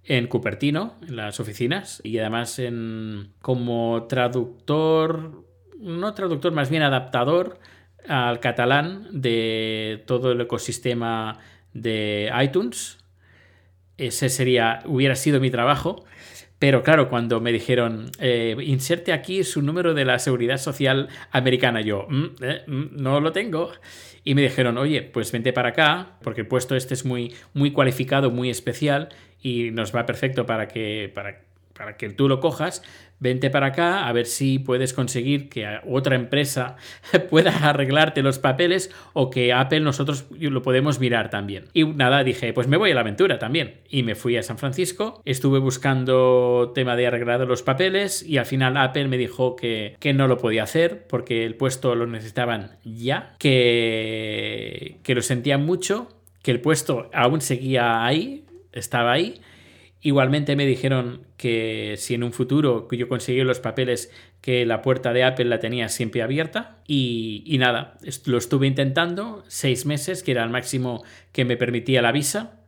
en 0.04 0.28
Cupertino, 0.28 0.96
en 1.08 1.16
las 1.16 1.40
oficinas, 1.40 2.02
y 2.04 2.18
además 2.20 2.60
en, 2.60 3.34
como 3.42 4.06
traductor, 4.08 5.44
no 5.80 6.14
traductor, 6.14 6.52
más 6.52 6.70
bien 6.70 6.84
adaptador 6.84 7.60
al 8.08 8.40
catalán 8.40 9.08
de 9.12 10.04
todo 10.06 10.32
el 10.32 10.42
ecosistema 10.42 11.40
de 11.74 12.32
iTunes. 12.42 12.98
Ese 13.98 14.30
sería, 14.30 14.82
hubiera 14.86 15.16
sido 15.16 15.40
mi 15.40 15.50
trabajo. 15.50 16.06
Pero 16.66 16.82
claro, 16.82 17.10
cuando 17.10 17.40
me 17.40 17.52
dijeron, 17.52 18.10
eh, 18.18 18.56
inserte 18.60 19.14
aquí 19.14 19.44
su 19.44 19.62
número 19.62 19.94
de 19.94 20.04
la 20.04 20.18
seguridad 20.18 20.58
social 20.58 21.10
americana, 21.30 21.82
yo, 21.82 22.08
mm, 22.10 22.26
eh, 22.42 22.64
mm, 22.66 22.86
no 22.94 23.20
lo 23.20 23.32
tengo. 23.32 23.72
Y 24.24 24.34
me 24.34 24.42
dijeron, 24.42 24.80
oye, 24.80 25.04
pues 25.04 25.32
vente 25.32 25.54
para 25.54 25.70
acá, 25.70 26.18
porque 26.24 26.42
el 26.42 26.48
puesto 26.48 26.76
este 26.76 26.96
es 26.96 27.06
muy, 27.06 27.36
muy 27.54 27.70
cualificado, 27.72 28.32
muy 28.32 28.50
especial 28.50 29.10
y 29.44 29.70
nos 29.70 29.96
va 29.96 30.08
perfecto 30.08 30.48
para 30.48 30.68
que, 30.68 31.12
para, 31.14 31.45
para 31.76 31.98
que 31.98 32.10
tú 32.10 32.28
lo 32.28 32.40
cojas, 32.40 32.82
vente 33.20 33.50
para 33.50 33.68
acá 33.68 34.08
a 34.08 34.14
ver 34.14 34.26
si 34.26 34.60
puedes 34.60 34.94
conseguir 34.94 35.50
que 35.50 35.80
otra 35.88 36.16
empresa 36.16 36.76
pueda 37.30 37.52
arreglarte 37.70 38.22
los 38.22 38.40
papeles 38.40 38.92
o 39.14 39.30
que 39.30 39.54
Apple 39.54 39.82
nosotros 39.82 40.26
lo 40.32 40.62
podemos 40.62 41.00
mirar 41.00 41.30
también. 41.30 41.66
Y 41.74 41.86
nada, 41.86 42.24
dije, 42.24 42.54
pues 42.54 42.68
me 42.68 42.78
voy 42.78 42.92
a 42.92 42.96
la 42.96 43.02
aventura 43.02 43.40
también. 43.40 43.82
Y 43.90 44.04
me 44.04 44.16
fui 44.16 44.38
a 44.38 44.44
San 44.44 44.58
Francisco, 44.58 45.22
estuve 45.26 45.60
buscando 45.60 46.72
tema 46.74 46.96
de 46.96 47.08
arreglar 47.08 47.42
los 47.42 47.64
papeles 47.64 48.24
y 48.24 48.38
al 48.38 48.46
final 48.46 48.78
Apple 48.78 49.08
me 49.08 49.18
dijo 49.18 49.56
que, 49.56 49.96
que 50.00 50.14
no 50.14 50.28
lo 50.28 50.38
podía 50.38 50.64
hacer 50.64 51.06
porque 51.08 51.46
el 51.46 51.56
puesto 51.56 51.96
lo 51.96 52.08
necesitaban 52.08 52.78
ya, 52.84 53.36
que, 53.40 55.00
que 55.04 55.16
lo 55.16 55.22
sentían 55.22 55.66
mucho, 55.66 56.10
que 56.42 56.52
el 56.52 56.62
puesto 56.62 57.10
aún 57.14 57.42
seguía 57.42 58.06
ahí, 58.06 58.46
estaba 58.72 59.12
ahí 59.12 59.42
Igualmente 60.06 60.56
me 60.56 60.68
dijeron 60.68 61.26
que 61.36 61.96
si 61.98 62.14
en 62.14 62.24
un 62.24 62.32
futuro 62.32 62.88
yo 62.92 63.10
conseguí 63.10 63.42
los 63.42 63.60
papeles 63.60 64.12
que 64.40 64.64
la 64.64 64.84
puerta 64.84 65.14
de 65.14 65.24
Apple 65.24 65.46
la 65.46 65.58
tenía 65.58 65.90
siempre 65.90 66.22
abierta 66.22 66.78
y, 66.86 67.56
nada, 67.58 67.98
lo 68.26 68.38
estuve 68.38 68.68
intentando 68.68 69.44
seis 69.48 69.88
meses, 69.88 70.22
que 70.22 70.30
era 70.30 70.44
el 70.44 70.52
máximo 70.52 71.04
que 71.32 71.44
me 71.44 71.58
permitía 71.58 72.04
la 72.04 72.12
visa. 72.12 72.62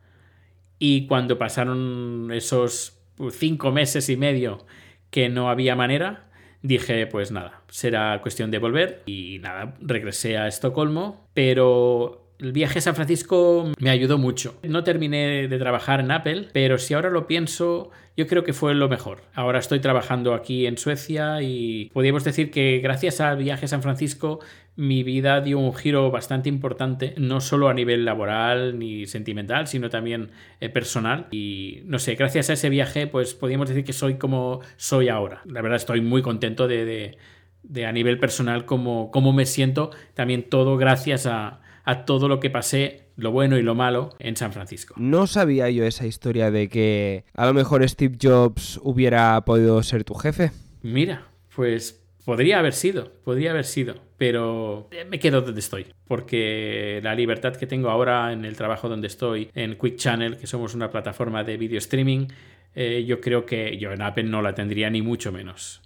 Y 0.80 1.06
cuando 1.06 1.38
pasaron 1.38 2.32
esos 2.32 2.98
cinco 3.30 3.70
meses 3.70 4.08
y 4.08 4.16
medio 4.16 4.66
que 5.10 5.28
no 5.28 5.48
había 5.48 5.76
manera, 5.76 6.30
dije 6.62 7.06
pues 7.06 7.30
nada, 7.30 7.62
será 7.68 8.20
cuestión 8.20 8.50
de 8.50 8.58
volver. 8.58 9.04
Y 9.06 9.38
nada, 9.38 9.76
regresé 9.80 10.38
a 10.38 10.48
Estocolmo, 10.48 11.28
pero 11.34 12.27
el 12.38 12.52
viaje 12.52 12.78
a 12.78 12.82
San 12.82 12.94
Francisco 12.94 13.72
me 13.78 13.90
ayudó 13.90 14.18
mucho. 14.18 14.58
No 14.62 14.84
terminé 14.84 15.48
de 15.48 15.58
trabajar 15.58 16.00
en 16.00 16.10
Apple, 16.10 16.48
pero 16.52 16.78
si 16.78 16.94
ahora 16.94 17.10
lo 17.10 17.26
pienso, 17.26 17.90
yo 18.16 18.26
creo 18.26 18.44
que 18.44 18.52
fue 18.52 18.74
lo 18.74 18.88
mejor. 18.88 19.22
Ahora 19.34 19.58
estoy 19.58 19.80
trabajando 19.80 20.34
aquí 20.34 20.66
en 20.66 20.78
Suecia 20.78 21.42
y 21.42 21.90
podríamos 21.92 22.24
decir 22.24 22.50
que 22.50 22.78
gracias 22.82 23.20
al 23.20 23.38
viaje 23.38 23.64
a 23.64 23.68
San 23.68 23.82
Francisco 23.82 24.40
mi 24.76 25.02
vida 25.02 25.40
dio 25.40 25.58
un 25.58 25.74
giro 25.74 26.12
bastante 26.12 26.48
importante, 26.48 27.14
no 27.16 27.40
solo 27.40 27.68
a 27.68 27.74
nivel 27.74 28.04
laboral 28.04 28.78
ni 28.78 29.06
sentimental, 29.06 29.66
sino 29.66 29.90
también 29.90 30.30
eh, 30.60 30.68
personal. 30.68 31.26
Y 31.32 31.80
no 31.86 31.98
sé, 31.98 32.14
gracias 32.14 32.50
a 32.50 32.52
ese 32.52 32.68
viaje, 32.68 33.08
pues 33.08 33.34
podríamos 33.34 33.68
decir 33.68 33.82
que 33.82 33.92
soy 33.92 34.18
como 34.18 34.60
soy 34.76 35.08
ahora. 35.08 35.42
La 35.46 35.62
verdad 35.62 35.76
estoy 35.76 36.00
muy 36.00 36.22
contento 36.22 36.68
de, 36.68 37.18
a 37.84 37.90
nivel 37.90 38.20
personal 38.20 38.64
cómo, 38.66 39.10
cómo 39.10 39.32
me 39.32 39.46
siento. 39.46 39.90
También 40.14 40.48
todo 40.48 40.76
gracias 40.76 41.26
a 41.26 41.58
a 41.88 42.04
todo 42.04 42.28
lo 42.28 42.38
que 42.38 42.50
pasé, 42.50 43.04
lo 43.16 43.30
bueno 43.30 43.56
y 43.56 43.62
lo 43.62 43.74
malo, 43.74 44.14
en 44.18 44.36
San 44.36 44.52
Francisco. 44.52 44.94
No 44.98 45.26
sabía 45.26 45.70
yo 45.70 45.86
esa 45.86 46.04
historia 46.04 46.50
de 46.50 46.68
que 46.68 47.24
a 47.32 47.46
lo 47.46 47.54
mejor 47.54 47.88
Steve 47.88 48.18
Jobs 48.20 48.78
hubiera 48.82 49.40
podido 49.46 49.82
ser 49.82 50.04
tu 50.04 50.12
jefe. 50.12 50.50
Mira, 50.82 51.28
pues 51.56 52.04
podría 52.26 52.58
haber 52.58 52.74
sido, 52.74 53.10
podría 53.24 53.52
haber 53.52 53.64
sido, 53.64 53.94
pero 54.18 54.90
me 55.08 55.18
quedo 55.18 55.40
donde 55.40 55.60
estoy, 55.60 55.86
porque 56.06 57.00
la 57.02 57.14
libertad 57.14 57.56
que 57.56 57.66
tengo 57.66 57.88
ahora 57.88 58.34
en 58.34 58.44
el 58.44 58.54
trabajo 58.54 58.90
donde 58.90 59.06
estoy, 59.06 59.48
en 59.54 59.78
Quick 59.78 59.96
Channel, 59.96 60.36
que 60.36 60.46
somos 60.46 60.74
una 60.74 60.90
plataforma 60.90 61.42
de 61.42 61.56
video 61.56 61.78
streaming, 61.78 62.26
eh, 62.74 63.02
yo 63.06 63.22
creo 63.22 63.46
que 63.46 63.78
yo 63.78 63.92
en 63.92 64.02
Apple 64.02 64.24
no 64.24 64.42
la 64.42 64.54
tendría 64.54 64.90
ni 64.90 65.00
mucho 65.00 65.32
menos. 65.32 65.80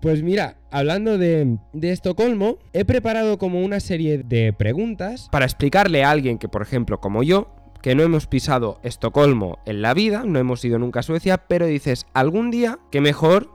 Pues 0.00 0.22
mira, 0.22 0.56
hablando 0.70 1.18
de, 1.18 1.58
Estocolmo, 1.82 2.58
he 2.72 2.84
preparado 2.84 3.38
como 3.38 3.60
una 3.60 3.80
serie 3.80 4.18
de 4.18 4.52
preguntas 4.52 5.28
para 5.32 5.44
explicarle 5.44 6.04
a 6.04 6.10
alguien 6.10 6.38
que, 6.38 6.48
por 6.48 6.62
ejemplo, 6.62 7.00
como 7.00 7.22
yo, 7.22 7.48
que 7.82 7.94
no 7.94 8.02
hemos 8.04 8.26
pisado 8.26 8.78
Estocolmo 8.82 9.58
en 9.66 9.82
la 9.82 9.94
vida, 9.94 10.22
no 10.24 10.38
hemos 10.38 10.64
ido 10.64 10.78
nunca 10.78 11.00
a 11.00 11.02
Suecia, 11.02 11.38
pero 11.48 11.66
dices, 11.66 12.06
algún 12.14 12.50
día, 12.50 12.78
que 12.90 13.00
mejor 13.00 13.50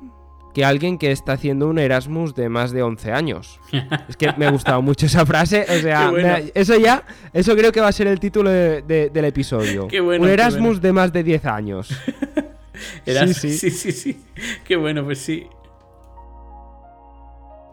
que 0.53 0.65
alguien 0.65 0.97
que 0.97 1.11
está 1.11 1.33
haciendo 1.33 1.67
un 1.67 1.79
Erasmus 1.79 2.35
de 2.35 2.47
más 2.47 2.71
de 2.71 2.83
11 2.83 3.11
años. 3.11 3.59
es 4.09 4.17
que 4.17 4.31
me 4.37 4.45
ha 4.45 4.51
gustado 4.51 4.81
mucho 4.81 5.05
esa 5.05 5.25
frase, 5.25 5.65
o 5.67 5.81
sea, 5.81 6.11
eso 6.53 6.77
ya, 6.77 7.05
eso 7.33 7.55
creo 7.55 7.71
que 7.71 7.81
va 7.81 7.87
a 7.87 7.91
ser 7.93 8.07
el 8.07 8.19
título 8.19 8.49
del 8.49 9.25
episodio. 9.25 9.87
un 9.87 10.29
Erasmus 10.29 10.81
de 10.81 10.93
más 10.93 11.11
de 11.13 11.23
10 11.23 11.45
años. 11.45 11.87
sí, 13.05 13.33
sí. 13.33 13.53
sí, 13.53 13.71
sí, 13.71 13.91
sí. 13.91 14.21
Qué 14.63 14.75
bueno, 14.75 15.03
pues 15.03 15.19
sí. 15.19 15.47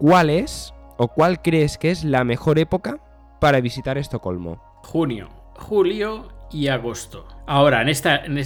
¿Cuál 0.01 0.31
es 0.31 0.73
o 0.97 1.09
cuál 1.09 1.43
crees 1.43 1.77
que 1.77 1.91
es 1.91 2.05
la 2.05 2.25
mejor 2.25 2.59
época 2.59 2.99
para 3.39 3.61
visitar 3.61 3.99
Estocolmo? 3.99 4.81
Junio, 4.83 5.29
julio 5.59 6.29
y 6.51 6.69
agosto. 6.69 7.29
Ahora, 7.47 7.83
en, 7.83 7.91
esta, 7.91 8.25
en, 8.25 8.39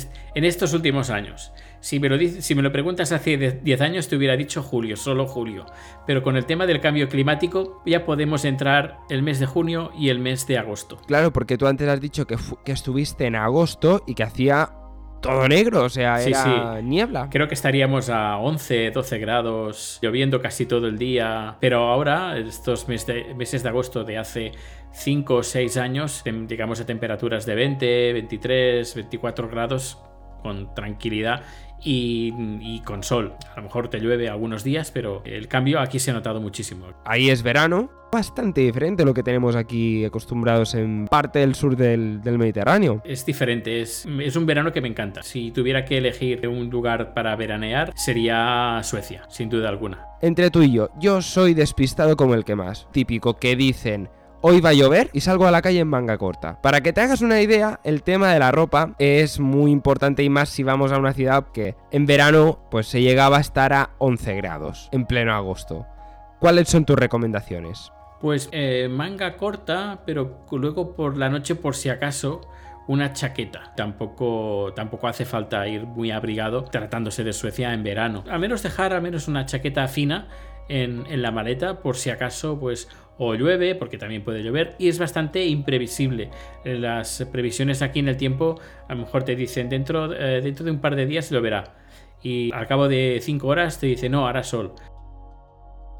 estos 0.45 0.75
últimos 0.75 1.11
años. 1.11 1.53
Si 1.79 2.01
me, 2.01 2.09
lo, 2.09 2.19
si 2.19 2.57
me 2.57 2.63
lo 2.63 2.73
preguntas 2.73 3.13
hace 3.13 3.37
10 3.37 3.81
años, 3.83 4.09
te 4.09 4.17
hubiera 4.17 4.37
dicho 4.37 4.65
julio, 4.65 4.97
solo 4.97 5.29
julio. 5.29 5.65
Pero 6.09 6.25
con 6.25 6.37
el 6.37 6.45
tema 6.45 6.67
del 6.67 6.81
cambio 6.81 7.09
climático, 7.09 7.83
ya 7.87 8.05
podemos 8.05 8.45
entrar 8.45 8.99
el 9.09 9.23
mes 9.23 9.39
de 9.39 9.47
junio 9.47 9.93
y 9.97 10.09
el 10.09 10.19
mes 10.19 10.49
de 10.49 10.59
agosto. 10.59 11.01
Claro, 11.07 11.33
porque 11.33 11.57
tú 11.57 11.69
antes 11.69 11.87
has 11.89 12.01
dicho 12.01 12.27
que, 12.27 12.37
que 12.65 12.73
estuviste 12.73 13.27
en 13.27 13.37
agosto 13.37 14.03
y 14.09 14.17
que 14.17 14.25
hacía 14.25 14.73
todo 15.25 15.49
negro, 15.49 15.85
o 15.85 15.89
sea, 15.89 16.23
era 16.23 16.83
niebla. 16.83 17.29
Creo 17.31 17.49
que 17.49 17.55
estaríamos 17.55 18.11
a 18.11 18.37
11, 18.37 18.91
12 18.91 19.19
grados, 19.19 19.99
lloviendo 20.03 20.43
casi 20.43 20.67
todo 20.67 20.87
el 20.87 20.99
día. 20.99 21.57
Pero 21.61 21.89
ahora, 21.89 22.37
estos 22.37 22.87
meses 22.89 23.63
de, 23.63 23.69
agosto 23.69 24.05
de 24.05 24.19
hace 24.19 24.53
5 24.93 25.35
o 25.35 25.43
6 25.43 25.77
años, 25.79 26.23
llegamos 26.25 26.81
a 26.81 26.87
temperaturas 26.87 27.47
de 27.47 27.55
20, 27.55 28.13
23, 28.13 28.95
24 28.95 29.49
grados 29.49 29.99
con 30.43 30.75
tranquilidad 30.75 31.43
y, 31.83 32.81
con 32.81 33.03
sol. 33.03 33.35
A 33.51 33.57
lo 33.57 33.63
mejor 33.63 33.89
te 33.89 34.01
llueve 34.01 34.29
algunos 34.29 34.63
días, 34.63 34.91
pero 34.91 35.23
el 35.25 35.49
cambio 35.49 35.81
aquí 35.81 35.99
se 35.99 36.11
ha 36.11 36.15
notado 36.15 36.41
muchísimo. 36.41 36.89
Ahí 37.07 37.31
es 37.31 37.43
verano, 37.43 37.91
bastante 38.15 38.63
diferente 38.63 39.03
a 39.03 39.07
lo 39.07 39.13
que 39.13 39.23
tenemos 39.23 39.57
aquí 39.57 40.05
acostumbrados 40.05 40.75
en 40.75 41.07
parte 41.07 41.41
del 41.41 41.55
sur 41.55 41.77
del, 41.77 42.21
Mediterráneo. 42.25 43.03
Es 43.05 43.27
diferente, 43.27 43.83
es, 43.83 44.07
es, 44.21 44.37
un 44.37 44.47
verano 44.47 44.73
que 44.73 44.81
me 44.81 44.89
encanta. 44.89 45.23
Si 45.23 45.51
tuviera 45.51 45.85
que 45.85 45.99
elegir 45.99 46.49
un 46.49 46.71
lugar 46.71 47.13
para 47.13 47.37
veranear, 47.37 47.93
sería 47.97 48.81
Suecia, 48.83 49.25
sin 49.29 49.51
duda 49.51 49.69
alguna. 49.69 50.07
Entre 50.23 50.51
tú 50.51 50.63
y 50.63 50.73
yo, 50.73 50.89
yo 50.99 51.21
soy 51.21 51.53
despistado 51.55 52.17
como 52.17 52.35
el 52.35 52.45
que 52.45 52.55
más. 52.55 52.89
Típico 52.93 53.35
que 53.35 53.57
dicen 53.57 54.09
hoy 54.47 54.61
va 54.61 54.69
a 54.71 54.75
llover 54.75 55.09
y 55.15 55.23
salgo 55.23 55.47
a 55.47 55.51
la 55.51 55.63
calle 55.63 55.81
en 55.81 55.89
manga 55.89 56.19
corta. 56.19 56.61
Para 56.61 56.83
que 56.83 56.93
te 56.93 57.01
hagas 57.01 57.23
una 57.23 57.41
idea, 57.41 57.81
el 57.83 58.03
tema 58.03 58.31
de 58.31 58.39
la 58.39 58.53
ropa 58.53 58.95
es 58.99 59.41
muy 59.41 59.71
importante 59.71 60.23
y 60.23 60.29
más 60.29 60.51
si 60.51 60.63
vamos 60.63 60.93
a 60.93 60.99
una 60.99 61.15
ciudad 61.15 61.47
que 61.51 61.77
en 61.91 62.05
verano 62.05 62.59
pues 62.71 62.87
se 62.87 63.01
llegaba 63.01 63.39
a 63.39 63.41
estar 63.41 63.73
a 63.73 63.91
11 63.97 64.35
grados 64.35 64.91
en 64.93 65.07
pleno 65.07 65.35
agosto. 65.35 65.87
¿Cuáles 66.41 66.69
son 66.69 66.85
tus 66.85 66.97
recomendaciones? 66.97 67.91
Pues 68.25 68.49
eh, 68.53 68.89
manga 68.91 69.37
corta, 69.37 70.01
pero 70.07 70.47
luego 70.51 70.97
por 70.97 71.19
la 71.19 71.29
noche 71.29 71.57
por 71.57 71.77
si 71.77 71.91
acaso 71.91 72.41
una 72.89 73.13
chaqueta. 73.13 73.75
Tampoco, 73.77 74.73
tampoco 74.75 75.09
hace 75.09 75.27
falta 75.27 75.69
ir 75.69 75.85
muy 75.85 76.11
abrigado 76.11 76.65
tratándose 76.65 77.23
de 77.23 77.35
Suecia 77.35 77.75
en 77.75 77.83
verano. 77.83 78.25
A 78.31 78.39
menos 78.39 78.63
dejar 78.63 78.95
al 78.95 79.03
menos 79.03 79.29
una 79.29 79.45
chaqueta 79.45 79.87
fina 79.89 80.29
en, 80.71 81.05
en, 81.11 81.21
la 81.21 81.33
maleta 81.33 81.83
por 81.83 81.97
si 81.97 82.09
acaso 82.09 82.59
pues 82.59 82.89
o 83.19 83.35
llueve, 83.35 83.75
porque 83.75 83.99
también 83.99 84.25
puede 84.25 84.43
llover, 84.43 84.75
y 84.79 84.89
es 84.89 84.99
bastante 84.99 85.45
imprevisible. 85.45 86.31
Las 86.65 87.29
previsiones 87.31 87.83
aquí 87.83 87.99
en 87.99 88.09
el 88.09 88.17
tiempo 88.17 88.59
a 88.89 88.95
lo 88.95 89.01
mejor 89.01 89.25
te 89.25 89.37
dicen 89.37 89.69
dentro, 89.69 90.15
eh, 90.15 90.41
dentro 90.41 90.65
de 90.65 90.71
un 90.71 90.81
par 90.81 90.97
de 90.97 91.05
días 91.05 91.29
lloverá, 91.29 91.75
y 92.23 92.51
al 92.55 92.67
cabo 92.67 92.89
de 92.89 93.19
5 93.21 93.47
horas 93.47 93.79
te 93.79 93.87
dice 93.87 94.09
no, 94.09 94.27
hará 94.27 94.43
sol. 94.45 94.73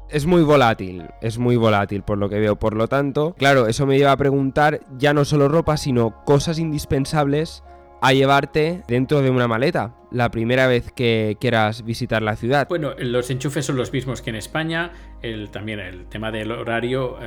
Es 0.09 0.25
muy 0.25 0.43
volátil, 0.43 1.03
es 1.21 1.37
muy 1.37 1.55
volátil 1.55 2.03
por 2.03 2.17
lo 2.17 2.29
que 2.29 2.39
veo. 2.39 2.57
Por 2.57 2.75
lo 2.75 2.87
tanto, 2.87 3.33
claro, 3.37 3.67
eso 3.67 3.85
me 3.85 3.97
lleva 3.97 4.11
a 4.11 4.17
preguntar 4.17 4.81
ya 4.97 5.13
no 5.13 5.25
solo 5.25 5.47
ropa, 5.47 5.77
sino 5.77 6.23
cosas 6.25 6.59
indispensables 6.59 7.63
a 8.01 8.13
llevarte 8.13 8.83
dentro 8.87 9.21
de 9.21 9.31
una 9.31 9.47
maleta 9.47 9.95
la 10.11 10.29
primera 10.29 10.67
vez 10.67 10.91
que 10.91 11.37
quieras 11.41 11.83
visitar 11.83 12.21
la 12.21 12.35
ciudad. 12.35 12.67
Bueno, 12.69 12.93
los 12.97 13.29
enchufes 13.29 13.65
son 13.65 13.75
los 13.75 13.91
mismos 13.91 14.21
que 14.21 14.29
en 14.29 14.35
España, 14.37 14.91
el, 15.21 15.49
también 15.49 15.79
el 15.79 16.05
tema 16.05 16.31
del 16.31 16.51
horario 16.51 17.17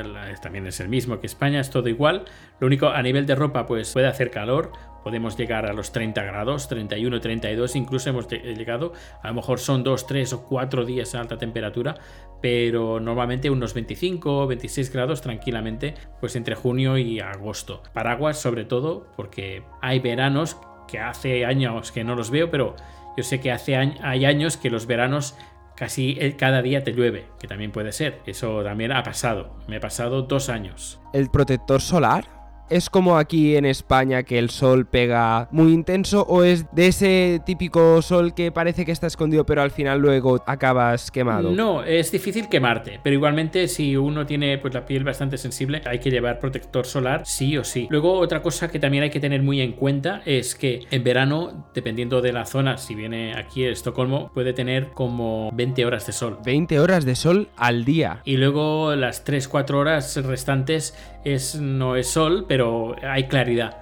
también 0.40 0.66
es 0.66 0.80
el 0.80 0.88
mismo 0.88 1.20
que 1.20 1.26
España, 1.26 1.60
es 1.60 1.70
todo 1.70 1.88
igual. 1.88 2.24
Lo 2.60 2.66
único, 2.66 2.88
a 2.88 3.02
nivel 3.02 3.26
de 3.26 3.34
ropa, 3.34 3.66
pues 3.66 3.92
puede 3.92 4.06
hacer 4.06 4.30
calor, 4.30 4.72
podemos 5.02 5.36
llegar 5.36 5.66
a 5.66 5.72
los 5.72 5.92
30 5.92 6.22
grados, 6.22 6.68
31, 6.68 7.20
32, 7.20 7.76
incluso 7.76 8.10
hemos 8.10 8.28
llegado, 8.28 8.92
a 9.22 9.28
lo 9.28 9.34
mejor 9.34 9.58
son 9.58 9.84
2, 9.84 10.06
3 10.06 10.32
o 10.32 10.44
4 10.44 10.84
días 10.84 11.14
a 11.14 11.20
alta 11.20 11.38
temperatura, 11.38 11.96
pero 12.40 13.00
normalmente 13.00 13.50
unos 13.50 13.74
25, 13.74 14.46
26 14.46 14.92
grados 14.92 15.20
tranquilamente, 15.20 15.94
pues 16.20 16.36
entre 16.36 16.54
junio 16.54 16.98
y 16.98 17.20
agosto. 17.20 17.82
Paraguas 17.92 18.38
sobre 18.38 18.64
todo, 18.64 19.06
porque 19.16 19.62
hay 19.80 19.98
veranos 20.00 20.56
que 20.86 20.98
hace 20.98 21.44
años 21.44 21.92
que 21.92 22.04
no 22.04 22.14
los 22.14 22.30
veo, 22.30 22.50
pero 22.50 22.76
yo 23.16 23.24
sé 23.24 23.40
que 23.40 23.50
hace 23.52 23.76
hay 23.76 24.24
años 24.24 24.56
que 24.56 24.70
los 24.70 24.86
veranos 24.86 25.36
casi 25.78 26.16
eh, 26.18 26.34
cada 26.36 26.60
día 26.62 26.82
te 26.82 26.92
llueve, 26.92 27.26
que 27.38 27.46
también 27.46 27.70
puede 27.70 27.92
ser. 27.92 28.20
Eso 28.26 28.62
también 28.64 28.92
ha 28.92 29.02
pasado. 29.02 29.56
Me 29.68 29.76
ha 29.76 29.80
pasado 29.80 30.22
dos 30.22 30.48
años. 30.48 31.00
¿El 31.12 31.30
protector 31.30 31.80
solar? 31.80 32.37
¿Es 32.70 32.90
como 32.90 33.16
aquí 33.16 33.56
en 33.56 33.64
España 33.64 34.22
que 34.22 34.38
el 34.38 34.50
sol 34.50 34.86
pega 34.86 35.48
muy 35.50 35.72
intenso 35.72 36.22
o 36.28 36.42
es 36.42 36.66
de 36.72 36.88
ese 36.88 37.40
típico 37.46 38.02
sol 38.02 38.34
que 38.34 38.52
parece 38.52 38.84
que 38.84 38.92
está 38.92 39.06
escondido 39.06 39.46
pero 39.46 39.62
al 39.62 39.70
final 39.70 40.00
luego 40.00 40.42
acabas 40.46 41.10
quemado? 41.10 41.50
No, 41.50 41.82
es 41.82 42.12
difícil 42.12 42.48
quemarte, 42.48 43.00
pero 43.02 43.14
igualmente 43.14 43.68
si 43.68 43.96
uno 43.96 44.26
tiene 44.26 44.58
pues, 44.58 44.74
la 44.74 44.84
piel 44.84 45.04
bastante 45.04 45.38
sensible 45.38 45.80
hay 45.86 45.98
que 45.98 46.10
llevar 46.10 46.38
protector 46.38 46.86
solar 46.86 47.22
sí 47.24 47.56
o 47.56 47.64
sí. 47.64 47.86
Luego 47.90 48.18
otra 48.18 48.42
cosa 48.42 48.70
que 48.70 48.78
también 48.78 49.04
hay 49.04 49.10
que 49.10 49.20
tener 49.20 49.42
muy 49.42 49.60
en 49.60 49.72
cuenta 49.72 50.22
es 50.26 50.54
que 50.54 50.80
en 50.90 51.04
verano, 51.04 51.70
dependiendo 51.74 52.20
de 52.20 52.32
la 52.32 52.44
zona, 52.44 52.76
si 52.78 52.94
viene 52.94 53.34
aquí 53.34 53.64
en 53.64 53.72
Estocolmo, 53.72 54.30
puede 54.34 54.52
tener 54.52 54.90
como 54.90 55.50
20 55.54 55.86
horas 55.86 56.06
de 56.06 56.12
sol. 56.12 56.38
20 56.44 56.80
horas 56.80 57.04
de 57.04 57.14
sol 57.14 57.48
al 57.56 57.84
día. 57.84 58.20
Y 58.24 58.36
luego 58.36 58.94
las 58.94 59.24
3-4 59.24 59.74
horas 59.74 60.16
restantes 60.24 60.94
es, 61.34 61.56
no 61.56 61.96
es 61.96 62.08
sol, 62.08 62.46
pero 62.48 62.96
hay 63.02 63.28
claridad. 63.28 63.78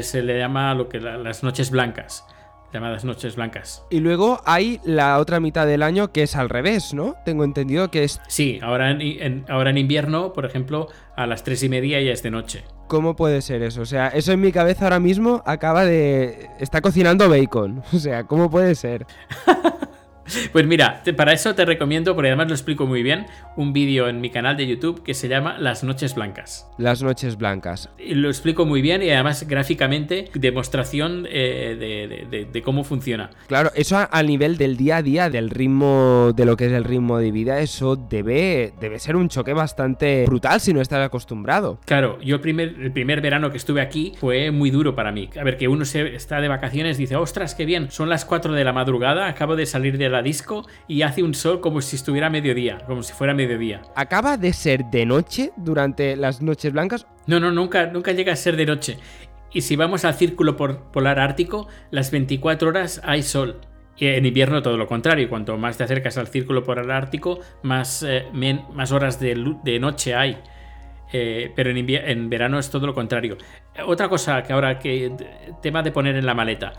se 0.00 0.22
le 0.22 0.38
llama 0.38 0.74
lo 0.74 0.88
que 0.88 1.00
las 1.00 1.42
noches 1.42 1.70
blancas 1.70 2.24
llamadas 2.72 3.04
noches 3.04 3.36
blancas. 3.36 3.84
Y 3.90 4.00
luego 4.00 4.40
hay 4.44 4.80
la 4.84 5.18
otra 5.18 5.40
mitad 5.40 5.66
del 5.66 5.82
año 5.82 6.12
que 6.12 6.22
es 6.22 6.36
al 6.36 6.48
revés, 6.48 6.94
¿no? 6.94 7.16
Tengo 7.24 7.44
entendido 7.44 7.90
que 7.90 8.04
es... 8.04 8.20
Sí, 8.28 8.58
ahora 8.62 8.90
en, 8.90 9.44
ahora 9.48 9.70
en 9.70 9.78
invierno, 9.78 10.32
por 10.32 10.44
ejemplo, 10.44 10.88
a 11.16 11.26
las 11.26 11.42
tres 11.44 11.62
y 11.62 11.68
media 11.68 12.00
ya 12.00 12.12
es 12.12 12.22
de 12.22 12.30
noche. 12.30 12.64
¿Cómo 12.86 13.14
puede 13.14 13.40
ser 13.42 13.62
eso? 13.62 13.82
O 13.82 13.86
sea, 13.86 14.08
eso 14.08 14.32
en 14.32 14.40
mi 14.40 14.52
cabeza 14.52 14.84
ahora 14.84 15.00
mismo 15.00 15.42
acaba 15.46 15.84
de... 15.84 16.48
está 16.58 16.80
cocinando 16.80 17.28
bacon. 17.28 17.82
O 17.92 17.98
sea, 17.98 18.24
¿cómo 18.24 18.50
puede 18.50 18.74
ser? 18.74 19.06
Pues 20.52 20.66
mira, 20.66 21.02
para 21.16 21.32
eso 21.32 21.54
te 21.54 21.64
recomiendo, 21.64 22.14
porque 22.14 22.28
además 22.28 22.48
lo 22.48 22.54
explico 22.54 22.86
muy 22.86 23.02
bien, 23.02 23.26
un 23.56 23.72
vídeo 23.72 24.08
en 24.08 24.20
mi 24.20 24.30
canal 24.30 24.56
de 24.56 24.66
YouTube 24.66 25.02
que 25.02 25.14
se 25.14 25.28
llama 25.28 25.58
Las 25.58 25.84
Noches 25.84 26.14
Blancas. 26.14 26.68
Las 26.78 27.02
Noches 27.02 27.36
Blancas. 27.36 27.88
lo 27.98 28.28
explico 28.28 28.66
muy 28.66 28.82
bien 28.82 29.02
y 29.02 29.10
además 29.10 29.46
gráficamente 29.46 30.30
demostración 30.34 31.26
eh, 31.30 32.46
de, 32.52 32.62
cómo 32.62 32.84
funciona. 32.84 33.30
Claro, 33.46 33.70
eso 33.74 33.96
a, 34.10 34.22
nivel 34.22 34.56
del 34.56 34.76
día 34.76 34.98
a 34.98 35.02
día, 35.02 35.30
del 35.30 35.50
ritmo, 35.50 36.32
de 36.34 36.44
lo 36.44 36.56
que 36.56 36.66
es 36.66 36.72
el 36.72 36.84
ritmo 36.84 37.18
de 37.18 37.30
vida, 37.30 37.60
eso 37.60 37.96
debe, 37.96 38.72
debe 38.80 38.98
ser 38.98 39.16
un 39.16 39.28
choque 39.28 39.52
bastante 39.52 40.24
brutal 40.26 40.60
si 40.60 40.72
no 40.72 40.80
estás 40.80 41.04
acostumbrado. 41.04 41.78
Claro, 41.86 42.20
yo 42.20 42.36
el 42.36 42.40
primer, 42.40 42.76
el 42.80 42.92
primer 42.92 43.20
verano 43.20 43.50
que 43.50 43.56
estuve 43.56 43.80
aquí 43.80 44.12
fue 44.18 44.50
muy 44.50 44.70
duro 44.70 44.94
para 44.94 45.12
mí. 45.12 45.30
A 45.38 45.44
ver, 45.44 45.56
que 45.56 45.68
uno 45.68 45.84
se 45.84 46.14
está 46.14 46.40
de 46.40 46.48
vacaciones 46.48 46.98
y 46.98 47.02
dice, 47.02 47.16
ostras, 47.16 47.54
qué 47.54 47.64
bien, 47.64 47.90
son 47.90 48.08
las 48.08 48.24
4 48.24 48.52
de 48.52 48.64
la 48.64 48.72
madrugada, 48.72 49.28
acabo 49.28 49.56
de 49.56 49.66
salir 49.66 49.98
de 49.98 50.08
la 50.08 50.19
disco 50.22 50.66
y 50.88 51.02
hace 51.02 51.22
un 51.22 51.34
sol 51.34 51.60
como 51.60 51.80
si 51.80 51.96
estuviera 51.96 52.30
mediodía, 52.30 52.78
como 52.86 53.02
si 53.02 53.12
fuera 53.12 53.34
mediodía. 53.34 53.82
¿Acaba 53.94 54.36
de 54.36 54.52
ser 54.52 54.84
de 54.86 55.06
noche 55.06 55.52
durante 55.56 56.16
las 56.16 56.42
noches 56.42 56.72
blancas? 56.72 57.06
No, 57.26 57.40
no, 57.40 57.50
nunca, 57.50 57.86
nunca 57.86 58.12
llega 58.12 58.32
a 58.32 58.36
ser 58.36 58.56
de 58.56 58.66
noche. 58.66 58.98
Y 59.52 59.62
si 59.62 59.76
vamos 59.76 60.04
al 60.04 60.14
círculo 60.14 60.56
polar 60.56 61.18
ártico, 61.18 61.68
las 61.90 62.10
24 62.10 62.68
horas 62.68 63.00
hay 63.04 63.22
sol. 63.22 63.60
Y 63.96 64.06
en 64.06 64.24
invierno 64.24 64.62
todo 64.62 64.76
lo 64.76 64.86
contrario, 64.86 65.28
cuanto 65.28 65.56
más 65.58 65.76
te 65.76 65.84
acercas 65.84 66.16
al 66.16 66.28
círculo 66.28 66.62
polar 66.62 66.90
ártico, 66.90 67.40
más, 67.62 68.02
eh, 68.02 68.26
más 68.32 68.92
horas 68.92 69.20
de, 69.20 69.56
de, 69.62 69.78
noche 69.78 70.14
hay. 70.14 70.38
Eh, 71.12 71.52
pero 71.56 71.70
en, 71.70 71.90
en, 71.90 72.30
verano 72.30 72.58
es 72.58 72.70
todo 72.70 72.86
lo 72.86 72.94
contrario. 72.94 73.36
Otra 73.84 74.08
cosa 74.08 74.42
que 74.42 74.52
ahora 74.52 74.78
que 74.78 75.12
tema 75.60 75.82
de 75.82 75.90
poner 75.92 76.16
en 76.16 76.24
la 76.24 76.34
maleta. 76.34 76.72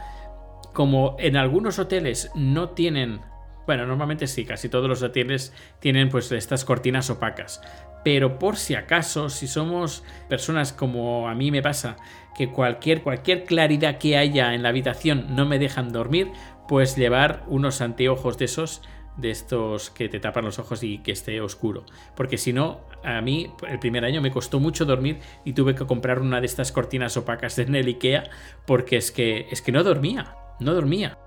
Como 0.73 1.17
en 1.19 1.36
algunos 1.36 1.77
hoteles 1.80 2.32
no 2.34 2.69
tienen 2.69 3.19
bueno, 3.65 3.86
normalmente 3.86 4.28
sí, 4.28 4.45
casi 4.45 4.69
todos 4.69 4.89
los 4.89 5.04
hoteles 5.04 5.54
tienen 5.80 6.10
pues 6.10 6.32
estas 6.32 6.65
cortinas 6.65 7.10
opacas. 7.10 7.62
Pero 8.04 8.39
por 8.39 8.58
si 8.58 8.76
acaso, 8.76 9.30
si 9.30 9.47
somos 9.47 10.04
personas 10.28 10.74
como 10.74 11.30
a 11.30 11.36
mí 11.36 11.52
me 11.52 11.62
pasa, 11.62 11.97
que 12.36 12.50
cualquier, 12.50 13.04
cualquier 13.04 13.43
claridad 13.43 13.97
que 13.97 14.17
haya 14.17 14.54
en 14.54 14.63
la 14.63 14.69
habitación 14.69 15.36
no 15.36 15.45
me 15.45 15.60
dejan 15.60 15.91
dormir, 15.91 16.32
pues 16.67 16.95
llevar 16.95 17.43
unos 17.47 17.82
anteojos 17.82 18.38
de 18.38 18.45
esos 18.45 18.82
de 19.17 19.30
estos 19.30 19.89
que 19.89 20.08
te 20.08 20.19
tapan 20.19 20.45
los 20.45 20.58
ojos 20.58 20.84
y 20.84 21.00
que 21.00 21.12
esté 21.12 21.41
oscuro. 21.41 21.86
Porque 22.15 22.38
si 22.38 22.54
no, 22.54 22.82
a 23.04 23.21
mí 23.21 23.52
el 23.67 23.78
primer 23.78 24.06
año 24.06 24.21
me 24.21 24.32
costó 24.32 24.60
mucho 24.60 24.86
dormir 24.86 25.19
y 25.43 25.54
tuve 25.54 25.76
que 25.76 25.86
comprar 25.86 26.19
una 26.19 26.39
de 26.39 26.45
estas 26.45 26.71
cortinas 26.71 27.17
opacas 27.17 27.60
en 27.60 27.76
el 27.76 27.88
IKEA 27.88 28.24
porque 28.65 28.97
es 28.97 29.12
que, 29.12 29.47
es 29.52 29.62
que 29.62 29.74
no 29.74 29.84
dormía, 29.84 30.36
no 30.60 30.74
dormía 30.74 31.17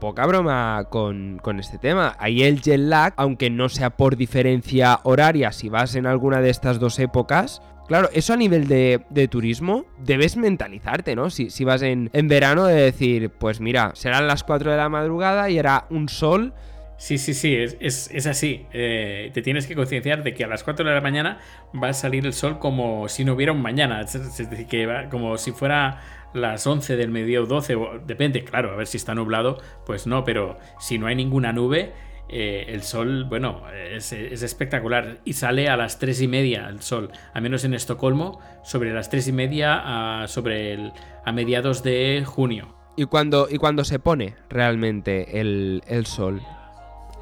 poca 0.00 0.26
broma 0.26 0.86
con, 0.90 1.40
este 1.60 1.78
tema. 1.78 2.16
Ahí 2.18 2.42
el 2.42 2.60
jet 2.60 2.80
lag, 2.80 3.12
aunque 3.16 3.50
no 3.50 3.68
sea 3.68 3.90
por 3.90 4.16
diferencia 4.16 5.00
horaria, 5.04 5.52
si 5.52 5.68
vas 5.68 5.94
en 5.94 6.06
alguna 6.06 6.40
de 6.40 6.50
estas 6.50 6.80
dos 6.80 6.98
épocas, 6.98 7.62
Claro, 7.86 8.08
eso 8.12 8.32
a 8.32 8.36
nivel 8.36 8.68
de, 8.68 9.28
turismo, 9.28 9.84
debes 9.98 10.36
mentalizarte, 10.36 11.16
¿no? 11.16 11.28
Si, 11.28 11.50
si 11.50 11.64
vas 11.64 11.82
en, 11.82 12.08
verano, 12.28 12.66
de 12.66 12.82
decir, 12.82 13.30
pues 13.30 13.60
mira, 13.60 13.90
serán 13.96 14.28
las 14.28 14.44
4 14.44 14.70
de 14.70 14.76
la 14.76 14.88
madrugada 14.88 15.50
y 15.50 15.58
era 15.58 15.86
un 15.90 16.08
sol. 16.08 16.54
Sí, 16.98 17.18
sí, 17.18 17.34
sí, 17.34 17.56
es, 17.56 18.26
así. 18.28 18.64
Eh, 18.72 19.32
te 19.34 19.42
tienes 19.42 19.66
que 19.66 19.74
concienciar 19.74 20.22
de 20.22 20.34
que 20.34 20.44
a 20.44 20.46
las 20.46 20.62
4 20.62 20.86
de 20.86 20.94
la 20.94 21.00
mañana 21.00 21.40
va 21.74 21.88
a 21.88 21.92
salir 21.92 22.26
el 22.26 22.32
sol 22.32 22.60
como 22.60 23.08
si 23.08 23.24
no 23.24 23.32
hubiera 23.32 23.50
un 23.50 23.60
mañana. 23.60 24.02
Es 24.02 24.12
decir, 24.12 24.66
que 24.68 24.86
va, 24.86 25.08
como 25.08 25.36
si 25.36 25.50
fuera 25.50 26.00
las 26.32 26.66
11 26.66 26.96
del 26.96 27.10
mediodía 27.10 27.42
o 27.42 27.46
12, 27.46 27.76
depende, 28.06 28.44
claro, 28.44 28.72
a 28.72 28.76
ver 28.76 28.86
si 28.86 28.96
está 28.96 29.14
nublado, 29.14 29.58
pues 29.86 30.06
no, 30.06 30.24
pero 30.24 30.58
si 30.78 30.98
no 30.98 31.06
hay 31.06 31.14
ninguna 31.14 31.52
nube, 31.52 31.92
eh, 32.32 32.66
el 32.68 32.82
sol, 32.82 33.24
bueno, 33.24 33.62
es, 33.72 34.12
espectacular 34.12 35.18
y 35.24 35.32
sale 35.32 35.68
a 35.68 35.76
las 35.76 35.98
3 35.98 36.22
y 36.22 36.28
media 36.28 36.68
el 36.68 36.80
sol, 36.80 37.10
a 37.34 37.40
menos 37.40 37.64
en 37.64 37.74
Estocolmo, 37.74 38.38
sobre 38.62 38.94
las 38.94 39.10
3 39.10 39.28
y 39.28 39.32
media 39.32 40.22
a, 40.22 40.28
sobre 40.28 40.74
el, 40.74 40.92
a 41.24 41.32
mediados 41.32 41.82
de 41.82 42.22
junio. 42.24 42.76
¿Y 42.96 43.06
cuando, 43.06 43.48
¿Y 43.50 43.56
cuando 43.56 43.84
se 43.84 43.98
pone 43.98 44.36
realmente 44.48 45.40
el, 45.40 45.82
el 45.88 46.06
sol? 46.06 46.40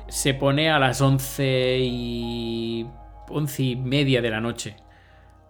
Se 0.09 0.35
pone 0.35 0.71
a 0.71 0.79
las 0.79 1.01
11 1.01 1.79
y... 1.81 2.87
11 3.31 3.63
y 3.63 3.77
media 3.77 4.23
de 4.23 4.31
la 4.31 4.41
noche. 4.41 4.77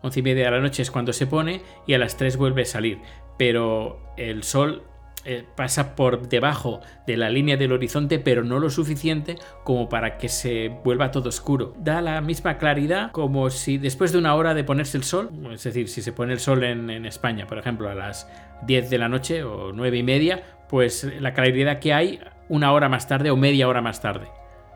11 0.03 0.21
y 0.21 0.23
media 0.23 0.45
de 0.45 0.51
la 0.51 0.61
noche 0.61 0.83
es 0.83 0.91
cuando 0.91 1.13
se 1.13 1.27
pone 1.27 1.63
y 1.87 1.95
a 1.95 1.99
las 1.99 2.17
3 2.17 2.37
vuelve 2.37 2.63
a 2.63 2.67
salir 2.67 2.99
pero 3.39 4.13
el 4.17 4.43
sol 4.43 4.83
eh, 5.25 5.45
pasa 5.57 5.95
por 5.95 6.29
debajo 6.29 6.81
de 7.07 7.17
la 7.17 7.29
línea 7.29 7.57
del 7.57 7.73
horizonte, 7.73 8.19
pero 8.19 8.45
no 8.45 8.59
lo 8.61 8.71
suficiente 8.71 9.37
como 9.63 9.89
para 9.89 10.17
que 10.17 10.29
se 10.29 10.69
vuelva 10.69 11.11
todo 11.11 11.29
oscuro. 11.29 11.75
Da 11.79 12.01
la 12.01 12.21
misma 12.21 12.57
claridad 12.57 13.11
como 13.11 13.51
si 13.51 13.79
después 13.79 14.13
de 14.13 14.19
una 14.19 14.35
hora 14.35 14.55
de 14.55 14.65
ponerse 14.65 14.97
el 14.97 15.05
sol, 15.05 15.31
es 15.53 15.65
decir, 15.65 15.89
si 15.89 16.03
se 16.03 16.13
pone 16.13 16.33
el 16.33 16.41
sol 16.41 16.65
en, 16.65 17.05
España, 17.05 17.47
por 17.47 17.59
ejemplo, 17.59 17.91
a 17.91 17.95
las 17.95 18.27
10 18.67 18.91
de 18.91 18.99
la 18.99 19.09
noche 19.09 19.43
o 19.43 19.73
9 19.73 19.99
y 19.99 20.03
media, 20.03 20.43
pues 20.69 21.07
la 21.21 21.35
claridad 21.35 21.79
que 21.79 21.93
hay 21.93 22.21
una 22.49 22.73
hora 22.73 22.89
más 22.89 23.07
tarde 23.07 23.31
o 23.31 23.37
media 23.37 23.69
hora 23.69 23.83
más 23.83 24.01
tarde. 24.01 24.29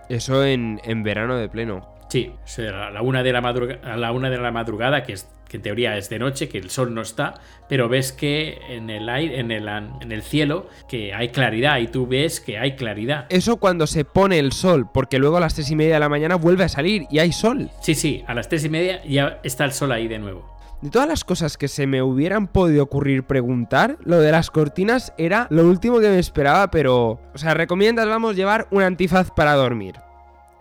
Eso 0.09 0.45
en, 0.45 0.81
en 0.85 1.03
verano 1.03 1.37
de 1.37 1.49
pleno. 1.49 1.92
Sí, 2.13 2.31
a 2.59 2.91
la 2.91 3.01
una 3.01 3.23
de 3.23 3.33
la, 3.33 3.39
a 3.39 3.97
la, 3.97 4.13
una 4.13 4.29
de 4.29 4.37
la 4.37 4.53
madrugada, 4.53 5.03
que, 5.03 5.15
es, 5.15 5.27
que 5.49 5.57
en 5.57 5.63
teoría 5.63 5.97
es 5.97 6.11
de 6.11 6.19
noche, 6.19 6.47
que 6.47 6.59
el 6.59 6.69
sol 6.69 6.93
no 6.93 7.01
está, 7.01 7.41
pero 7.71 7.89
ves 7.89 8.13
que 8.13 8.59
en 8.69 8.91
el, 8.91 9.09
aire, 9.09 9.41
en, 9.41 9.51
el, 9.51 9.67
en 9.67 10.13
el 10.13 10.23
cielo 10.23 10.69
que 10.91 11.15
hay 11.15 11.31
claridad 11.31 11.79
y 11.79 11.87
tú 11.87 12.07
ves 12.07 12.41
que 12.41 12.59
hay 12.59 12.77
claridad. 12.77 13.25
Eso 13.31 13.57
cuando 13.57 13.87
se 13.87 14.05
pone 14.05 14.39
el 14.39 14.53
sol, 14.53 14.91
porque 14.93 15.19
luego 15.19 15.39
a 15.39 15.41
las 15.41 15.55
tres 15.55 15.71
y 15.71 15.75
media 15.75 15.95
de 15.95 16.01
la 16.01 16.11
mañana 16.11 16.37
vuelve 16.37 16.65
a 16.65 16.69
salir 16.69 17.07
y 17.11 17.19
hay 17.19 17.33
sol. 17.33 17.71
Sí, 17.81 17.95
sí, 17.95 18.23
a 18.27 18.35
las 18.35 18.47
tres 18.47 18.67
y 18.67 18.69
media 18.69 19.03
ya 19.07 19.41
está 19.43 19.65
el 19.65 19.73
sol 19.73 19.91
ahí 19.91 20.07
de 20.07 20.19
nuevo. 20.19 20.55
De 20.83 20.91
todas 20.91 21.09
las 21.09 21.25
cosas 21.25 21.57
que 21.57 21.69
se 21.69 21.87
me 21.87 22.03
hubieran 22.03 22.47
podido 22.47 22.83
ocurrir 22.83 23.25
preguntar, 23.25 23.97
lo 24.05 24.19
de 24.19 24.33
las 24.33 24.51
cortinas 24.51 25.15
era 25.17 25.47
lo 25.49 25.67
último 25.67 25.99
que 25.99 26.11
me 26.11 26.19
esperaba, 26.19 26.71
pero... 26.71 27.21
O 27.33 27.39
sea, 27.39 27.55
recomiendas, 27.55 28.07
vamos, 28.07 28.37
llevar 28.37 28.69
un 28.71 28.83
antifaz 28.83 29.31
para 29.31 29.55
dormir. 29.55 29.95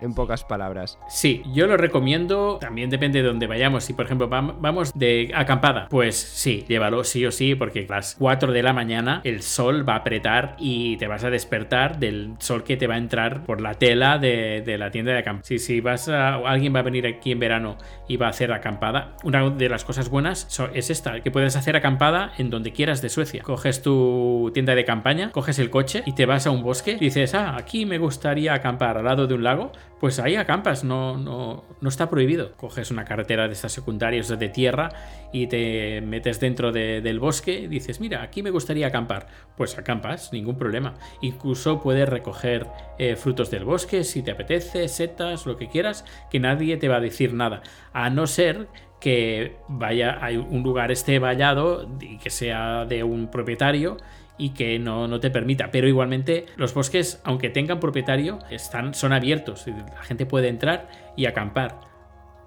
En 0.01 0.13
pocas 0.13 0.43
palabras. 0.43 0.99
Sí, 1.07 1.43
yo 1.53 1.67
lo 1.67 1.77
recomiendo, 1.77 2.57
también 2.59 2.89
depende 2.89 3.21
de 3.21 3.27
dónde 3.27 3.47
vayamos. 3.47 3.83
Si 3.83 3.93
por 3.93 4.05
ejemplo 4.05 4.27
vamos 4.27 4.91
de 4.93 5.31
acampada, 5.33 5.87
pues 5.89 6.15
sí, 6.15 6.65
llévalo 6.67 7.03
sí 7.03 7.25
o 7.25 7.31
sí, 7.31 7.55
porque 7.55 7.85
a 7.89 7.93
las 7.93 8.15
4 8.19 8.51
de 8.51 8.63
la 8.63 8.73
mañana 8.73 9.21
el 9.23 9.41
sol 9.41 9.87
va 9.87 9.93
a 9.93 9.97
apretar 9.97 10.55
y 10.59 10.97
te 10.97 11.07
vas 11.07 11.23
a 11.23 11.29
despertar 11.29 11.99
del 11.99 12.35
sol 12.39 12.63
que 12.63 12.77
te 12.77 12.87
va 12.87 12.95
a 12.95 12.97
entrar 12.97 13.43
por 13.43 13.61
la 13.61 13.75
tela 13.75 14.17
de, 14.17 14.63
la 14.77 14.91
tienda 14.91 15.11
de 15.11 15.19
acampada. 15.19 15.43
Si, 15.45 15.59
si 15.59 15.81
vas 15.81 16.09
a, 16.09 16.35
alguien 16.35 16.73
va 16.73 16.79
a 16.79 16.83
venir 16.83 17.05
aquí 17.05 17.31
en 17.31 17.39
verano 17.39 17.77
y 18.07 18.17
va 18.17 18.27
a 18.27 18.29
hacer 18.29 18.51
acampada, 18.51 19.15
una 19.23 19.49
de 19.49 19.69
las 19.69 19.85
cosas 19.85 20.09
buenas 20.09 20.47
es 20.73 20.89
esta, 20.89 21.21
que 21.21 21.31
puedes 21.31 21.55
hacer 21.55 21.75
acampada 21.75 22.33
en 22.37 22.49
donde 22.49 22.71
quieras 22.71 23.01
de 23.01 23.09
Suecia. 23.09 23.43
Coges 23.43 23.81
tu 23.81 24.51
tienda 24.53 24.75
de 24.75 24.85
campaña, 24.85 25.31
coges 25.31 25.59
el 25.59 25.69
coche 25.69 26.03
y 26.05 26.13
te 26.13 26.25
vas 26.25 26.47
a 26.47 26.51
un 26.51 26.63
bosque 26.63 26.91
y 26.91 27.05
dices, 27.05 27.33
ah, 27.35 27.55
aquí 27.57 27.85
me 27.85 27.97
gustaría 27.97 28.53
acampar 28.53 28.97
al 28.97 29.05
lado 29.05 29.27
de 29.27 29.33
un 29.33 29.43
lago, 29.43 29.71
pues 30.01 30.17
ahí 30.17 30.35
acampas, 30.35 30.83
no, 30.83 31.15
no, 31.15 31.63
no 31.79 31.89
está 31.89 32.09
prohibido. 32.09 32.53
Coges 32.57 32.89
una 32.89 33.05
carretera 33.05 33.45
de 33.45 33.53
estas 33.53 33.71
secundarias 33.71 34.27
de 34.29 34.49
tierra 34.49 34.89
y 35.31 35.45
te 35.45 36.01
metes 36.01 36.39
dentro 36.39 36.71
del 36.71 37.19
bosque 37.19 37.59
y 37.59 37.67
dices, 37.67 38.01
mira, 38.01 38.23
aquí 38.23 38.41
me 38.41 38.49
gustaría 38.49 38.87
acampar. 38.87 39.27
Pues 39.55 39.77
acampas, 39.77 40.33
ningún 40.33 40.57
problema. 40.57 40.95
Incluso 41.21 41.79
puedes 41.79 42.09
recoger 42.09 42.65
eh, 42.97 43.15
frutos 43.15 43.51
del 43.51 43.63
bosque 43.63 44.03
si 44.03 44.23
te 44.23 44.31
apetece, 44.31 44.87
setas, 44.87 45.45
lo 45.45 45.55
que 45.55 45.69
quieras, 45.69 46.03
que 46.31 46.39
nadie 46.39 46.77
te 46.77 46.87
va 46.87 46.95
a 46.95 46.99
decir 46.99 47.35
nada. 47.35 47.61
A 47.93 48.09
no 48.09 48.25
ser 48.25 48.69
que 48.99 49.57
vaya, 49.67 50.17
hay 50.19 50.37
un 50.37 50.63
lugar 50.63 50.91
esté 50.91 51.19
vallado 51.19 51.87
y 51.99 52.17
que 52.17 52.31
sea 52.31 52.85
de 52.85 53.03
un 53.03 53.29
propietario 53.29 53.97
y 54.37 54.53
que 54.53 54.79
no, 54.79 55.19
te 55.19 55.29
permita. 55.29 55.71
Pero 55.71 55.87
igualmente 55.87 56.45
los 56.55 56.73
bosques, 56.73 57.21
aunque 57.23 57.49
tengan 57.49 57.79
propietario, 57.79 58.39
están, 58.49 58.93
son 58.93 59.13
abiertos. 59.13 59.65
La 59.67 60.03
gente 60.03 60.25
puede 60.25 60.47
entrar 60.47 60.89
y 61.15 61.25
acampar. 61.25 61.79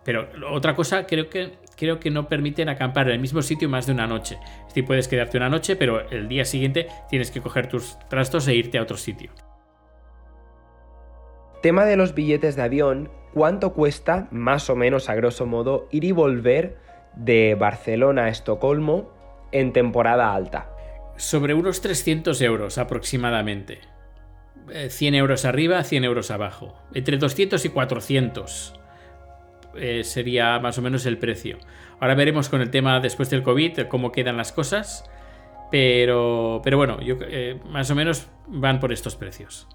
Pero 0.04 0.28
otra 0.50 0.74
cosa, 0.74 1.06
creo 1.06 1.30
que, 1.30 1.52
creo 1.76 1.98
que 1.98 2.10
no 2.10 2.28
permiten 2.28 2.68
acampar 2.68 3.08
en 3.08 3.14
el 3.14 3.20
mismo 3.20 3.42
sitio 3.42 3.68
más 3.68 3.86
de 3.86 3.92
una 3.92 4.06
noche. 4.06 4.38
Es 4.60 4.68
decir, 4.68 4.84
puedes 4.84 5.08
quedarte 5.08 5.38
una 5.38 5.48
noche, 5.48 5.76
pero 5.76 6.08
el 6.10 6.28
día 6.28 6.44
siguiente 6.44 6.88
tienes 7.08 7.30
que 7.30 7.40
coger 7.40 7.68
tus 7.68 7.98
trastos 8.08 8.46
e 8.48 8.54
irte 8.54 8.78
a 8.78 8.82
otro 8.82 8.96
sitio. 8.96 9.30
Tema 11.62 11.86
de 11.86 11.96
los 11.96 12.14
billetes 12.14 12.56
de 12.56 12.62
avión, 12.62 13.10
¿cuánto 13.32 13.72
cuesta, 13.72 14.28
más 14.30 14.68
o 14.68 14.76
menos 14.76 15.08
a 15.08 15.14
grosso 15.14 15.46
modo, 15.46 15.88
ir 15.90 16.04
y 16.04 16.12
volver 16.12 16.76
de 17.16 17.54
Barcelona 17.54 18.24
a 18.24 18.28
Estocolmo 18.28 19.10
en 19.50 19.72
temporada 19.72 20.34
alta? 20.34 20.73
Sobre 21.16 21.54
unos 21.54 21.80
300 21.80 22.40
euros 22.42 22.78
aproximadamente. 22.78 23.80
100 24.88 25.14
eh, 25.14 25.18
euros 25.18 25.44
arriba, 25.44 25.82
100 25.82 26.04
euros 26.04 26.30
abajo. 26.30 26.74
Entre 26.94 27.18
200 27.18 27.64
y 27.64 27.68
400 27.68 28.74
eh, 29.76 30.04
sería 30.04 30.58
más 30.58 30.78
o 30.78 30.82
menos 30.82 31.06
el 31.06 31.18
precio. 31.18 31.58
Ahora 32.00 32.14
veremos 32.14 32.48
con 32.48 32.60
el 32.60 32.70
tema 32.70 33.00
después 33.00 33.30
del 33.30 33.42
COVID 33.42 33.86
cómo 33.88 34.12
quedan 34.12 34.36
las 34.36 34.52
cosas. 34.52 35.04
Pero, 35.70 36.60
pero 36.62 36.76
bueno, 36.76 37.00
yo, 37.00 37.16
eh, 37.20 37.60
más 37.68 37.90
o 37.90 37.94
menos 37.94 38.28
van 38.46 38.80
por 38.80 38.92
estos 38.92 39.16
precios. 39.16 39.66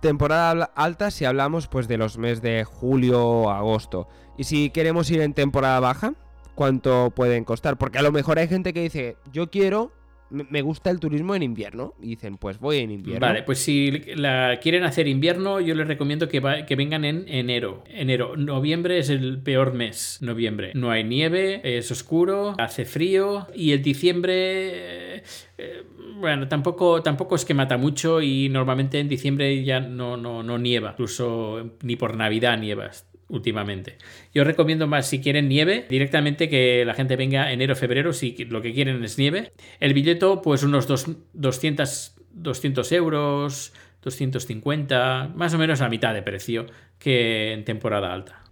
Temporada 0.00 0.72
alta 0.74 1.12
si 1.12 1.24
hablamos 1.24 1.68
pues 1.68 1.86
de 1.86 1.96
los 1.96 2.18
meses 2.18 2.42
de 2.42 2.64
julio 2.64 3.24
o 3.24 3.50
agosto. 3.50 4.08
Y 4.36 4.44
si 4.44 4.70
queremos 4.70 5.10
ir 5.10 5.20
en 5.20 5.34
temporada 5.34 5.78
baja, 5.78 6.14
¿cuánto 6.56 7.12
pueden 7.14 7.44
costar? 7.44 7.76
Porque 7.76 7.98
a 7.98 8.02
lo 8.02 8.10
mejor 8.10 8.38
hay 8.38 8.48
gente 8.48 8.72
que 8.72 8.82
dice, 8.82 9.16
yo 9.30 9.50
quiero 9.50 9.92
me 10.32 10.62
gusta 10.62 10.90
el 10.90 10.98
turismo 10.98 11.34
en 11.34 11.42
invierno. 11.42 11.94
Dicen, 11.98 12.36
pues 12.38 12.58
voy 12.58 12.78
en 12.78 12.90
invierno. 12.90 13.26
Vale, 13.26 13.42
pues 13.42 13.58
si 13.58 13.90
la 14.14 14.58
quieren 14.60 14.84
hacer 14.84 15.06
invierno, 15.06 15.60
yo 15.60 15.74
les 15.74 15.86
recomiendo 15.86 16.28
que, 16.28 16.64
que 16.66 16.76
vengan 16.76 17.04
en 17.04 17.24
enero. 17.28 17.84
Enero, 17.88 18.36
noviembre 18.36 18.98
es 18.98 19.10
el 19.10 19.42
peor 19.42 19.74
mes. 19.74 20.18
Noviembre. 20.20 20.72
No 20.74 20.90
hay 20.90 21.04
nieve, 21.04 21.60
es 21.64 21.90
oscuro, 21.90 22.54
hace 22.58 22.84
frío. 22.84 23.46
Y 23.54 23.72
el 23.72 23.82
diciembre. 23.82 24.34
Eh, 24.36 25.22
eh, 25.58 25.82
bueno, 26.16 26.48
tampoco, 26.48 27.02
tampoco 27.02 27.34
es 27.34 27.44
que 27.44 27.54
mata 27.54 27.76
mucho 27.76 28.22
y 28.22 28.48
normalmente 28.48 29.00
en 29.00 29.08
diciembre 29.08 29.64
ya 29.64 29.80
no, 29.80 30.16
no, 30.16 30.42
no 30.42 30.56
nieva, 30.56 30.90
incluso 30.92 31.72
ni 31.82 31.96
por 31.96 32.16
Navidad 32.16 32.58
nievas 32.58 33.11
últimamente. 33.32 33.96
Yo 34.32 34.44
recomiendo 34.44 34.86
más 34.86 35.06
si 35.06 35.20
quieren 35.20 35.48
nieve, 35.48 35.86
directamente 35.88 36.48
que 36.48 36.84
la 36.84 36.94
gente 36.94 37.16
venga 37.16 37.50
enero, 37.50 37.74
febrero, 37.74 38.12
si 38.12 38.36
lo 38.44 38.62
que 38.62 38.72
quieren 38.72 39.02
es 39.02 39.18
nieve. 39.18 39.52
El 39.80 39.94
billeto, 39.94 40.42
pues 40.42 40.62
unos 40.62 40.86
dos, 40.86 41.06
200, 41.32 42.14
200 42.34 42.92
euros, 42.92 43.72
250, 44.02 45.32
más 45.34 45.54
o 45.54 45.58
menos 45.58 45.80
a 45.80 45.88
mitad 45.88 46.14
de 46.14 46.22
precio 46.22 46.66
que 46.98 47.52
en 47.52 47.64
temporada 47.64 48.12
alta. 48.12 48.44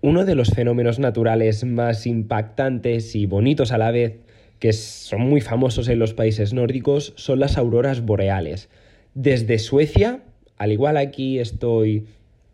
Uno 0.00 0.24
de 0.24 0.34
los 0.34 0.50
fenómenos 0.50 0.98
naturales 0.98 1.64
más 1.64 2.06
impactantes 2.06 3.14
y 3.14 3.26
bonitos 3.26 3.72
a 3.72 3.78
la 3.78 3.90
vez, 3.90 4.20
que 4.58 4.72
son 4.72 5.22
muy 5.22 5.40
famosos 5.40 5.88
en 5.88 5.98
los 5.98 6.14
países 6.14 6.54
nórdicos, 6.54 7.12
son 7.16 7.40
las 7.40 7.58
auroras 7.58 8.00
boreales. 8.02 8.70
Desde 9.14 9.58
Suecia, 9.58 10.22
al 10.56 10.72
igual 10.72 10.96
aquí 10.96 11.38
estoy 11.38 12.06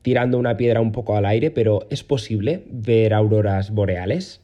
tirando 0.06 0.38
una 0.38 0.56
piedra 0.56 0.80
un 0.80 0.92
poco 0.92 1.16
al 1.16 1.26
aire, 1.26 1.50
pero 1.50 1.88
¿es 1.90 2.04
posible 2.04 2.62
ver 2.70 3.12
auroras 3.12 3.72
boreales? 3.72 4.40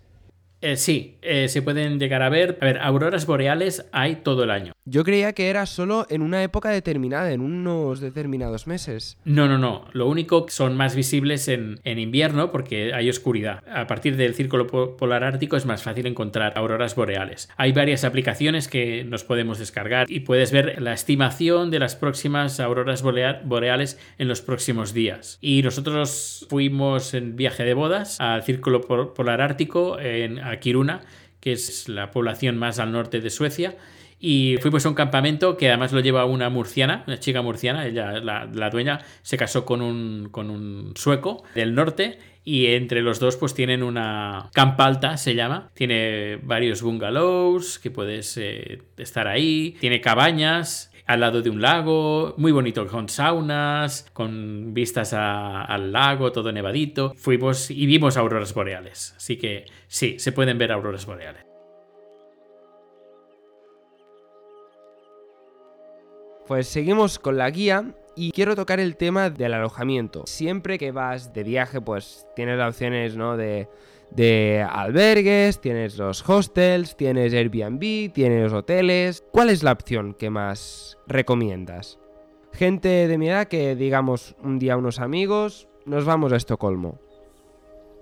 Eh, 0.63 0.77
sí, 0.77 1.19
eh, 1.23 1.49
se 1.49 1.61
pueden 1.61 1.99
llegar 1.99 2.23
a 2.23 2.29
ver. 2.29 2.57
A 2.61 2.65
ver, 2.65 2.79
auroras 2.79 3.27
boreales 3.27 3.85
hay 3.93 4.17
todo 4.17 4.45
el 4.45 4.51
año. 4.51 4.73
Yo 4.85 5.05
creía 5.05 5.33
que 5.33 5.49
era 5.49 5.67
solo 5.67 6.07
en 6.09 6.23
una 6.23 6.43
época 6.43 6.71
determinada, 6.71 7.33
en 7.33 7.41
unos 7.41 8.01
determinados 8.01 8.67
meses. 8.69 9.19
No, 9.25 9.49
no, 9.49 9.59
no. 9.59 9.87
Lo 9.93 10.09
único 10.09 10.47
que 10.47 10.53
son 10.53 10.77
más 10.77 10.95
visibles 10.95 11.49
en, 11.49 11.81
invierno 11.85 12.53
porque 12.53 12.95
hay 12.95 13.11
oscuridad. 13.11 13.63
A 13.69 13.87
partir 13.87 14.17
del 14.17 14.35
círculo 14.35 14.67
polar 14.97 15.25
ártico 15.25 15.57
es 15.57 15.67
más 15.67 15.83
fácil 15.83 16.07
encontrar 16.07 16.55
auroras 16.57 16.95
boreales. 16.95 17.49
Hay 17.57 17.73
varias 17.73 18.05
aplicaciones 18.05 18.69
que 18.69 19.05
nos 19.05 19.25
podemos 19.25 19.59
descargar 19.59 20.11
y 20.11 20.21
puedes 20.21 20.53
ver 20.53 20.81
la 20.81 20.93
estimación 20.93 21.71
de 21.71 21.81
las 21.81 21.97
próximas 21.97 22.61
auroras 22.61 23.03
boreales 23.03 23.99
en 24.19 24.29
los 24.29 24.43
próximos 24.43 24.95
días. 24.95 25.39
Y 25.41 25.63
nosotros 25.63 26.47
fuimos 26.49 27.15
en 27.15 27.37
viaje 27.37 27.65
de 27.65 27.75
bodas 27.75 28.21
al 28.21 28.43
círculo 28.43 28.81
polar 29.15 29.41
ártico 29.41 29.99
en 29.99 30.39
a 30.53 30.61
Kiruna, 30.61 31.01
que 31.41 31.53
es 31.53 31.89
la 31.89 32.11
población 32.11 32.57
más 32.57 32.79
al 32.79 32.93
norte 32.93 33.21
de 33.21 33.31
Suecia. 33.31 33.77
Y 34.21 34.57
fuimos 34.61 34.87
a 34.87 34.89
un 34.89 34.95
campamento 34.95 35.57
que 35.57 35.69
además 35.69 35.93
lo 35.93 35.99
lleva 35.99 36.25
una 36.27 36.49
murciana, 36.49 37.03
una 37.09 37.19
chica 37.19 37.43
murciana, 37.43 37.87
ella, 37.87 38.21
la, 38.21 38.71
dueña, 38.71 39.01
se 39.23 39.37
casó 39.37 39.65
con 39.65 39.83
un, 39.83 40.29
con 40.31 40.49
un 40.49 40.93
sueco 40.95 41.43
del 41.57 41.75
norte 41.75 42.21
y 42.45 42.67
entre 42.67 43.03
los 43.03 43.19
dos 43.19 43.37
pues 43.37 43.53
tienen 43.53 43.83
una 43.83 44.49
campa 44.53 44.87
alta, 44.87 45.17
se 45.17 45.35
llama. 45.35 45.71
Tiene 45.75 46.37
varios 46.37 46.83
bungalows 46.83 47.81
que 47.81 47.91
puedes 47.91 48.37
eh, 48.37 48.83
estar 48.97 49.27
ahí, 49.27 49.77
tiene 49.81 50.01
cabañas 50.01 50.92
al 51.07 51.21
lado 51.21 51.43
de 51.43 51.51
un 51.51 51.61
lago, 51.61 52.35
muy 52.37 52.53
bonito, 52.53 52.87
con 52.87 53.09
saunas, 53.09 54.07
con 54.13 54.73
vistas 54.73 55.13
al 55.13 55.93
lago, 55.93 56.33
todo 56.33 56.53
nevadito. 56.53 57.13
Fuimos 57.17 57.71
y 57.71 57.87
vimos 57.87 58.17
auroras 58.17 58.55
boreales, 58.55 59.15
así 59.17 59.37
que 59.37 59.67
sí, 59.89 60.19
se 60.19 60.33
pueden 60.33 60.59
ver 60.59 60.73
auroras 60.73 61.07
boreales. 61.07 61.45
Pues 66.47 66.67
seguimos 66.67 67.19
con 67.19 67.39
la 67.39 67.49
guía 67.51 67.95
y 68.17 68.33
quiero 68.33 68.57
tocar 68.57 68.81
el 68.81 68.97
tema 68.97 69.31
del 69.31 69.55
alojamiento. 69.55 70.25
Siempre 70.27 70.79
que 70.79 70.93
vas 70.93 71.33
de 71.33 71.45
viaje, 71.45 71.81
pues 71.81 72.27
tienes 72.37 72.59
las 72.59 72.75
opciones, 72.75 73.17
¿no? 73.17 73.37
De, 73.37 73.69
de 74.15 74.67
albergues, 74.69 75.61
tienes 75.61 75.97
los 75.97 76.29
hostels, 76.29 76.97
tienes 76.97 77.33
Airbnb, 77.33 78.13
tienes 78.13 78.53
hoteles. 78.53 79.25
¿Cuál 79.33 79.51
es 79.51 79.63
la 79.63 79.73
opción 79.73 80.15
que 80.15 80.31
más 80.31 80.99
recomiendas? 81.07 81.99
Gente 82.53 83.09
de 83.09 83.19
mi 83.19 83.29
edad 83.29 83.49
que, 83.49 83.75
digamos, 83.75 84.37
un 84.43 84.59
día 84.59 84.77
unos 84.77 85.01
amigos, 85.01 85.69
nos 85.87 86.05
vamos 86.05 86.33
a 86.33 86.37
Estocolmo. 86.37 87.01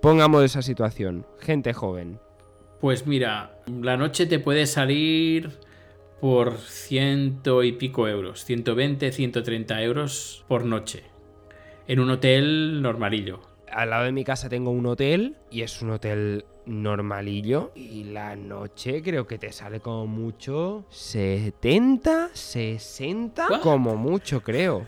Pongamos 0.01 0.43
esa 0.43 0.61
situación. 0.61 1.25
Gente 1.39 1.73
joven. 1.73 2.19
Pues 2.81 3.05
mira, 3.07 3.61
la 3.67 3.95
noche 3.95 4.25
te 4.25 4.39
puede 4.39 4.65
salir 4.65 5.59
por 6.19 6.57
ciento 6.57 7.63
y 7.63 7.71
pico 7.73 8.07
euros, 8.07 8.43
120, 8.43 9.11
130 9.11 9.81
euros 9.83 10.43
por 10.47 10.65
noche, 10.65 11.03
en 11.87 11.99
un 11.99 12.09
hotel 12.09 12.81
normalillo. 12.81 13.50
Al 13.73 13.89
lado 13.89 14.05
de 14.05 14.11
mi 14.11 14.23
casa 14.23 14.49
tengo 14.49 14.71
un 14.71 14.85
hotel 14.85 15.35
y 15.49 15.61
es 15.61 15.81
un 15.81 15.91
hotel 15.91 16.45
normalillo 16.65 17.71
y 17.75 18.05
la 18.05 18.35
noche 18.35 19.01
creo 19.01 19.25
que 19.25 19.37
te 19.37 19.51
sale 19.51 19.79
como 19.79 20.07
mucho 20.07 20.85
70, 20.89 22.29
60, 22.33 23.47
como 23.61 23.95
mucho 23.95 24.41
creo. 24.41 24.87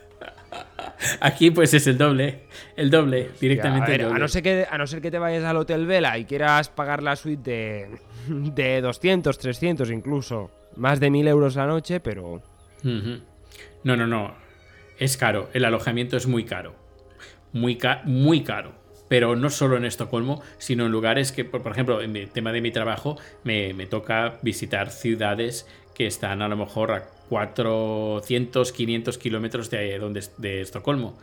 Aquí 1.19 1.52
pues 1.52 1.74
es 1.74 1.88
el 1.88 1.98
doble, 1.98 2.43
el 2.76 2.89
doble, 2.89 3.32
directamente. 3.39 4.04
A, 4.04 4.17
no 4.17 4.28
ser 4.28 4.43
que, 4.43 4.67
a 4.69 4.78
no 4.78 4.88
ser 4.88 5.02
que 5.02 5.12
te 5.12 5.19
vayas 5.19 5.43
al 5.43 5.58
Hotel 5.58 5.86
Vela 5.86 6.17
y 6.17 6.26
quieras 6.26 6.69
pagar 6.69 7.02
la 7.02 7.15
suite 7.15 7.50
de, 7.50 8.00
de 8.54 8.82
200, 8.82 9.38
300 9.38 9.89
incluso 9.91 10.52
más 10.76 11.00
de 11.00 11.10
mil 11.10 11.28
euros 11.28 11.56
la 11.56 11.67
noche, 11.67 12.00
pero... 12.00 12.41
No, 12.84 13.96
no, 13.96 14.08
no. 14.08 14.36
Es 14.98 15.17
caro. 15.17 15.50
El 15.54 15.65
alojamiento 15.65 16.17
es 16.17 16.28
muy 16.28 16.46
caro. 16.46 16.76
Muy, 17.54 17.78
muy 18.06 18.44
caro. 18.44 18.74
Pero 19.10 19.36
no 19.36 19.50
solo 19.50 19.78
en 19.78 19.86
Estocolmo, 19.86 20.42
sino 20.58 20.86
en 20.86 20.92
lugares 20.92 21.32
que, 21.32 21.46
por, 21.46 21.72
ejemplo, 21.72 22.02
en 22.02 22.16
el 22.16 22.30
tema 22.30 22.52
de 22.52 22.62
mi 22.62 22.72
trabajo, 22.72 23.18
me, 23.44 23.74
me 23.74 23.86
toca 23.86 24.39
visitar 24.42 24.89
ciudades 24.89 25.68
que 25.94 26.08
están 26.08 26.42
a 26.42 26.48
lo 26.48 26.58
mejor 26.58 26.92
a 26.92 27.04
400, 27.30 28.72
500 28.72 29.18
kilómetros 29.18 29.70
de, 29.70 29.98
donde, 30.00 30.24
de 30.38 30.62
Estocolmo. 30.62 31.18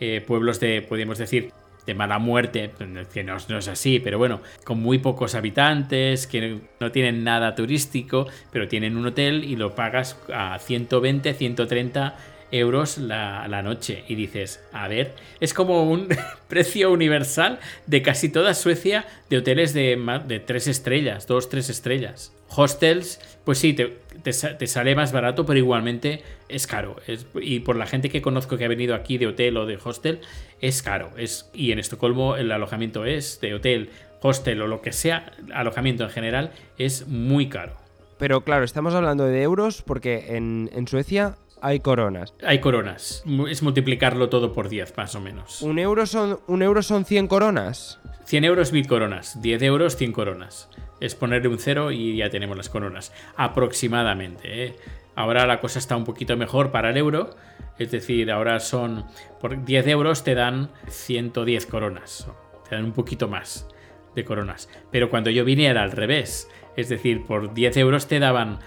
Eh, 0.00 0.22
pueblos 0.26 0.60
de, 0.60 0.82
podríamos 0.82 1.18
decir, 1.18 1.52
de 1.86 1.94
mala 1.94 2.18
muerte, 2.18 2.70
que 3.12 3.22
no, 3.22 3.36
no, 3.48 3.58
es 3.58 3.68
así, 3.68 4.00
pero 4.00 4.18
bueno, 4.18 4.40
con 4.64 4.80
muy 4.80 4.98
pocos 4.98 5.34
habitantes, 5.34 6.26
que 6.26 6.60
no 6.80 6.90
tienen 6.90 7.22
nada 7.22 7.54
turístico, 7.54 8.26
pero 8.50 8.66
tienen 8.66 8.96
un 8.96 9.06
hotel 9.06 9.44
y 9.44 9.56
lo 9.56 9.74
pagas 9.74 10.18
a 10.32 10.58
120, 10.58 11.32
130 11.32 12.16
euros 12.50 12.98
la, 12.98 13.46
la, 13.48 13.62
noche. 13.62 14.04
Y 14.08 14.14
dices, 14.14 14.62
a 14.72 14.88
ver, 14.88 15.14
es 15.40 15.54
como 15.54 15.84
un 15.84 16.08
precio 16.48 16.92
universal 16.92 17.58
de 17.86 18.02
casi 18.02 18.28
toda 18.28 18.54
Suecia 18.54 19.06
de 19.30 19.38
hoteles 19.38 19.74
de, 19.74 19.96
de 20.26 20.40
tres 20.40 20.66
estrellas, 20.66 21.26
dos, 21.26 21.48
tres 21.48 21.68
estrellas. 21.70 22.32
Hostels, 22.48 23.20
pues 23.44 23.58
sí, 23.58 23.72
te, 23.72 23.98
te, 24.22 24.32
te 24.32 24.66
sale 24.66 24.94
más 24.94 25.12
barato, 25.12 25.44
pero 25.46 25.58
igualmente 25.58 26.22
es 26.48 26.66
caro. 26.66 26.96
Es, 27.06 27.26
y 27.34 27.60
por 27.60 27.76
la 27.76 27.86
gente 27.86 28.08
que 28.08 28.22
conozco 28.22 28.56
que 28.56 28.64
ha 28.64 28.68
venido 28.68 28.94
aquí 28.94 29.18
de 29.18 29.26
hotel 29.26 29.56
o 29.56 29.66
de 29.66 29.78
hostel, 29.82 30.20
es 30.60 30.82
caro. 30.82 31.10
Es, 31.16 31.50
y 31.52 31.72
en 31.72 31.78
Estocolmo 31.78 32.36
el 32.36 32.52
alojamiento 32.52 33.04
es 33.04 33.40
de 33.40 33.54
hotel, 33.54 33.90
hostel 34.22 34.62
o 34.62 34.66
lo 34.66 34.80
que 34.80 34.92
sea, 34.92 35.32
alojamiento 35.52 36.04
en 36.04 36.10
general, 36.10 36.52
es 36.78 37.08
muy 37.08 37.48
caro. 37.48 37.74
Pero 38.18 38.40
claro, 38.40 38.64
estamos 38.64 38.94
hablando 38.94 39.26
de 39.26 39.42
euros 39.42 39.82
porque 39.82 40.36
en, 40.36 40.70
en 40.72 40.88
Suecia 40.88 41.36
hay 41.60 41.80
coronas. 41.80 42.34
Hay 42.44 42.60
coronas. 42.60 43.24
Es 43.48 43.62
multiplicarlo 43.62 44.28
todo 44.28 44.52
por 44.52 44.68
10, 44.68 44.96
más 44.96 45.14
o 45.14 45.20
menos. 45.20 45.62
¿Un 45.62 45.78
euro 45.78 46.06
son, 46.06 46.40
un 46.46 46.62
euro 46.62 46.82
son 46.82 47.04
100 47.04 47.28
coronas? 47.28 47.98
100 48.24 48.44
euros, 48.44 48.72
1000 48.72 48.86
coronas. 48.86 49.40
10 49.40 49.62
euros, 49.62 49.96
100 49.96 50.12
coronas. 50.12 50.68
Es 51.00 51.14
ponerle 51.14 51.48
un 51.48 51.58
cero 51.58 51.92
y 51.92 52.16
ya 52.16 52.30
tenemos 52.30 52.56
las 52.56 52.68
coronas. 52.68 53.12
Aproximadamente. 53.36 54.64
¿eh? 54.64 54.76
Ahora 55.14 55.46
la 55.46 55.60
cosa 55.60 55.78
está 55.78 55.96
un 55.96 56.04
poquito 56.04 56.36
mejor 56.36 56.70
para 56.70 56.90
el 56.90 56.96
euro. 56.96 57.36
Es 57.78 57.90
decir, 57.90 58.30
ahora 58.30 58.60
son. 58.60 59.04
Por 59.40 59.64
10 59.64 59.86
euros 59.88 60.24
te 60.24 60.34
dan 60.34 60.70
110 60.88 61.66
coronas. 61.66 62.28
Te 62.68 62.74
dan 62.74 62.84
un 62.84 62.92
poquito 62.92 63.28
más 63.28 63.68
de 64.14 64.24
coronas. 64.24 64.68
Pero 64.90 65.08
cuando 65.10 65.30
yo 65.30 65.44
vine 65.44 65.66
era 65.66 65.82
al 65.82 65.92
revés. 65.92 66.48
Es 66.76 66.90
decir, 66.90 67.24
por 67.24 67.54
10 67.54 67.76
euros 67.78 68.06
te 68.06 68.18
daban 68.18 68.58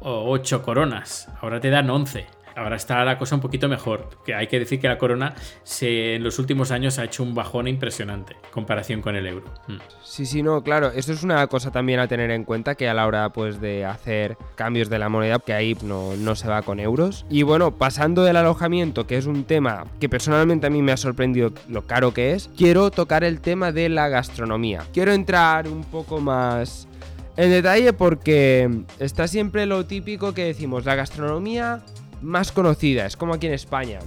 8 0.00 0.62
coronas. 0.62 1.28
Ahora 1.40 1.60
te 1.60 1.70
dan 1.70 1.90
11 1.90 2.26
ahora 2.56 2.76
está 2.76 3.04
la 3.04 3.18
cosa 3.18 3.34
un 3.34 3.40
poquito 3.40 3.68
mejor. 3.68 4.08
Que 4.24 4.34
hay 4.34 4.48
que 4.48 4.58
decir 4.58 4.80
que 4.80 4.88
la 4.88 4.98
corona 4.98 5.34
en 5.80 6.22
los 6.22 6.38
últimos 6.38 6.70
años 6.70 6.98
ha 6.98 7.04
hecho 7.04 7.22
un 7.22 7.34
bajón 7.34 7.68
impresionante 7.68 8.34
en 8.34 8.50
comparación 8.50 9.02
con 9.02 9.14
el 9.14 9.26
euro. 9.26 9.46
Mm. 9.68 9.76
Sí, 10.02 10.26
sí, 10.26 10.42
no, 10.42 10.62
claro. 10.62 10.90
Esto 10.90 11.12
es 11.12 11.22
una 11.22 11.46
cosa 11.46 11.70
también 11.70 12.00
a 12.00 12.08
tener 12.08 12.30
en 12.30 12.44
cuenta 12.44 12.74
que 12.74 12.88
a 12.88 12.94
la 12.94 13.06
hora 13.06 13.28
pues 13.30 13.60
de 13.60 13.84
hacer 13.84 14.36
cambios 14.54 14.88
de 14.88 14.98
la 14.98 15.08
moneda, 15.08 15.38
que 15.38 15.52
ahí 15.52 15.76
no, 15.82 16.16
no 16.16 16.34
se 16.34 16.48
va 16.48 16.62
con 16.62 16.80
euros. 16.80 17.26
Y 17.28 17.42
bueno, 17.42 17.72
pasando 17.72 18.24
del 18.24 18.36
alojamiento, 18.36 19.06
que 19.06 19.18
es 19.18 19.26
un 19.26 19.44
tema 19.44 19.84
que 20.00 20.08
personalmente 20.08 20.66
a 20.66 20.70
mí 20.70 20.82
me 20.82 20.92
ha 20.92 20.96
sorprendido 20.96 21.52
lo 21.68 21.82
caro 21.86 22.14
que 22.14 22.32
es, 22.32 22.50
quiero 22.56 22.90
tocar 22.90 23.24
el 23.24 23.40
tema 23.40 23.72
de 23.72 23.88
la 23.88 24.08
gastronomía. 24.08 24.82
Quiero 24.92 25.12
entrar 25.12 25.68
un 25.68 25.84
poco 25.84 26.20
más 26.20 26.88
en 27.36 27.50
detalle 27.50 27.92
porque 27.92 28.84
está 28.98 29.28
siempre 29.28 29.66
lo 29.66 29.86
típico 29.86 30.34
que 30.34 30.44
decimos, 30.44 30.84
la 30.84 30.94
gastronomía 30.94 31.82
más 32.22 32.52
conocida, 32.52 33.06
es 33.06 33.16
como 33.16 33.34
aquí 33.34 33.46
en 33.46 33.52
España. 33.52 33.98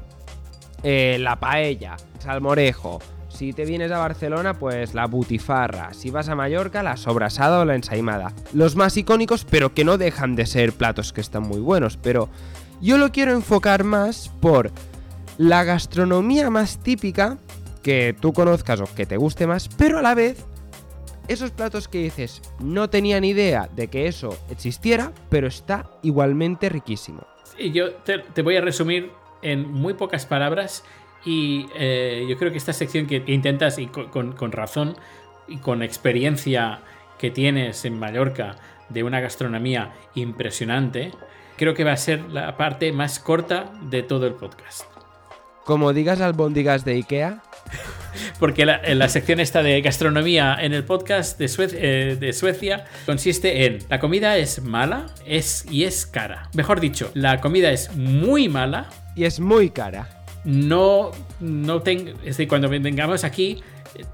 Eh, 0.83 1.17
la 1.19 1.39
paella, 1.39 1.97
salmorejo. 2.19 2.99
Si 3.27 3.53
te 3.53 3.65
vienes 3.65 3.91
a 3.91 3.99
Barcelona, 3.99 4.55
pues 4.55 4.93
la 4.93 5.05
butifarra. 5.05 5.93
Si 5.93 6.09
vas 6.09 6.29
a 6.29 6.35
Mallorca, 6.35 6.83
la 6.83 6.97
sobrasada 6.97 7.59
o 7.59 7.65
la 7.65 7.75
ensaimada. 7.75 8.33
Los 8.53 8.75
más 8.75 8.97
icónicos, 8.97 9.45
pero 9.45 9.73
que 9.73 9.85
no 9.85 9.97
dejan 9.97 10.35
de 10.35 10.45
ser 10.45 10.73
platos 10.73 11.13
que 11.13 11.21
están 11.21 11.43
muy 11.43 11.59
buenos. 11.59 11.97
Pero 11.97 12.29
yo 12.81 12.97
lo 12.97 13.11
quiero 13.11 13.31
enfocar 13.33 13.83
más 13.83 14.31
por 14.41 14.71
la 15.37 15.63
gastronomía 15.63 16.49
más 16.49 16.79
típica 16.79 17.37
que 17.81 18.15
tú 18.19 18.33
conozcas 18.33 18.81
o 18.81 18.93
que 18.93 19.05
te 19.05 19.17
guste 19.17 19.47
más, 19.47 19.69
pero 19.69 19.99
a 19.99 20.01
la 20.01 20.15
vez 20.15 20.45
esos 21.29 21.51
platos 21.51 21.87
que 21.87 21.99
dices, 21.99 22.41
no 22.59 22.89
tenía 22.89 23.19
ni 23.21 23.29
idea 23.29 23.69
de 23.71 23.87
que 23.87 24.07
eso 24.07 24.37
existiera, 24.49 25.13
pero 25.29 25.47
está 25.47 25.89
igualmente 26.01 26.69
riquísimo. 26.69 27.25
Y 27.57 27.71
yo 27.71 27.93
te, 27.93 28.19
te, 28.19 28.41
voy 28.41 28.57
a 28.57 28.61
resumir 28.61 29.11
en 29.41 29.71
muy 29.71 29.93
pocas 29.93 30.25
palabras 30.25 30.83
y 31.23 31.67
eh, 31.75 32.25
yo 32.27 32.37
creo 32.37 32.51
que 32.51 32.57
esta 32.57 32.73
sección 32.73 33.05
que 33.05 33.23
intentas, 33.27 33.77
y 33.77 33.87
con, 33.87 34.09
con, 34.09 34.31
con, 34.33 34.51
razón 34.51 34.95
y 35.47 35.57
con 35.57 35.83
experiencia 35.83 36.81
que 37.19 37.29
tienes 37.29 37.85
en 37.85 37.99
Mallorca 37.99 38.55
de 38.89 39.03
una 39.03 39.19
gastronomía 39.19 39.93
impresionante, 40.15 41.11
creo 41.57 41.75
que 41.75 41.83
va 41.83 41.91
a 41.91 41.97
ser 41.97 42.29
la 42.31 42.57
parte 42.57 42.91
más 42.91 43.19
corta 43.19 43.71
de 43.83 44.01
todo 44.01 44.25
el 44.25 44.33
podcast. 44.33 44.83
Como 45.65 45.93
digas 45.93 46.21
albóndigas 46.21 46.85
de 46.85 46.93
Ikea. 46.93 47.43
Porque 48.39 48.65
la, 48.65 48.81
la, 48.95 49.09
sección 49.09 49.39
esta 49.39 49.63
de 49.63 49.81
gastronomía 49.81 50.57
en 50.59 50.73
el 50.73 50.83
podcast 50.83 51.39
de, 51.39 51.49
eh, 51.73 52.17
de, 52.19 52.33
Suecia 52.33 52.85
consiste 53.05 53.65
en 53.65 53.79
la 53.89 53.99
comida 53.99 54.37
es 54.37 54.61
mala 54.61 55.07
es, 55.25 55.65
y 55.69 55.83
es 55.83 56.05
cara. 56.05 56.49
Mejor 56.53 56.79
dicho, 56.79 57.11
la 57.13 57.39
comida 57.39 57.71
es 57.71 57.95
muy 57.95 58.49
mala. 58.49 58.89
Y 59.15 59.25
es 59.25 59.39
muy 59.39 59.69
cara. 59.69 60.23
No, 60.43 61.11
no 61.39 61.81
tengo... 61.81 62.11
Es 62.19 62.37
decir, 62.37 62.47
cuando 62.47 62.69
vengamos 62.69 63.23
aquí, 63.23 63.61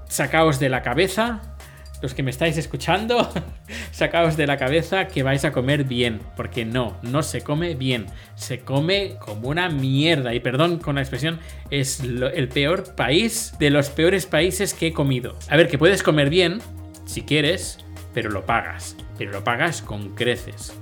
sacaos 0.08 0.58
de 0.58 0.68
la 0.68 0.82
cabeza 0.82 1.55
los 2.02 2.14
que 2.14 2.22
me 2.22 2.30
estáis 2.30 2.56
escuchando, 2.58 3.30
sacaos 3.90 4.36
de 4.36 4.46
la 4.46 4.56
cabeza 4.56 5.08
que 5.08 5.22
vais 5.22 5.44
a 5.44 5.52
comer 5.52 5.84
bien, 5.84 6.20
porque 6.36 6.64
no, 6.64 6.96
no 7.02 7.22
se 7.22 7.40
come 7.42 7.74
bien, 7.74 8.06
se 8.34 8.60
come 8.60 9.16
como 9.18 9.48
una 9.48 9.68
mierda, 9.68 10.34
y 10.34 10.40
perdón 10.40 10.78
con 10.78 10.96
la 10.96 11.00
expresión, 11.02 11.40
es 11.70 12.04
lo, 12.04 12.28
el 12.28 12.48
peor 12.48 12.94
país 12.94 13.54
de 13.58 13.70
los 13.70 13.90
peores 13.90 14.26
países 14.26 14.74
que 14.74 14.88
he 14.88 14.92
comido. 14.92 15.36
A 15.48 15.56
ver, 15.56 15.68
que 15.68 15.78
puedes 15.78 16.02
comer 16.02 16.30
bien, 16.30 16.60
si 17.06 17.22
quieres, 17.22 17.78
pero 18.12 18.30
lo 18.30 18.46
pagas, 18.46 18.96
pero 19.18 19.32
lo 19.32 19.44
pagas 19.44 19.82
con 19.82 20.14
creces. 20.14 20.72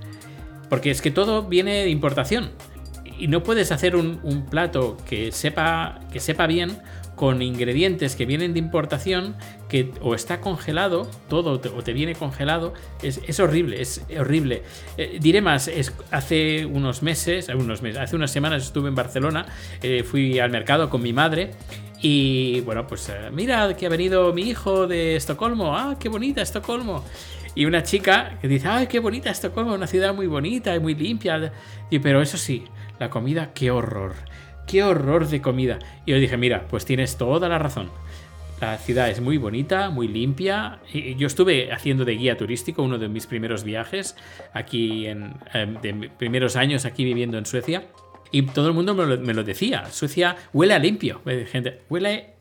Porque 0.69 0.91
es 0.91 1.03
que 1.03 1.11
todo 1.11 1.43
viene 1.43 1.85
de 1.85 1.91
importación. 1.91 2.51
Y 3.17 3.29
no 3.29 3.45
puedes 3.45 3.71
hacer 3.71 3.95
un, 3.95 4.19
un 4.25 4.47
plato 4.47 4.97
que 5.09 5.31
sepa, 5.31 6.01
que 6.13 6.19
sepa 6.19 6.49
bien 6.49 6.79
con 7.15 7.43
ingredientes 7.43 8.17
que 8.17 8.27
vienen 8.27 8.53
de 8.53 8.59
importación 8.59 9.37
que 9.75 9.91
o 10.03 10.15
está 10.15 10.41
congelado, 10.41 11.11
todo 11.29 11.61
o 11.77 11.83
te 11.83 11.93
viene 11.93 12.15
congelado, 12.15 12.75
es, 13.03 13.21
es 13.27 13.41
horrible, 13.41 13.83
es 13.83 14.07
horrible. 14.17 14.63
Eh, 14.97 15.19
diré 15.21 15.41
más, 15.41 15.67
es, 15.67 15.93
hace 16.13 16.65
unos 16.65 17.03
meses, 17.03 17.49
unos 17.49 17.83
meses, 17.83 18.01
hace 18.01 18.15
unas 18.15 18.31
semanas 18.31 18.63
estuve 18.63 18.89
en 18.89 18.95
Barcelona, 18.95 19.47
eh, 19.83 20.05
fui 20.05 20.39
al 20.39 20.51
mercado 20.53 20.89
con 20.89 21.03
mi 21.03 21.13
madre 21.13 21.51
y 22.01 22.61
bueno, 22.61 22.87
pues 22.87 23.09
eh, 23.09 23.31
mira 23.33 23.77
que 23.77 23.87
ha 23.87 23.89
venido 23.89 24.33
mi 24.33 24.43
hijo 24.43 24.87
de 24.87 25.17
Estocolmo, 25.17 25.77
ah, 25.77 25.97
qué 25.99 26.09
bonita 26.09 26.41
Estocolmo. 26.41 27.05
Y 27.57 27.65
una 27.65 27.83
chica 27.83 28.39
que 28.41 28.47
dice, 28.47 28.69
ay, 28.69 28.87
qué 28.87 29.01
bonita 29.01 29.29
Estocolmo, 29.31 29.75
una 29.75 29.89
ciudad 29.89 30.15
muy 30.15 30.29
bonita 30.29 30.73
y 30.77 30.79
muy 30.79 30.95
limpia. 30.95 31.53
Y, 31.91 31.99
pero 31.99 32.23
eso 32.23 32.39
sí, 32.39 32.63
la 33.01 33.11
comida, 33.11 33.53
qué 33.53 33.73
horror 33.73 34.15
qué 34.67 34.83
horror 34.83 35.29
de 35.29 35.41
comida. 35.41 35.79
Y 36.07 36.13
yo 36.13 36.19
dije, 36.19 36.37
mira, 36.37 36.67
pues 36.69 36.85
tienes 36.85 37.17
toda 37.17 37.49
la 37.49 37.59
razón. 37.59 37.91
La 38.65 38.79
ciudad 38.79 39.11
es 39.11 39.21
muy 39.21 39.37
bonita, 39.37 39.91
muy 39.91 40.09
limpia. 40.09 40.79
Yo 41.19 41.27
estuve 41.27 41.71
haciendo 41.71 42.07
de 42.07 42.13
guía 42.17 42.39
turístico 42.39 42.83
uno 42.83 42.97
de 42.97 43.11
mis 43.11 43.27
primeros 43.27 43.63
viajes 43.63 44.17
aquí 44.55 45.07
en 45.07 45.35
de 45.83 46.11
primeros 46.17 46.57
años 46.57 46.87
aquí 46.87 47.05
viviendo 47.05 47.37
en 47.37 47.45
Suecia. 47.45 47.85
Y 48.31 48.41
todo 48.41 48.69
el 48.69 48.73
mundo 48.73 48.95
me 48.95 49.05
lo, 49.05 49.21
me 49.21 49.35
lo 49.35 49.45
decía. 49.45 49.85
Suecia 49.91 50.37
huele 50.55 50.73
a 50.73 50.79
limpio. 50.79 51.21
Gente, 51.53 51.83
huele 51.91 52.35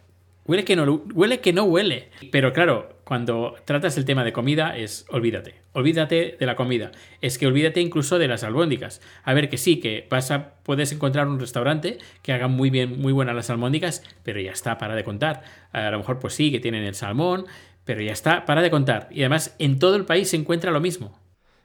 Huele 0.45 0.65
que, 0.65 0.76
no, 0.76 1.03
huele 1.13 1.39
que 1.39 1.53
no 1.53 1.63
huele. 1.63 2.09
Pero 2.32 2.51
claro, 2.51 2.97
cuando 3.03 3.55
tratas 3.65 3.97
el 3.97 4.05
tema 4.05 4.23
de 4.23 4.33
comida 4.33 4.77
es 4.77 5.05
olvídate. 5.09 5.55
Olvídate 5.73 6.37
de 6.39 6.45
la 6.45 6.55
comida. 6.55 6.91
Es 7.21 7.37
que 7.37 7.47
olvídate 7.47 7.81
incluso 7.81 8.19
de 8.19 8.27
las 8.27 8.43
albóndigas. 8.43 9.01
A 9.23 9.33
ver, 9.33 9.49
que 9.49 9.57
sí, 9.57 9.79
que 9.79 10.07
vas 10.09 10.33
puedes 10.63 10.91
encontrar 10.91 11.27
un 11.27 11.39
restaurante 11.39 11.97
que 12.21 12.33
haga 12.33 12.47
muy 12.47 12.69
bien, 12.69 13.01
muy 13.01 13.11
buenas 13.11 13.35
las 13.35 13.49
albóndigas, 13.49 14.03
pero 14.23 14.39
ya 14.39 14.51
está, 14.51 14.77
para 14.77 14.95
de 14.95 15.03
contar. 15.03 15.43
A 15.71 15.89
lo 15.91 15.97
mejor 15.97 16.19
pues 16.19 16.33
sí, 16.33 16.51
que 16.51 16.59
tienen 16.59 16.83
el 16.83 16.95
salmón, 16.95 17.45
pero 17.83 18.01
ya 18.01 18.13
está, 18.13 18.45
para 18.45 18.61
de 18.61 18.71
contar. 18.71 19.09
Y 19.11 19.21
además 19.21 19.55
en 19.59 19.79
todo 19.79 19.95
el 19.95 20.05
país 20.05 20.29
se 20.29 20.37
encuentra 20.37 20.71
lo 20.71 20.79
mismo. 20.79 21.19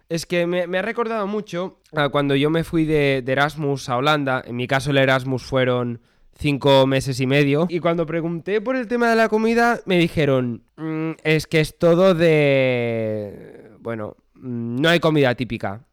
Es 0.08 0.24
que 0.24 0.46
me, 0.46 0.62
ha 0.78 0.82
recordado 0.82 1.26
mucho 1.26 1.80
cuando 2.10 2.34
yo 2.34 2.48
me 2.48 2.64
fui 2.64 2.86
de 2.86 3.22
Erasmus 3.26 3.88
a 3.90 3.96
Holanda. 3.98 4.42
En 4.44 4.56
mi 4.56 4.66
caso 4.66 4.90
el 4.90 4.96
Erasmus 4.96 5.42
fueron 5.42 6.00
cinco 6.38 6.86
meses 6.86 7.20
y 7.20 7.26
medio. 7.26 7.66
Y 7.68 7.80
cuando 7.80 8.06
pregunté 8.06 8.60
por 8.60 8.76
el 8.76 8.86
tema 8.86 9.10
de 9.10 9.16
la 9.16 9.28
comida, 9.28 9.80
me 9.84 9.98
dijeron, 9.98 10.62
mmm, 10.76 11.12
es 11.24 11.46
que 11.46 11.60
es 11.60 11.78
todo 11.78 12.14
de... 12.14 13.70
Bueno, 13.80 14.16
mm, 14.34 14.80
no 14.80 14.88
hay 14.88 15.00
comida 15.00 15.34
típica. 15.34 15.84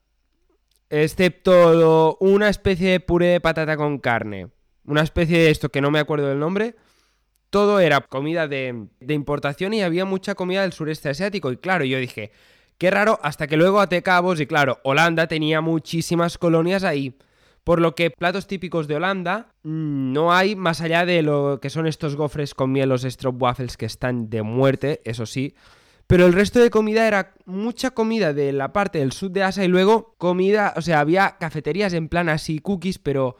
Excepto 0.89 2.17
una 2.19 2.49
especie 2.49 2.91
de 2.91 2.99
puré 2.99 3.27
de 3.27 3.41
patata 3.41 3.75
con 3.75 3.97
carne. 3.97 4.49
Una 4.85 5.01
especie 5.01 5.39
de 5.39 5.49
esto 5.49 5.69
que 5.69 5.81
no 5.81 5.91
me 5.91 5.99
acuerdo 5.99 6.27
del 6.27 6.39
nombre. 6.39 6.75
todo 7.49 7.79
era 7.79 8.01
comida 8.01 8.47
de, 8.49 8.87
importación 9.07 9.73
y 9.73 9.81
había 9.81 10.03
mucha 10.03 10.35
comida 10.35 10.61
del 10.61 10.73
sureste 10.73 11.09
asiático. 11.09 11.51
Y 11.51 11.57
claro, 11.57 11.85
yo 11.85 11.97
dije, 11.99 12.31
qué 12.77 12.91
raro, 12.91 13.17
hasta 13.23 13.47
que 13.47 13.55
luego 13.55 13.79
até 13.79 14.03
cabos 14.03 14.41
y 14.41 14.45
claro, 14.45 14.79
Holanda 14.83 15.27
tenía 15.27 15.61
muchísimas 15.61 16.37
colonias 16.37 16.83
ahí. 16.83 17.15
Por 17.65 17.81
lo 17.81 17.95
que 17.95 18.11
platos 18.11 18.45
típicos 18.45 18.87
de 18.87 18.95
Holanda 18.95 19.47
mm, 19.63 20.13
no 20.13 20.31
hay 20.31 20.55
más 20.55 20.81
allá 20.81 21.03
de 21.05 21.23
lo 21.23 21.59
que 21.59 21.71
son 21.71 21.87
estos 21.87 22.15
gofres 22.15 22.53
con 22.53 22.71
miel, 22.71 22.89
los 22.89 23.03
waffles 23.25 23.75
que 23.75 23.87
están 23.87 24.29
de 24.29 24.43
muerte, 24.43 25.01
eso 25.03 25.25
sí. 25.25 25.55
Pero 26.05 26.27
el 26.27 26.33
resto 26.33 26.59
de 26.59 26.69
comida 26.69 27.07
era 27.07 27.33
mucha 27.45 27.89
comida 27.89 28.33
de 28.33 28.53
la 28.53 28.71
parte 28.71 28.99
del 28.99 29.11
sur 29.11 29.31
de 29.31 29.41
Asia 29.41 29.65
y 29.65 29.67
luego 29.67 30.13
comida, 30.19 30.75
o 30.77 30.81
sea, 30.81 30.99
había 30.99 31.37
cafeterías 31.39 31.93
en 31.93 32.07
plan 32.07 32.29
así, 32.29 32.59
cookies, 32.59 32.99
pero 32.99 33.35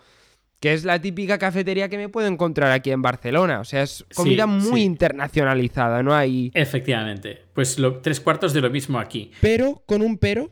que 0.59 0.73
es 0.73 0.84
la 0.84 0.99
típica 0.99 1.38
cafetería 1.38 1.89
que 1.89 1.97
me 1.97 2.09
puedo 2.09 2.28
encontrar 2.28 2.71
aquí 2.71 2.89
en 2.89 3.03
Barcelona. 3.03 3.59
O 3.59 3.63
sea, 3.63 3.84
es 3.84 4.03
comida 4.15 4.47
muy 4.47 4.82
internacionalizada, 4.82 6.01
¿no? 6.01 6.15
Hay... 6.15 6.49
Efectivamente. 6.55 7.43
Pues 7.53 7.78
tres 8.01 8.19
cuartos 8.19 8.53
de 8.53 8.61
lo 8.61 8.71
mismo 8.71 8.97
aquí. 8.97 9.30
Pero, 9.41 9.84
con 9.86 10.01
un 10.01 10.17
pero, 10.17 10.49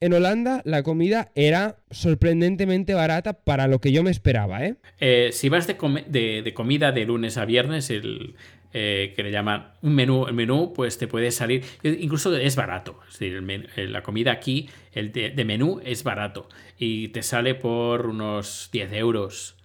en 0.00 0.14
Holanda 0.14 0.62
la 0.64 0.82
comida 0.82 1.30
era 1.34 1.76
sorprendentemente 1.90 2.94
barata 2.94 3.34
para 3.34 3.68
lo 3.68 3.80
que 3.80 3.92
yo 3.92 4.02
me 4.02 4.10
esperaba, 4.10 4.64
¿eh? 4.64 4.76
eh 4.98 5.30
si 5.32 5.48
vas 5.48 5.66
de, 5.66 6.42
de, 6.42 6.54
comida 6.54 6.90
de 6.92 7.04
lunes 7.04 7.36
a 7.36 7.44
viernes, 7.44 7.90
el, 7.90 8.34
eh, 8.72 9.14
que 9.16 9.24
le 9.24 9.32
llaman 9.32 9.72
un 9.82 9.96
menú, 9.96 10.26
el 10.28 10.34
menú, 10.34 10.72
pues 10.72 10.96
te 10.96 11.08
puede 11.08 11.32
salir, 11.32 11.64
incluso 11.82 12.36
es 12.36 12.54
barato. 12.54 13.00
Es 13.08 13.18
decir, 13.18 13.44
eh, 13.76 13.88
la 13.88 14.02
comida 14.04 14.30
aquí, 14.30 14.68
el 14.92 15.10
de, 15.10 15.44
menú 15.44 15.80
es 15.84 16.04
barato 16.04 16.48
y 16.78 17.08
te 17.08 17.22
sale 17.22 17.56
por 17.56 18.06
unos 18.06 18.68
10 18.72 18.92
euros 18.92 19.56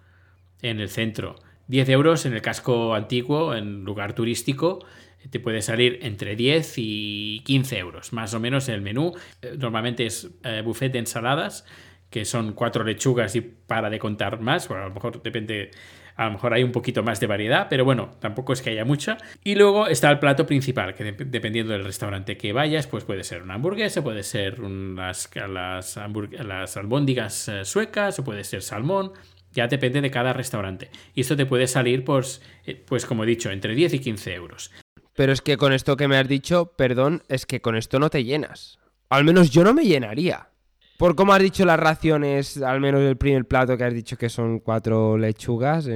en 0.64 0.80
el 0.80 0.90
centro. 0.90 1.36
10 1.68 1.88
euros 1.90 2.26
en 2.26 2.34
el 2.34 2.42
casco 2.42 2.96
antiguo, 2.96 3.54
en 3.54 3.84
lugar 3.84 4.14
turístico, 4.14 4.84
te 5.30 5.40
puede 5.40 5.62
salir 5.62 6.00
entre 6.02 6.36
10 6.36 6.74
y 6.78 7.42
15 7.46 7.78
euros, 7.78 8.14
más 8.14 8.34
o 8.34 8.40
menos 8.40 8.70
el 8.70 8.82
menú. 8.82 9.14
Eh, 9.42 9.56
normalmente 9.58 10.06
es 10.06 10.30
eh, 10.44 10.62
buffet 10.64 10.92
de 10.92 11.00
ensaladas, 11.00 11.66
que 12.10 12.26
son 12.26 12.54
cuatro 12.54 12.84
lechugas 12.84 13.36
y 13.36 13.42
para 13.42 13.90
de 13.90 14.00
contar 14.00 14.40
más, 14.40 14.68
bueno, 14.68 14.84
a 14.84 14.88
lo 14.88 14.94
mejor 14.94 15.22
depende, 15.22 15.72
a 16.16 16.26
lo 16.26 16.32
mejor 16.32 16.54
hay 16.54 16.64
un 16.64 16.72
poquito 16.72 17.04
más 17.04 17.20
de 17.20 17.28
variedad, 17.28 17.68
pero 17.70 17.84
bueno, 17.84 18.12
tampoco 18.20 18.54
es 18.54 18.62
que 18.62 18.70
haya 18.70 18.86
mucha. 18.86 19.18
Y 19.44 19.56
luego 19.56 19.88
está 19.88 20.12
el 20.12 20.20
plato 20.20 20.46
principal, 20.46 20.94
que 20.94 21.12
dependiendo 21.12 21.74
del 21.74 21.84
restaurante 21.84 22.38
que 22.38 22.54
vayas, 22.54 22.88
pues 22.88 23.04
puede 23.04 23.24
ser 23.24 23.42
una 23.42 23.56
hamburguesa, 23.56 24.04
puede 24.04 24.24
ser 24.24 24.62
unas, 24.62 25.30
las, 25.50 26.00
las 26.32 26.78
albóndigas 26.78 27.50
eh, 27.50 27.66
suecas, 27.66 28.20
o 28.20 28.24
puede 28.24 28.44
ser 28.44 28.62
salmón, 28.62 29.12
ya 29.52 29.68
depende 29.68 30.02
de 30.02 30.12
cada 30.12 30.34
restaurante. 30.34 30.92
Y 31.16 31.22
esto 31.22 31.36
te 31.36 31.46
puede 31.46 31.68
salir, 31.68 32.04
pues, 32.04 32.42
pues 32.86 33.06
como 33.06 33.24
he 33.24 33.28
dicho, 33.28 33.50
entre 33.50 33.74
10 33.74 33.96
y 33.96 34.00
15 34.00 34.34
euros. 34.36 34.72
Pero 35.16 35.32
es 35.32 35.42
que 35.42 35.58
con 35.58 35.74
esto 35.74 35.96
que 35.96 36.08
me 36.08 36.18
has 36.18 36.28
dicho, 36.28 36.74
perdón, 36.76 37.24
es 37.30 37.46
que 37.46 37.62
con 37.62 37.76
esto 37.76 38.00
no 38.00 38.10
te 38.10 38.24
llenas. 38.24 38.80
Al 39.10 39.24
menos 39.24 39.50
yo 39.50 39.64
no 39.64 39.74
me 39.74 39.86
llenaría. 39.86 40.50
Por 40.98 41.16
cómo 41.16 41.34
has 41.34 41.42
dicho 41.42 41.66
las 41.66 41.80
raciones, 41.80 42.62
al 42.62 42.80
menos 42.80 43.02
el 43.02 43.18
primer 43.18 43.46
plato 43.46 43.78
que 43.78 43.84
has 43.84 43.94
dicho 43.94 44.18
que 44.18 44.30
son 44.30 44.60
cuatro 44.60 45.18
lechugas. 45.18 45.90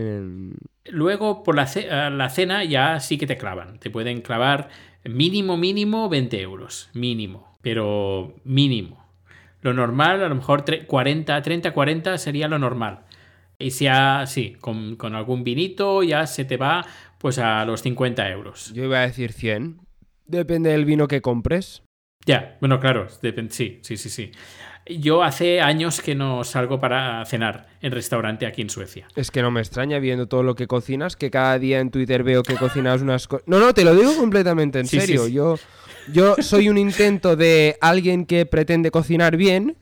Luego, 0.86 1.43
por 1.43 1.55
la, 1.55 1.70
la, 2.09 2.30
cena 2.30 2.63
ya 2.63 2.99
sí 2.99 3.17
que 3.17 3.28
te 3.28 3.38
clavan. 3.38 3.80
Te 3.80 3.89
pueden 3.89 4.22
clavar 4.22 4.70
mínimo, 5.05 5.55
mínimo 5.55 6.09
20 6.09 6.41
euros. 6.41 6.89
Mínimo. 6.93 7.57
Pero 7.61 8.36
mínimo. 8.43 9.05
Lo 9.61 9.74
normal, 9.74 10.24
a 10.24 10.30
lo 10.30 10.36
mejor 10.36 10.63
40, 10.86 11.41
30, 11.41 11.72
40 11.72 12.17
sería 12.17 12.47
lo 12.47 12.59
normal. 12.59 13.01
Y 13.57 13.72
si 13.72 13.88
sí, 14.28 14.55
con, 14.59 14.95
con 14.95 15.15
algún 15.15 15.43
vinito 15.43 16.03
ya 16.03 16.26
se 16.28 16.45
te 16.45 16.55
va 16.55 16.86
pues 17.20 17.38
a 17.38 17.63
los 17.65 17.82
50 17.84 18.30
euros. 18.32 18.74
Yo 18.74 18.86
iba 18.86 18.99
a 18.99 19.01
decir 19.01 19.34
100. 19.34 19.82
Depende 20.26 20.72
del 20.72 20.86
vino 20.86 21.07
que 21.07 21.22
compres. 21.22 21.84
Ya, 22.26 22.57
bueno, 22.59 22.80
claro, 22.80 23.07
sí, 23.09 23.80
sí, 23.82 23.97
sí, 23.97 24.09
sí. 24.09 24.32
Yo 24.86 25.24
hace 25.24 25.61
años 25.61 26.01
que 26.01 26.15
no 26.15 26.43
salgo 26.43 26.80
para 26.80 27.24
cenar 27.26 27.67
en 27.82 27.91
restaurante 27.91 28.45
aquí 28.45 28.61
en 28.61 28.70
Suecia. 28.70 29.07
Es 29.15 29.30
que 29.30 29.41
no 29.41 29.51
me 29.51 29.59
extraña 29.59 29.99
viendo 29.99 30.28
todo 30.28 30.41
lo 30.41 30.55
que 30.55 30.67
cocinas, 30.67 31.15
que 31.15 31.30
cada 31.30 31.59
día 31.59 31.80
en 31.80 31.91
Twitter 31.91 32.24
veo 32.24 32.41
que 32.43 32.55
cocinas 32.55 33.01
unas 33.01 33.28
cosas... 33.28 33.47
No, 33.47 33.59
no, 33.59 33.74
te 33.74 33.84
lo 33.84 33.95
digo 33.95 34.15
completamente 34.15 34.80
en 34.80 34.88
serio. 34.88 35.28
Yo, 35.28 35.57
yo 36.11 36.36
soy 36.39 36.70
un 36.70 36.78
intento 36.78 37.36
de 37.36 37.78
alguien 37.82 38.26
que 38.26 38.45
pretende 38.45 38.91
cocinar 38.91 39.38
bien 39.38 39.78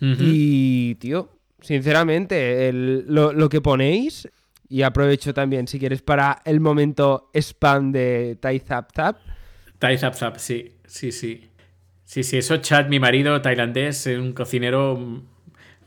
y, 0.00 0.94
tío, 0.96 1.28
sinceramente, 1.60 2.72
lo, 2.72 3.32
lo 3.32 3.48
que 3.48 3.60
ponéis 3.60 4.28
y 4.70 4.82
aprovecho 4.82 5.34
también, 5.34 5.66
si 5.66 5.78
quieres, 5.78 6.00
para 6.00 6.40
el 6.46 6.60
momento 6.60 7.30
spam 7.34 7.92
de 7.92 8.38
Tai 8.40 8.58
Zap 8.60 8.92
Zap. 8.94 9.18
Tai 9.78 9.98
Zap 9.98 10.14
Zap, 10.14 10.38
sí, 10.38 10.76
sí, 10.86 11.12
sí. 11.12 11.50
Sí, 12.04 12.22
sí, 12.22 12.38
eso 12.38 12.56
Chad, 12.56 12.88
mi 12.88 12.98
marido 12.98 13.40
tailandés, 13.40 14.06
es 14.06 14.18
un 14.18 14.32
cocinero 14.32 15.22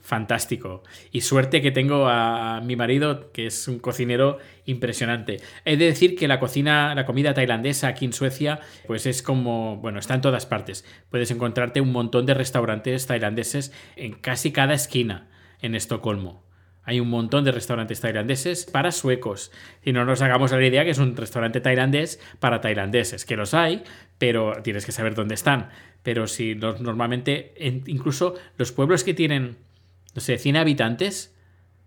fantástico. 0.01 0.83
Y 1.11 1.21
suerte 1.21 1.61
que 1.61 1.71
tengo 1.71 2.07
a 2.07 2.61
mi 2.61 2.75
marido, 2.75 3.31
que 3.31 3.47
es 3.47 3.67
un 3.67 3.79
cocinero 3.79 4.37
impresionante. 4.65 5.41
He 5.65 5.77
de 5.77 5.85
decir 5.85 6.15
que 6.15 6.27
la 6.27 6.39
cocina, 6.39 6.93
la 6.93 7.05
comida 7.05 7.33
tailandesa 7.33 7.87
aquí 7.87 8.05
en 8.05 8.13
Suecia, 8.13 8.59
pues 8.85 9.05
es 9.05 9.21
como, 9.21 9.77
bueno, 9.77 9.99
está 9.99 10.13
en 10.15 10.21
todas 10.21 10.45
partes. 10.45 10.85
Puedes 11.09 11.31
encontrarte 11.31 11.81
un 11.81 11.91
montón 11.91 12.25
de 12.25 12.33
restaurantes 12.33 13.07
tailandeses 13.07 13.71
en 13.95 14.13
casi 14.13 14.51
cada 14.51 14.73
esquina 14.73 15.29
en 15.61 15.73
Estocolmo. 15.73 16.43
Hay 16.83 16.99
un 16.99 17.09
montón 17.09 17.45
de 17.45 17.51
restaurantes 17.51 18.01
tailandeses 18.01 18.65
para 18.65 18.91
suecos. 18.91 19.51
Y 19.83 19.93
no 19.93 20.05
nos 20.05 20.21
hagamos 20.21 20.51
la 20.51 20.65
idea 20.65 20.83
que 20.83 20.91
es 20.91 20.97
un 20.97 21.15
restaurante 21.15 21.61
tailandés 21.61 22.19
para 22.39 22.61
tailandeses, 22.61 23.25
que 23.25 23.37
los 23.37 23.53
hay, 23.53 23.83
pero 24.17 24.61
tienes 24.63 24.85
que 24.85 24.91
saber 24.91 25.15
dónde 25.15 25.35
están. 25.35 25.69
Pero 26.03 26.27
si 26.27 26.55
normalmente, 26.55 27.53
incluso 27.87 28.35
los 28.57 28.71
pueblos 28.71 29.03
que 29.03 29.13
tienen, 29.13 29.55
no 30.13 30.21
sé, 30.21 30.37
100 30.37 30.57
habitantes, 30.57 31.33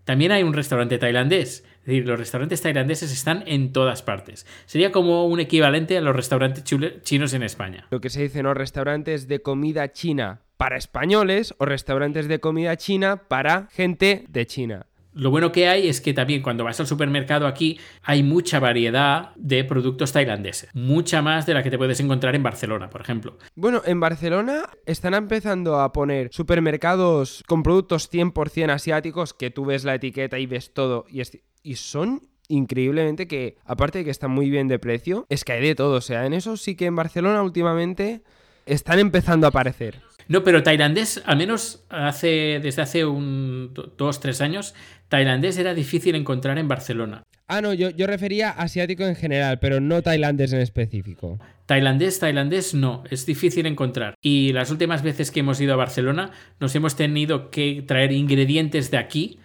también 0.03 0.31
hay 0.31 0.41
un 0.41 0.53
restaurante 0.53 0.97
tailandés. 0.97 1.65
Es 1.81 1.85
decir, 1.85 2.07
los 2.07 2.17
restaurantes 2.17 2.61
tailandeses 2.61 3.11
están 3.13 3.43
en 3.45 3.71
todas 3.71 4.01
partes. 4.01 4.47
Sería 4.65 4.91
como 4.91 5.25
un 5.25 5.39
equivalente 5.39 5.97
a 5.97 6.01
los 6.01 6.15
restaurantes 6.15 6.63
chinos 7.03 7.33
en 7.33 7.43
España. 7.43 7.87
Lo 7.91 8.01
que 8.01 8.09
se 8.09 8.23
dice, 8.23 8.41
¿no? 8.41 8.53
Restaurantes 8.53 9.27
de 9.27 9.41
comida 9.41 9.91
china 9.91 10.41
para 10.57 10.77
españoles 10.77 11.55
o 11.59 11.65
restaurantes 11.65 12.27
de 12.27 12.39
comida 12.39 12.75
china 12.75 13.23
para 13.27 13.67
gente 13.71 14.25
de 14.27 14.45
China. 14.45 14.87
Lo 15.17 15.31
bueno 15.31 15.51
que 15.51 15.67
hay 15.67 15.87
es 15.87 15.99
que 15.99 16.13
también 16.13 16.43
cuando 16.43 16.63
vas 16.63 16.79
al 16.79 16.85
supermercado 16.85 17.47
aquí 17.47 17.79
hay 18.03 18.21
mucha 18.21 18.59
variedad 18.59 19.31
de 19.35 19.63
productos 19.63 20.11
tailandeses, 20.11 20.69
mucha 20.75 21.23
más 21.23 21.47
de 21.47 21.55
la 21.55 21.63
que 21.63 21.71
te 21.71 21.77
puedes 21.79 21.99
encontrar 21.99 22.35
en 22.35 22.43
Barcelona, 22.43 22.91
por 22.91 23.01
ejemplo. 23.01 23.35
Bueno, 23.55 23.81
en 23.83 23.99
Barcelona 23.99 24.69
están 24.85 25.15
empezando 25.15 25.79
a 25.79 25.91
poner 25.91 26.29
supermercados 26.31 27.43
con 27.47 27.63
productos 27.63 28.11
100% 28.13 28.69
asiáticos 28.69 29.33
que 29.33 29.49
tú 29.49 29.65
ves 29.65 29.85
la 29.85 29.95
etiqueta 29.95 30.37
y 30.37 30.45
ves 30.45 30.71
todo 30.71 31.05
y, 31.09 31.23
y 31.63 31.75
son 31.77 32.21
increíblemente 32.47 33.27
que, 33.27 33.57
aparte 33.65 33.97
de 33.97 34.05
que 34.05 34.11
están 34.11 34.29
muy 34.29 34.51
bien 34.51 34.67
de 34.67 34.77
precio, 34.77 35.25
es 35.29 35.43
que 35.43 35.53
hay 35.53 35.61
de 35.61 35.73
todo. 35.73 35.95
O 35.95 36.01
sea, 36.01 36.27
en 36.27 36.33
eso 36.33 36.57
sí 36.57 36.75
que 36.75 36.85
en 36.85 36.95
Barcelona 36.95 37.41
últimamente 37.41 38.21
están 38.67 38.99
empezando 38.99 39.47
a 39.47 39.49
aparecer. 39.49 40.06
No, 40.27 40.43
pero 40.43 40.63
tailandés, 40.63 41.21
al 41.25 41.37
menos 41.37 41.85
hace, 41.89 42.59
desde 42.61 42.81
hace 42.81 43.05
un 43.05 43.73
dos, 43.97 44.19
tres 44.19 44.41
años, 44.41 44.75
tailandés 45.07 45.57
era 45.57 45.73
difícil 45.73 46.15
encontrar 46.15 46.57
en 46.57 46.67
Barcelona. 46.67 47.23
Ah, 47.47 47.61
no, 47.61 47.73
yo, 47.73 47.89
yo 47.91 48.07
refería 48.07 48.49
asiático 48.49 49.05
en 49.05 49.15
general, 49.15 49.59
pero 49.59 49.79
no 49.79 50.01
tailandés 50.01 50.51
en 50.51 50.59
específico. 50.59 51.39
Tailandés, 51.65 52.19
tailandés 52.19 52.73
no, 52.73 53.03
es 53.09 53.25
difícil 53.25 53.65
encontrar. 53.65 54.15
Y 54.21 54.51
las 54.51 54.69
últimas 54.69 55.01
veces 55.01 55.31
que 55.31 55.39
hemos 55.39 55.61
ido 55.61 55.73
a 55.73 55.77
Barcelona 55.77 56.31
nos 56.59 56.75
hemos 56.75 56.97
tenido 56.97 57.49
que 57.49 57.83
traer 57.87 58.11
ingredientes 58.11 58.91
de 58.91 58.97
aquí, 58.97 59.39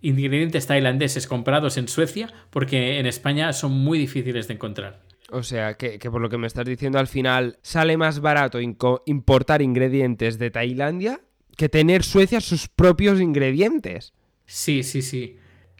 ingredientes 0.00 0.66
tailandeses 0.66 1.28
comprados 1.28 1.76
en 1.76 1.86
Suecia, 1.86 2.28
porque 2.50 2.98
en 2.98 3.06
España 3.06 3.52
son 3.52 3.72
muy 3.72 3.98
difíciles 3.98 4.48
de 4.48 4.54
encontrar. 4.54 5.00
O 5.30 5.42
sea, 5.42 5.74
que, 5.74 5.98
por 6.10 6.20
lo 6.20 6.30
que 6.30 6.38
me 6.38 6.46
estás 6.46 6.64
diciendo 6.64 6.98
al 6.98 7.06
final 7.06 7.58
sale 7.62 7.96
más 7.96 8.20
barato 8.20 8.58
importar 8.60 9.60
ingredientes 9.62 10.38
de 10.38 10.50
Tailandia 10.50 11.20
que 11.56 11.68
tener 11.68 12.02
Suecia 12.02 12.40
sus 12.40 12.68
propios 12.68 13.20
ingredientes. 13.20 14.14
Sí, 14.46 14.82
sí, 14.82 15.02
sí. 15.02 15.36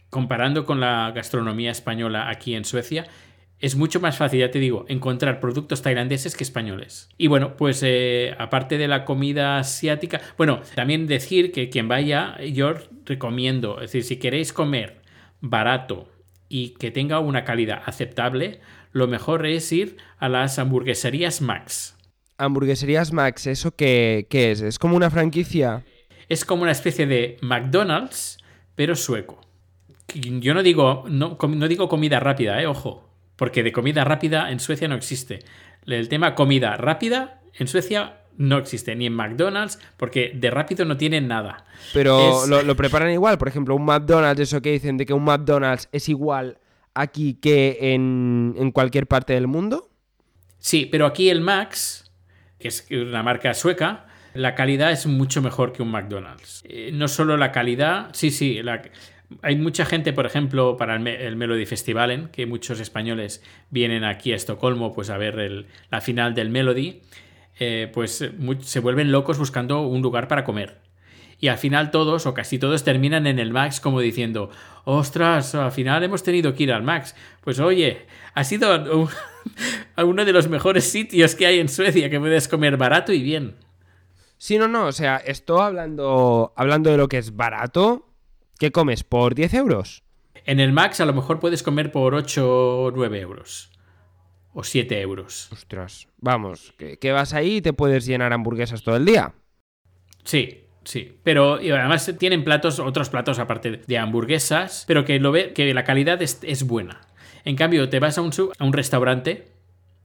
Comparando 0.09 0.65
con 0.65 0.79
la 0.79 1.11
gastronomía 1.15 1.71
española 1.71 2.29
aquí 2.29 2.53
en 2.53 2.65
Suecia, 2.65 3.07
es 3.59 3.75
mucho 3.75 3.99
más 3.99 4.17
fácil, 4.17 4.39
ya 4.39 4.51
te 4.51 4.59
digo, 4.59 4.85
encontrar 4.87 5.39
productos 5.39 5.81
tailandeses 5.81 6.35
que 6.35 6.43
españoles. 6.43 7.09
Y 7.17 7.27
bueno, 7.27 7.55
pues 7.57 7.81
eh, 7.83 8.35
aparte 8.37 8.77
de 8.77 8.87
la 8.87 9.03
comida 9.03 9.57
asiática, 9.57 10.21
bueno, 10.37 10.61
también 10.75 11.07
decir 11.07 11.51
que 11.51 11.69
quien 11.69 11.87
vaya, 11.87 12.37
yo 12.41 12.73
recomiendo, 13.05 13.75
es 13.81 13.91
decir, 13.91 14.03
si 14.03 14.17
queréis 14.17 14.53
comer 14.53 15.01
barato 15.41 16.09
y 16.47 16.69
que 16.71 16.91
tenga 16.91 17.19
una 17.19 17.43
calidad 17.43 17.81
aceptable, 17.85 18.61
lo 18.91 19.07
mejor 19.07 19.45
es 19.45 19.71
ir 19.71 19.97
a 20.17 20.29
las 20.29 20.59
hamburgueserías 20.59 21.41
Max. 21.41 21.95
Hamburgueserías 22.37 23.11
Max, 23.11 23.47
¿eso 23.47 23.75
qué, 23.75 24.27
es? 24.29 24.61
¿Es 24.61 24.79
como 24.79 24.95
una 24.95 25.09
franquicia? 25.09 25.83
Es 26.29 26.45
como 26.45 26.63
una 26.63 26.71
especie 26.71 27.05
de 27.05 27.37
McDonald's, 27.41 28.37
pero 28.75 28.95
sueco. 28.95 29.41
Yo 30.13 30.53
no 30.53 30.63
digo, 30.63 31.03
no, 31.09 31.37
digo 31.67 31.89
comida 31.89 32.19
rápida, 32.19 32.61
eh, 32.61 32.67
ojo. 32.67 33.07
Porque 33.35 33.63
de 33.63 33.71
comida 33.71 34.03
rápida 34.03 34.51
en 34.51 34.59
Suecia 34.59 34.87
no 34.87 34.95
existe. 34.95 35.39
El 35.85 36.09
tema 36.09 36.35
comida 36.35 36.75
rápida 36.75 37.41
en 37.53 37.67
Suecia 37.67 38.17
no 38.37 38.57
existe, 38.57 38.95
ni 38.95 39.05
en 39.05 39.13
McDonald's, 39.13 39.79
porque 39.97 40.31
de 40.33 40.49
rápido 40.49 40.85
no 40.85 40.97
tienen 40.97 41.27
nada. 41.27 41.65
Pero 41.93 42.45
lo, 42.47 42.75
preparan 42.75 43.11
igual, 43.11 43.37
por 43.37 43.47
ejemplo, 43.47 43.75
un 43.75 43.85
McDonald's, 43.85 44.41
eso 44.41 44.61
que 44.61 44.71
dicen 44.71 44.97
de 44.97 45.05
que 45.05 45.13
un 45.13 45.23
McDonald's 45.23 45.89
es 45.91 46.09
igual 46.09 46.57
aquí 46.99 47.35
que 47.35 47.77
en, 47.93 48.55
en 48.57 48.71
cualquier 48.71 49.07
parte 49.07 49.33
del 49.33 49.47
mundo. 49.47 49.89
Sí, 50.59 50.85
pero 50.85 51.05
aquí 51.05 51.29
el 51.29 51.41
Max, 51.41 52.11
que 52.59 52.67
es 52.67 52.85
una 52.91 53.23
marca 53.23 53.53
sueca, 53.53 54.07
la 54.33 54.55
calidad 54.55 54.91
es 54.91 55.07
mucho 55.07 55.41
mejor 55.41 55.71
que 55.71 55.81
un 55.81 55.91
McDonald's. 55.91 56.63
Eh, 56.67 56.91
no 56.93 57.07
solo 57.07 57.37
la 57.37 57.51
calidad, 57.51 58.09
sí, 58.13 58.31
sí, 58.31 58.59
hay 59.41 59.55
mucha 59.55 59.85
gente, 59.85 60.11
por 60.13 60.25
ejemplo, 60.25 60.75
para 60.77 60.95
el, 60.95 61.35
Melody 61.35 61.65
Festivalen, 61.65 62.27
que 62.29 62.45
muchos 62.45 62.79
españoles 62.79 63.43
vienen 63.69 64.03
aquí 64.03 64.33
a 64.33 64.35
Estocolmo 64.35 64.91
pues, 64.91 65.09
a 65.09 65.17
ver 65.17 65.67
la 65.89 66.01
final 66.01 66.33
del 66.33 66.49
Melody, 66.49 67.01
eh, 67.59 67.89
pues 67.93 68.29
se 68.61 68.79
vuelven 68.79 69.11
locos 69.11 69.37
buscando 69.37 69.81
un 69.81 70.01
lugar 70.01 70.27
para 70.27 70.43
comer. 70.43 70.88
Y 71.39 71.47
al 71.47 71.57
final 71.57 71.91
todos, 71.91 72.25
o 72.25 72.33
casi 72.33 72.59
todos, 72.59 72.83
terminan 72.83 73.25
en 73.25 73.39
el 73.39 73.51
Max 73.51 73.79
como 73.79 74.01
diciendo, 74.01 74.49
ostras, 74.83 75.55
al 75.55 75.71
final 75.71 76.03
hemos 76.03 76.23
tenido 76.23 76.53
que 76.53 76.63
ir 76.63 76.73
al 76.73 76.83
Max. 76.83 77.15
Pues 77.41 77.59
oye, 77.59 78.05
ha 78.33 78.43
sido 78.43 79.07
uno 79.97 80.25
de 80.25 80.33
los 80.33 80.49
mejores 80.49 80.83
sitios 80.91 81.35
que 81.35 81.45
hay 81.45 81.59
en 81.59 81.69
Suecia 81.69 82.09
que 82.09 82.19
puedes 82.19 82.47
comer 82.47 82.77
barato 82.77 83.13
y 83.13 83.21
bien. 83.21 83.55
Sí, 84.37 84.57
no, 84.57 84.67
no, 84.67 84.87
o 84.87 84.91
sea, 84.91 85.17
estoy 85.17 85.61
hablando, 85.61 86.53
hablando 86.55 86.89
de 86.89 86.97
lo 86.97 87.07
que 87.07 87.17
es 87.17 87.35
barato. 87.35 88.05
¿Qué 88.57 88.71
comes? 88.71 89.03
¿Por 89.03 89.35
10 89.35 89.53
euros? 89.53 90.03
En 90.45 90.59
el 90.59 90.73
Max 90.73 90.99
a 90.99 91.05
lo 91.05 91.13
mejor 91.13 91.39
puedes 91.39 91.63
comer 91.63 91.91
por 91.91 92.15
8 92.15 92.83
o 92.83 92.91
9 92.91 93.19
euros. 93.19 93.71
O 94.53 94.63
7 94.63 94.99
euros. 95.01 95.49
Ostras, 95.51 96.07
vamos, 96.17 96.73
que, 96.77 97.11
vas 97.11 97.33
ahí 97.33 97.57
y 97.57 97.61
te 97.61 97.73
puedes 97.73 98.05
llenar 98.05 98.33
hamburguesas 98.33 98.83
todo 98.83 98.95
el 98.95 99.05
día. 99.05 99.33
Sí, 100.23 100.65
Sí, 100.89 101.19
pero 101.21 101.57
además 101.57 102.11
tienen 102.17 102.43
platos, 102.43 102.79
otros 102.79 103.11
platos 103.11 103.37
aparte 103.37 103.83
de 103.85 103.97
hamburguesas, 103.99 104.85
pero 104.87 105.05
que, 105.05 105.19
lo 105.19 105.31
ve, 105.31 105.53
que 105.53 105.71
la 105.71 105.83
calidad 105.83 106.19
es, 106.19 106.63
buena. 106.63 107.01
En 107.45 107.55
cambio, 107.55 107.89
te 107.89 107.99
vas 107.99 108.17
a 108.17 108.23
un, 108.23 108.31
a 108.57 108.65
un 108.65 108.73
restaurante 108.73 109.51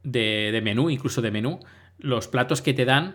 de, 0.03 0.51
de, 0.53 0.61
menú, 0.61 0.91
incluso 0.91 1.22
de 1.22 1.30
menú, 1.30 1.61
los 1.97 2.28
platos 2.28 2.61
que 2.61 2.74
te 2.74 2.85
dan 2.85 3.14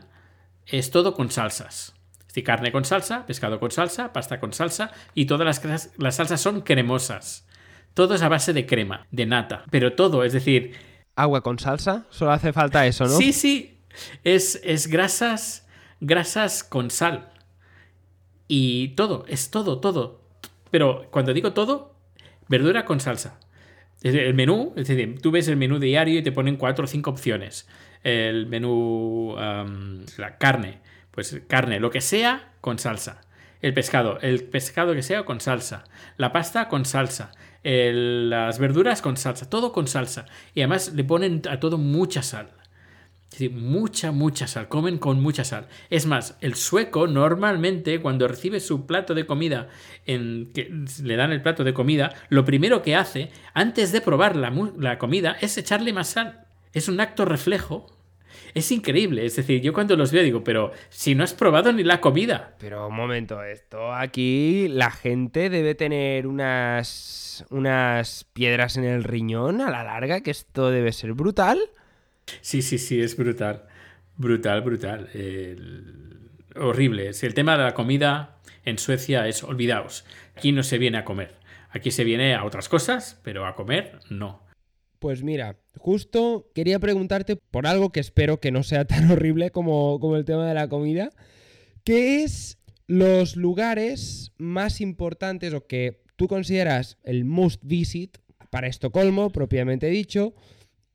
es 0.65 0.89
todo 0.89 1.13
con 1.13 1.29
salsas. 1.29 1.93
Es 2.21 2.27
decir, 2.29 2.43
carne 2.43 2.71
con 2.71 2.85
salsa, 2.85 3.27
pescado 3.27 3.59
con 3.59 3.69
salsa, 3.69 4.13
pasta 4.13 4.39
con 4.39 4.51
salsa 4.51 4.89
y 5.13 5.25
todas 5.25 5.45
las, 5.45 5.91
las 5.95 6.15
salsas 6.15 6.41
son 6.41 6.61
cremosas. 6.61 7.47
Todo 7.93 8.15
es 8.15 8.23
a 8.23 8.29
base 8.29 8.51
de 8.51 8.65
crema, 8.65 9.05
de 9.11 9.27
nata, 9.27 9.65
pero 9.69 9.93
todo, 9.93 10.23
es 10.23 10.33
decir... 10.33 10.75
Agua 11.15 11.43
con 11.43 11.59
salsa, 11.59 12.07
solo 12.09 12.31
hace 12.31 12.51
falta 12.51 12.87
eso, 12.87 13.03
¿no? 13.03 13.15
Sí, 13.15 13.31
sí, 13.31 13.77
es, 14.23 14.59
es 14.63 14.87
grasas, 14.87 15.67
grasas 15.99 16.63
con 16.63 16.89
sal. 16.89 17.29
Y 18.49 18.89
todo, 18.89 19.23
es 19.29 19.51
todo, 19.51 19.79
todo. 19.79 20.19
Pero 20.69 21.07
cuando 21.11 21.33
digo 21.33 21.53
todo, 21.53 21.95
verdura 22.49 22.83
con 22.83 22.99
salsa. 22.99 23.39
El 24.01 24.33
menú, 24.33 24.73
es 24.75 24.89
decir, 24.89 25.21
tú 25.21 25.31
ves 25.31 25.47
el 25.47 25.55
menú 25.55 25.79
diario 25.79 26.19
y 26.19 26.23
te 26.23 26.33
ponen 26.33 26.57
cuatro 26.57 26.83
o 26.83 26.87
cinco 26.87 27.11
opciones 27.11 27.65
el 28.03 28.47
menú, 28.47 29.35
la 29.37 30.37
carne, 30.37 30.79
pues 31.11 31.41
carne, 31.47 31.79
lo 31.79 31.91
que 31.91 32.01
sea, 32.01 32.53
con 32.61 32.79
salsa. 32.79 33.21
El 33.61 33.73
pescado, 33.73 34.19
el 34.21 34.43
pescado 34.45 34.93
que 34.93 35.03
sea 35.03 35.25
con 35.25 35.41
salsa. 35.41 35.83
La 36.17 36.31
pasta 36.31 36.69
con 36.69 36.85
salsa. 36.85 37.31
las 37.63 38.57
verduras 38.57 39.01
con 39.01 39.17
salsa. 39.17 39.49
Todo 39.49 39.73
con 39.73 39.87
salsa. 39.87 40.25
Y 40.55 40.61
además 40.61 40.93
le 40.93 41.03
ponen 41.03 41.41
a 41.49 41.59
todo 41.59 41.77
mucha 41.77 42.23
sal. 42.23 42.51
Es 43.31 43.39
decir, 43.39 43.51
mucha, 43.51 44.11
mucha 44.11 44.47
sal. 44.47 44.67
Comen 44.67 44.97
con 44.97 45.21
mucha 45.21 45.43
sal. 45.43 45.67
Es 45.89 46.05
más, 46.05 46.37
el 46.41 46.55
sueco 46.55 47.07
normalmente 47.07 48.01
cuando 48.01 48.27
recibe 48.27 48.59
su 48.59 48.85
plato 48.85 49.13
de 49.13 49.25
comida, 49.25 49.69
en, 50.05 50.51
que 50.53 50.71
le 51.03 51.15
dan 51.15 51.31
el 51.31 51.41
plato 51.41 51.63
de 51.63 51.73
comida, 51.73 52.13
lo 52.29 52.43
primero 52.43 52.81
que 52.81 52.95
hace, 52.95 53.31
antes 53.53 53.91
de 53.91 54.01
probar 54.01 54.35
la, 54.35 54.51
la 54.77 54.97
comida, 54.97 55.37
es 55.41 55.57
echarle 55.57 55.93
más 55.93 56.09
sal 56.09 56.45
es 56.73 56.87
un 56.87 56.99
acto 56.99 57.25
reflejo. 57.25 57.87
Es 58.53 58.71
increíble, 58.71 59.25
es 59.25 59.35
decir, 59.35 59.61
yo 59.61 59.73
cuando 59.73 59.95
los 59.95 60.11
veo 60.11 60.23
digo, 60.23 60.43
pero 60.43 60.71
si 60.89 61.13
no 61.13 61.23
has 61.23 61.33
probado 61.33 61.71
ni 61.71 61.83
la 61.83 62.01
comida. 62.01 62.55
Pero 62.59 62.87
un 62.87 62.95
momento, 62.95 63.43
esto 63.43 63.93
aquí 63.93 64.67
la 64.69 64.89
gente 64.91 65.49
debe 65.49 65.75
tener 65.75 66.25
unas 66.25 67.45
unas 67.49 68.25
piedras 68.33 68.75
en 68.77 68.85
el 68.85 69.03
riñón 69.03 69.61
a 69.61 69.69
la 69.69 69.83
larga, 69.83 70.21
que 70.21 70.31
esto 70.31 70.71
debe 70.71 70.91
ser 70.93 71.13
brutal. 71.13 71.59
Sí, 72.41 72.61
sí, 72.61 72.77
sí, 72.77 73.01
es 73.01 73.15
brutal. 73.15 73.65
Brutal, 74.17 74.61
brutal. 74.61 75.09
Horrible. 76.55 77.13
Si 77.13 77.25
el 77.25 77.33
tema 77.33 77.57
de 77.57 77.63
la 77.63 77.73
comida 77.73 78.39
en 78.65 78.77
Suecia 78.77 79.27
es 79.27 79.43
olvidaos. 79.43 80.05
Aquí 80.35 80.51
no 80.51 80.63
se 80.63 80.77
viene 80.77 80.97
a 80.97 81.05
comer. 81.05 81.35
Aquí 81.71 81.91
se 81.91 82.03
viene 82.03 82.35
a 82.35 82.45
otras 82.45 82.69
cosas, 82.69 83.19
pero 83.23 83.45
a 83.45 83.55
comer 83.55 83.99
no. 84.09 84.41
Pues 84.99 85.23
mira, 85.23 85.57
justo 85.77 86.49
quería 86.53 86.79
preguntarte 86.79 87.35
por 87.35 87.67
algo 87.67 87.91
que 87.91 87.99
espero 87.99 88.39
que 88.39 88.51
no 88.51 88.63
sea 88.63 88.85
tan 88.85 89.09
horrible 89.11 89.51
como, 89.51 89.99
como 89.99 90.15
el 90.15 90.25
tema 90.25 90.47
de 90.47 90.53
la 90.53 90.67
comida, 90.67 91.11
que 91.83 92.23
es 92.23 92.57
los 92.87 93.35
lugares 93.35 94.33
más 94.37 94.81
importantes 94.81 95.53
o 95.53 95.67
que 95.67 96.01
tú 96.15 96.27
consideras 96.27 96.97
el 97.03 97.23
must 97.23 97.61
visit 97.63 98.17
para 98.49 98.67
Estocolmo, 98.67 99.29
propiamente 99.29 99.87
dicho, 99.87 100.33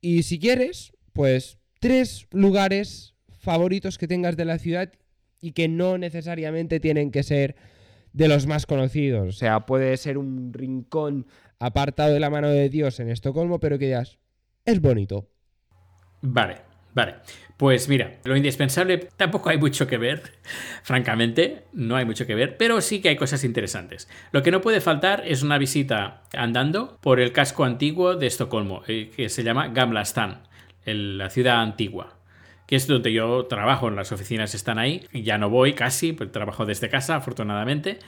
y 0.01 0.23
si 0.23 0.39
quieres, 0.39 0.91
pues 1.15 1.57
tres 1.79 2.27
lugares 2.31 3.15
favoritos 3.39 3.97
que 3.97 4.07
tengas 4.07 4.35
de 4.35 4.43
la 4.43 4.59
ciudad 4.59 4.91
y 5.39 5.53
que 5.53 5.69
no 5.69 5.97
necesariamente 5.97 6.81
tienen 6.81 7.09
que 7.09 7.23
ser 7.23 7.55
de 8.11 8.27
los 8.27 8.47
más 8.47 8.65
conocidos. 8.65 9.29
O 9.29 9.31
sea, 9.31 9.61
puede 9.65 9.95
ser 9.95 10.17
un 10.17 10.51
rincón 10.51 11.25
apartado 11.57 12.13
de 12.13 12.19
la 12.19 12.29
mano 12.29 12.49
de 12.49 12.67
Dios 12.67 12.99
en 12.99 13.09
Estocolmo, 13.09 13.61
pero 13.61 13.79
que 13.79 13.89
ya 13.89 14.03
es 14.65 14.81
bonito. 14.81 15.29
Vale, 16.21 16.57
vale. 16.93 17.15
Pues 17.55 17.87
mira, 17.87 18.17
lo 18.25 18.35
indispensable 18.35 18.97
tampoco 19.15 19.49
hay 19.49 19.57
mucho 19.57 19.87
que 19.87 19.97
ver, 19.97 20.21
francamente, 20.83 21.63
no 21.71 21.95
hay 21.95 22.03
mucho 22.03 22.27
que 22.27 22.35
ver, 22.35 22.57
pero 22.57 22.81
sí 22.81 23.01
que 23.01 23.07
hay 23.07 23.15
cosas 23.15 23.45
interesantes. 23.45 24.09
Lo 24.33 24.43
que 24.43 24.51
no 24.51 24.59
puede 24.59 24.81
faltar 24.81 25.23
es 25.25 25.43
una 25.43 25.57
visita 25.57 26.23
andando 26.33 26.97
por 26.99 27.21
el 27.21 27.31
casco 27.31 27.63
antiguo 27.63 28.15
de 28.15 28.27
Estocolmo, 28.27 28.83
eh, 28.87 29.11
que 29.15 29.29
se 29.29 29.43
llama 29.43 29.69
Gamla 29.69 30.01
Stan, 30.01 30.41
la 30.85 31.29
ciudad 31.29 31.61
antigua 31.61 32.15
que 32.67 32.75
es 32.75 32.87
donde 32.87 33.13
yo 33.13 33.45
trabajo, 33.45 33.89
las 33.89 34.11
oficinas 34.11 34.55
están 34.55 34.79
ahí, 34.79 35.07
ya 35.13 35.37
no 35.37 35.49
voy 35.49 35.73
casi, 35.73 36.13
pues 36.13 36.31
trabajo 36.31 36.65
desde 36.65 36.89
casa, 36.89 37.15
afortunadamente, 37.15 37.99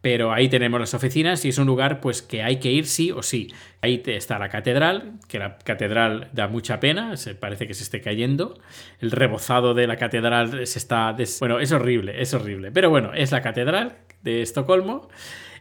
pero 0.00 0.32
ahí 0.32 0.48
tenemos 0.48 0.78
las 0.78 0.94
oficinas 0.94 1.44
y 1.44 1.48
es 1.48 1.58
un 1.58 1.66
lugar 1.66 2.00
pues 2.00 2.22
que 2.22 2.42
hay 2.42 2.60
que 2.60 2.70
ir 2.70 2.86
sí 2.86 3.10
o 3.10 3.22
sí. 3.22 3.52
Ahí 3.80 4.02
está 4.06 4.38
la 4.38 4.48
catedral, 4.48 5.14
que 5.26 5.40
la 5.40 5.58
catedral 5.58 6.28
da 6.32 6.46
mucha 6.46 6.78
pena, 6.78 7.16
se 7.16 7.34
parece 7.34 7.66
que 7.66 7.74
se 7.74 7.82
esté 7.82 8.00
cayendo. 8.00 8.60
El 9.00 9.10
rebozado 9.10 9.74
de 9.74 9.88
la 9.88 9.96
catedral 9.96 10.64
se 10.66 10.78
está... 10.78 11.16
Bueno, 11.40 11.58
es 11.58 11.72
horrible, 11.72 12.22
es 12.22 12.34
horrible. 12.34 12.70
Pero 12.70 12.90
bueno, 12.90 13.14
es 13.14 13.32
la 13.32 13.42
catedral 13.42 13.96
de 14.22 14.42
Estocolmo. 14.42 15.08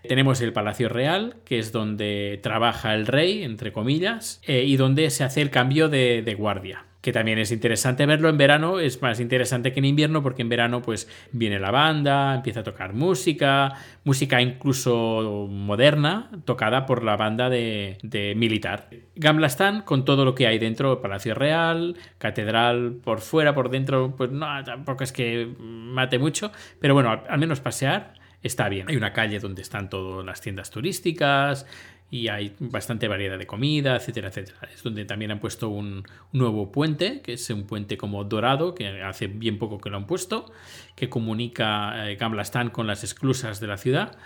Tenemos 0.06 0.42
el 0.42 0.54
Palacio 0.54 0.90
Real, 0.90 1.38
que 1.46 1.60
es 1.60 1.72
donde 1.72 2.40
trabaja 2.42 2.94
el 2.94 3.08
rey, 3.08 3.44
entre 3.44 3.72
comillas, 3.72 4.42
eh, 4.46 4.64
y 4.64 4.78
donde 4.78 5.10
se 5.10 5.24
hace 5.24 5.42
el 5.42 5.50
cambio 5.50 5.90
de 5.90 6.36
guardia 6.38 6.86
que 7.06 7.14
también 7.14 7.38
es 7.38 7.52
interesante 7.52 8.08
verlo 8.08 8.30
en 8.30 8.38
verano, 8.40 8.80
es 8.80 9.00
más 9.00 9.20
interesante 9.20 9.72
que 9.72 9.78
en 9.78 9.86
invierno 9.86 10.24
porque 10.24 10.42
en 10.42 10.50
verano 10.50 10.82
pues 10.82 11.08
viene 11.32 11.60
la 11.60 11.70
banda, 11.70 12.34
empieza 12.34 12.62
a 12.62 12.64
tocar 12.64 12.94
música, 12.94 13.74
música 14.04 14.42
incluso 14.42 15.48
moderna, 15.48 16.32
tocada 16.46 16.88
por 16.88 17.04
la 17.04 17.16
banda 17.16 17.48
de, 17.48 18.00
militar. 18.36 18.90
Gamla 19.16 19.46
Stan 19.46 19.84
con 19.84 20.04
todo 20.04 20.26
lo 20.26 20.34
que 20.34 20.48
hay 20.48 20.58
dentro, 20.58 21.00
Palacio 21.00 21.36
Real, 21.36 21.96
Catedral 22.18 22.98
por 23.04 23.22
fuera, 23.22 23.54
por 23.54 23.70
dentro, 23.70 24.16
pues 24.18 24.32
no, 24.32 24.48
tampoco 24.64 25.04
es 25.04 25.12
que 25.12 25.48
mate 25.60 26.18
mucho, 26.18 26.52
pero 26.80 26.96
bueno, 26.96 27.22
al 27.30 27.38
menos 27.38 27.60
pasear 27.60 28.16
está 28.46 28.70
bien. 28.70 28.88
Hay 28.90 28.96
una 28.96 29.14
calle 29.14 29.40
donde 29.40 29.62
están 29.62 29.90
todas 29.90 30.26
las 30.26 30.42
tiendas 30.42 30.70
turísticas, 30.70 31.66
y 32.12 32.28
hay 32.28 32.56
bastante 32.60 33.08
variedad 33.08 33.38
de 33.38 33.48
comida, 33.48 33.96
etcétera, 33.96 34.30
etcétera. 34.30 34.70
Es 34.74 34.84
donde 34.84 35.06
también 35.06 35.32
han 35.32 35.40
puesto 35.40 35.70
un, 35.70 36.04
nuevo 36.32 36.72
puente, 36.72 37.22
que 37.22 37.34
es 37.34 37.50
un 37.50 37.66
puente 37.66 37.98
como 37.98 38.24
dorado, 38.24 38.76
que 38.76 39.02
hace 39.02 39.28
bien 39.28 39.58
poco 39.58 39.80
que 39.80 39.90
lo 39.90 39.98
han 39.98 40.06
puesto, 40.06 40.52
que 40.96 41.10
comunica 41.10 42.10
eh, 42.10 42.16
Gamlastan 42.16 42.70
con 42.70 42.88
las 42.88 43.04
esclusas 43.04 43.60
de 43.60 43.68
la 43.68 43.78
ciudad. 43.78 44.18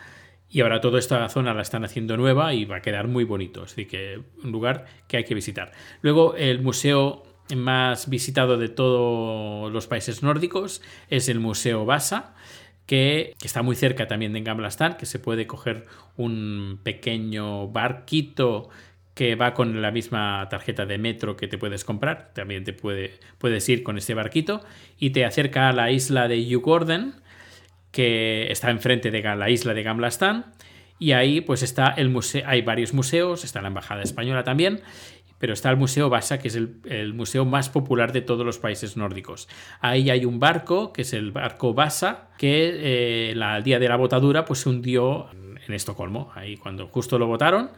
Y 0.51 0.61
ahora 0.61 0.81
toda 0.81 0.99
esta 0.99 1.27
zona 1.29 1.53
la 1.53 1.61
están 1.61 1.85
haciendo 1.85 2.17
nueva 2.17 2.53
y 2.53 2.65
va 2.65 2.77
a 2.77 2.81
quedar 2.81 3.07
muy 3.07 3.23
bonito. 3.23 3.63
Así 3.63 3.85
que 3.85 4.21
un 4.43 4.51
lugar 4.51 4.85
que 5.07 5.17
hay 5.17 5.23
que 5.23 5.35
visitar. 5.35 5.71
Luego 6.01 6.35
el 6.35 6.61
museo 6.61 7.23
más 7.55 8.09
visitado 8.09 8.57
de 8.57 8.69
todos 8.69 9.71
los 9.71 9.87
países 9.87 10.21
nórdicos 10.21 10.81
es 11.09 11.29
el 11.29 11.39
Museo 11.39 11.85
Vasa, 11.85 12.35
que, 12.89 13.35
está 13.43 13.61
muy 13.61 13.75
cerca 13.75 14.07
también 14.07 14.33
de 14.33 14.41
Gamblastan, 14.41 14.97
que 14.97 15.05
se 15.05 15.19
puede 15.19 15.45
coger 15.45 15.85
un 16.17 16.79
pequeño 16.81 17.67
barquito 17.67 18.71
que 19.13 19.35
va 19.35 19.53
con 19.53 19.79
la 19.79 19.91
misma 19.91 20.47
tarjeta 20.49 20.87
de 20.87 20.97
metro 20.97 21.37
que 21.37 21.47
te 21.47 21.59
puedes 21.59 21.85
comprar. 21.85 22.31
También 22.33 22.63
te 22.63 22.73
puede, 22.73 23.19
puedes 23.37 23.69
ir 23.69 23.83
con 23.83 23.99
este 23.99 24.15
barquito 24.15 24.61
y 24.97 25.11
te 25.11 25.23
acerca 25.23 25.69
a 25.69 25.71
la 25.71 25.91
isla 25.91 26.27
de 26.27 26.43
Yugorden, 26.43 27.13
que 27.91 28.51
está 28.51 28.71
enfrente 28.71 29.11
de 29.11 29.21
la 29.21 29.51
isla 29.51 29.75
de 29.75 29.83
Gamlastan. 29.83 30.45
Y 30.97 31.11
ahí 31.11 31.41
pues 31.41 31.61
está 31.61 31.89
el 31.89 32.09
museo, 32.09 32.41
hay 32.47 32.63
varios 32.63 32.95
museos, 32.95 33.43
está 33.43 33.61
la 33.61 33.67
Embajada 33.67 34.01
Española 34.01 34.43
también, 34.43 34.81
pero 35.39 35.53
está 35.53 35.69
el 35.71 35.77
Museo 35.77 36.09
Basa, 36.09 36.37
que 36.37 36.49
es 36.49 36.55
el, 36.55 37.13
museo 37.13 37.45
más 37.45 37.69
popular 37.69 38.11
de 38.11 38.21
todos 38.21 38.45
los 38.45 38.59
países 38.59 38.97
nórdicos. 38.97 39.47
Ahí 39.79 40.09
hay 40.09 40.25
un 40.25 40.39
barco, 40.39 40.93
que 40.93 41.01
es 41.01 41.13
el 41.13 41.31
barco 41.31 41.73
Basa, 41.73 42.29
que 42.37 43.31
eh, 43.31 43.61
día 43.63 43.79
de 43.79 43.89
la 43.89 43.95
botadura 43.95 44.45
pues 44.45 44.59
se 44.59 44.69
hundió 44.69 45.27
en 45.65 45.73
Estocolmo. 45.73 46.31
Ahí 46.35 46.57
cuando 46.57 46.87
justo 46.87 47.17
lo 47.17 47.27
votaron, 47.27 47.69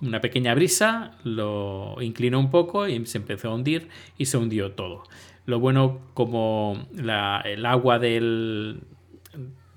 una 0.00 0.20
pequeña 0.20 0.54
brisa 0.54 1.12
lo 1.24 1.96
inclinó 2.00 2.38
un 2.38 2.50
poco 2.50 2.86
y 2.86 3.04
se 3.06 3.18
empezó 3.18 3.48
a 3.48 3.54
hundir 3.54 3.88
y 4.18 4.26
se 4.26 4.36
hundió 4.36 4.72
todo. 4.72 5.04
Lo 5.46 5.60
bueno 5.60 6.00
como 6.12 6.86
el 6.94 7.64
agua 7.64 7.98
del, 7.98 8.82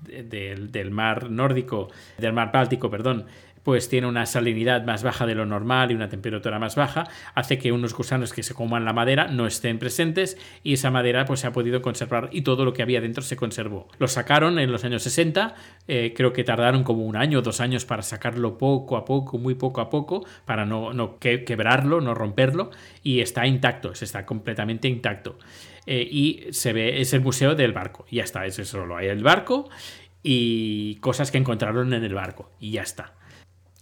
del, 0.06 0.70
del, 0.70 0.90
mar 0.90 1.30
nórdico, 1.30 1.88
del 2.18 2.34
mar 2.34 2.52
Báltico, 2.52 2.90
perdón, 2.90 3.24
pues 3.62 3.88
tiene 3.88 4.06
una 4.06 4.26
salinidad 4.26 4.84
más 4.84 5.02
baja 5.02 5.26
de 5.26 5.34
lo 5.34 5.46
normal 5.46 5.90
y 5.90 5.94
una 5.94 6.08
temperatura 6.08 6.58
más 6.58 6.76
baja, 6.76 7.08
hace 7.34 7.58
que 7.58 7.72
unos 7.72 7.94
gusanos 7.94 8.32
que 8.32 8.42
se 8.42 8.54
coman 8.54 8.84
la 8.84 8.92
madera 8.92 9.28
no 9.28 9.46
estén 9.46 9.78
presentes 9.78 10.36
y 10.62 10.74
esa 10.74 10.90
madera 10.90 11.24
pues 11.24 11.40
se 11.40 11.46
ha 11.46 11.52
podido 11.52 11.82
conservar 11.82 12.28
y 12.32 12.42
todo 12.42 12.64
lo 12.64 12.72
que 12.72 12.82
había 12.82 13.00
dentro 13.00 13.22
se 13.22 13.36
conservó. 13.36 13.88
Lo 13.98 14.08
sacaron 14.08 14.58
en 14.58 14.72
los 14.72 14.84
años 14.84 15.02
60, 15.02 15.54
eh, 15.88 16.12
creo 16.16 16.32
que 16.32 16.44
tardaron 16.44 16.84
como 16.84 17.04
un 17.04 17.16
año 17.16 17.38
o 17.38 17.42
dos 17.42 17.60
años 17.60 17.84
para 17.84 18.02
sacarlo 18.02 18.58
poco 18.58 18.96
a 18.96 19.04
poco, 19.04 19.38
muy 19.38 19.54
poco 19.54 19.80
a 19.80 19.90
poco, 19.90 20.24
para 20.44 20.64
no, 20.64 20.92
no 20.92 21.18
quebrarlo, 21.18 22.00
no 22.00 22.14
romperlo 22.14 22.70
y 23.02 23.20
está 23.20 23.46
intacto, 23.46 23.92
está 23.92 24.26
completamente 24.26 24.88
intacto. 24.88 25.38
Eh, 25.86 26.06
y 26.08 26.46
se 26.50 26.72
ve, 26.72 27.00
es 27.00 27.12
el 27.12 27.20
museo 27.20 27.54
del 27.54 27.72
barco, 27.72 28.06
y 28.08 28.16
ya 28.16 28.24
está, 28.24 28.46
es 28.46 28.54
solo 28.54 28.96
hay 28.96 29.08
el 29.08 29.22
barco 29.22 29.68
y 30.22 30.96
cosas 30.96 31.32
que 31.32 31.38
encontraron 31.38 31.92
en 31.92 32.04
el 32.04 32.14
barco, 32.14 32.50
y 32.60 32.72
ya 32.72 32.82
está. 32.82 33.14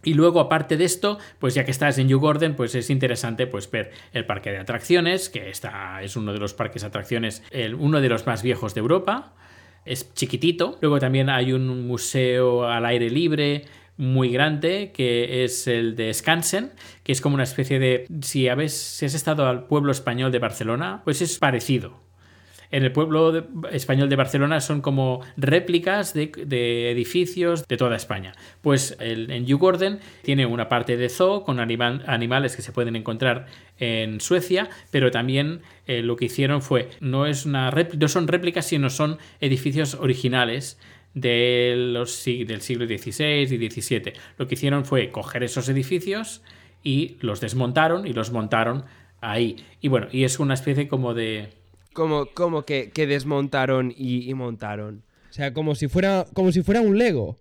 Y 0.02 0.14
luego, 0.14 0.40
aparte 0.40 0.76
de 0.76 0.84
esto, 0.84 1.18
pues 1.38 1.54
ya 1.54 1.64
que 1.64 1.70
estás 1.70 1.98
en 1.98 2.10
Gordon, 2.10 2.54
pues 2.54 2.74
es 2.74 2.90
interesante 2.90 3.46
pues, 3.46 3.70
ver 3.70 3.90
el 4.12 4.24
parque 4.24 4.50
de 4.50 4.58
atracciones, 4.58 5.28
que 5.28 5.50
está, 5.50 6.02
es 6.02 6.16
uno 6.16 6.32
de 6.32 6.38
los 6.38 6.54
parques 6.54 6.82
de 6.82 6.88
atracciones, 6.88 7.42
el, 7.50 7.74
uno 7.74 8.00
de 8.00 8.08
los 8.08 8.26
más 8.26 8.42
viejos 8.42 8.74
de 8.74 8.80
Europa. 8.80 9.34
Es 9.84 10.12
chiquitito. 10.14 10.78
Luego 10.80 10.98
también 10.98 11.28
hay 11.30 11.52
un 11.52 11.86
museo 11.86 12.66
al 12.66 12.86
aire 12.86 13.10
libre 13.10 13.64
muy 13.96 14.30
grande, 14.30 14.92
que 14.94 15.44
es 15.44 15.66
el 15.66 15.96
de 15.96 16.12
Skansen, 16.14 16.72
que 17.02 17.12
es 17.12 17.20
como 17.20 17.34
una 17.34 17.44
especie 17.44 17.78
de... 17.78 18.06
Si, 18.22 18.48
habéis, 18.48 18.72
si 18.72 19.04
has 19.04 19.14
estado 19.14 19.46
al 19.46 19.66
pueblo 19.66 19.92
español 19.92 20.32
de 20.32 20.38
Barcelona, 20.38 21.02
pues 21.04 21.20
es 21.20 21.38
parecido 21.38 22.09
en 22.70 22.84
el 22.84 22.92
pueblo 22.92 23.46
español 23.70 24.08
de 24.08 24.16
Barcelona 24.16 24.60
son 24.60 24.80
como 24.80 25.20
réplicas 25.36 26.14
de, 26.14 26.90
edificios 26.90 27.66
de 27.66 27.76
toda 27.76 27.96
España. 27.96 28.32
Pues 28.60 28.96
el, 29.00 29.30
en 29.30 29.44
Djurgården 29.44 30.00
tiene 30.22 30.46
una 30.46 30.68
parte 30.68 30.96
de 30.96 31.08
zoo 31.08 31.44
con 31.44 31.58
animales 31.60 32.56
que 32.56 32.62
se 32.62 32.72
pueden 32.72 32.96
encontrar 32.96 33.46
en 33.78 34.20
Suecia, 34.20 34.68
pero 34.90 35.10
también 35.10 35.60
eh, 35.86 36.02
lo 36.02 36.16
que 36.16 36.26
hicieron 36.26 36.62
fue, 36.62 36.90
no, 37.00 37.26
es 37.26 37.46
una 37.46 37.70
no 37.70 38.08
son 38.08 38.28
réplicas, 38.28 38.66
sino 38.66 38.90
son 38.90 39.18
edificios 39.40 39.94
originales 39.94 40.78
del 41.14 42.06
siglo 42.06 42.86
XVI 42.86 43.42
y 43.42 43.70
XVII. 43.70 44.12
Lo 44.38 44.46
que 44.46 44.54
hicieron 44.54 44.84
fue 44.84 45.10
coger 45.10 45.42
esos 45.42 45.68
edificios 45.68 46.42
y 46.84 47.16
los 47.20 47.40
desmontaron 47.40 48.06
y 48.06 48.12
los 48.12 48.30
montaron 48.30 48.84
ahí. 49.20 49.56
Y 49.80 49.88
bueno, 49.88 50.06
y 50.12 50.24
es 50.24 50.38
una 50.38 50.54
especie 50.54 50.88
como 50.88 51.14
de 51.14 51.59
como, 51.92 52.26
como 52.26 52.64
que, 52.64 52.90
desmontaron 52.94 53.92
y, 53.96 54.32
montaron. 54.34 55.04
O 55.28 55.32
sea, 55.32 55.52
como 55.52 55.74
si 55.74 55.88
fuera, 55.88 56.26
como 56.34 56.52
si 56.52 56.62
fuera 56.62 56.80
un 56.80 56.98
Lego. 56.98 57.38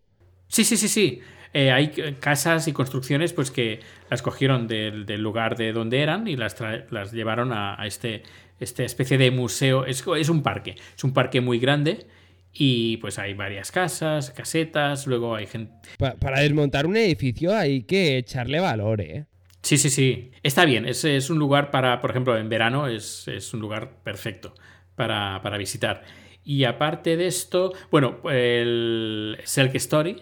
Sí, 0.47 0.63
sí, 0.63 0.77
sí, 0.77 0.87
sí. 0.87 1.21
Eh, 1.53 1.71
hay 1.71 1.89
casas 2.19 2.67
y 2.67 2.73
construcciones 2.73 3.33
pues 3.33 3.49
que 3.49 3.79
las 4.09 4.21
cogieron 4.21 4.67
del, 4.67 5.05
lugar 5.21 5.57
de 5.57 5.71
donde 5.73 6.01
eran 6.01 6.27
y 6.27 6.35
las, 6.35 6.55
las 6.91 7.11
llevaron 7.11 7.51
a, 7.51 7.75
este, 7.85 8.23
esta 8.59 8.83
especie 8.83 9.17
de 9.17 9.31
museo. 9.31 9.85
Es, 9.85 10.03
es, 10.17 10.29
un 10.29 10.43
parque, 10.43 10.75
es 10.95 11.03
un 11.03 11.13
parque 11.13 11.41
muy 11.41 11.59
grande 11.59 12.05
y 12.53 12.97
pues 12.97 13.17
hay 13.17 13.33
varias 13.33 13.71
casas, 13.71 14.31
casetas, 14.31 15.07
luego 15.07 15.35
hay 15.35 15.47
gente... 15.47 15.73
para 15.97 16.41
desmontar 16.41 16.85
un 16.85 16.97
edificio 16.97 17.55
hay 17.55 17.83
que 17.83 18.17
echarle 18.17 18.59
valor, 18.59 19.01
¿eh? 19.01 19.25
Sí, 19.61 19.77
sí, 19.77 19.89
sí. 19.89 20.31
Está 20.43 20.65
bien. 20.65 20.87
Es, 20.87 21.03
es 21.05 21.29
un 21.29 21.39
lugar 21.39 21.71
para, 21.71 21.99
por 22.01 22.11
ejemplo, 22.11 22.37
en 22.37 22.49
verano 22.49 22.87
es, 22.87 23.27
un 23.53 23.59
lugar 23.59 24.01
perfecto 24.03 24.53
para, 24.95 25.39
visitar. 25.57 26.03
Y 26.43 26.63
aparte 26.63 27.17
de 27.17 27.27
esto, 27.27 27.73
bueno, 27.91 28.17
el 28.29 29.37
Selk 29.43 29.75
Story, 29.75 30.21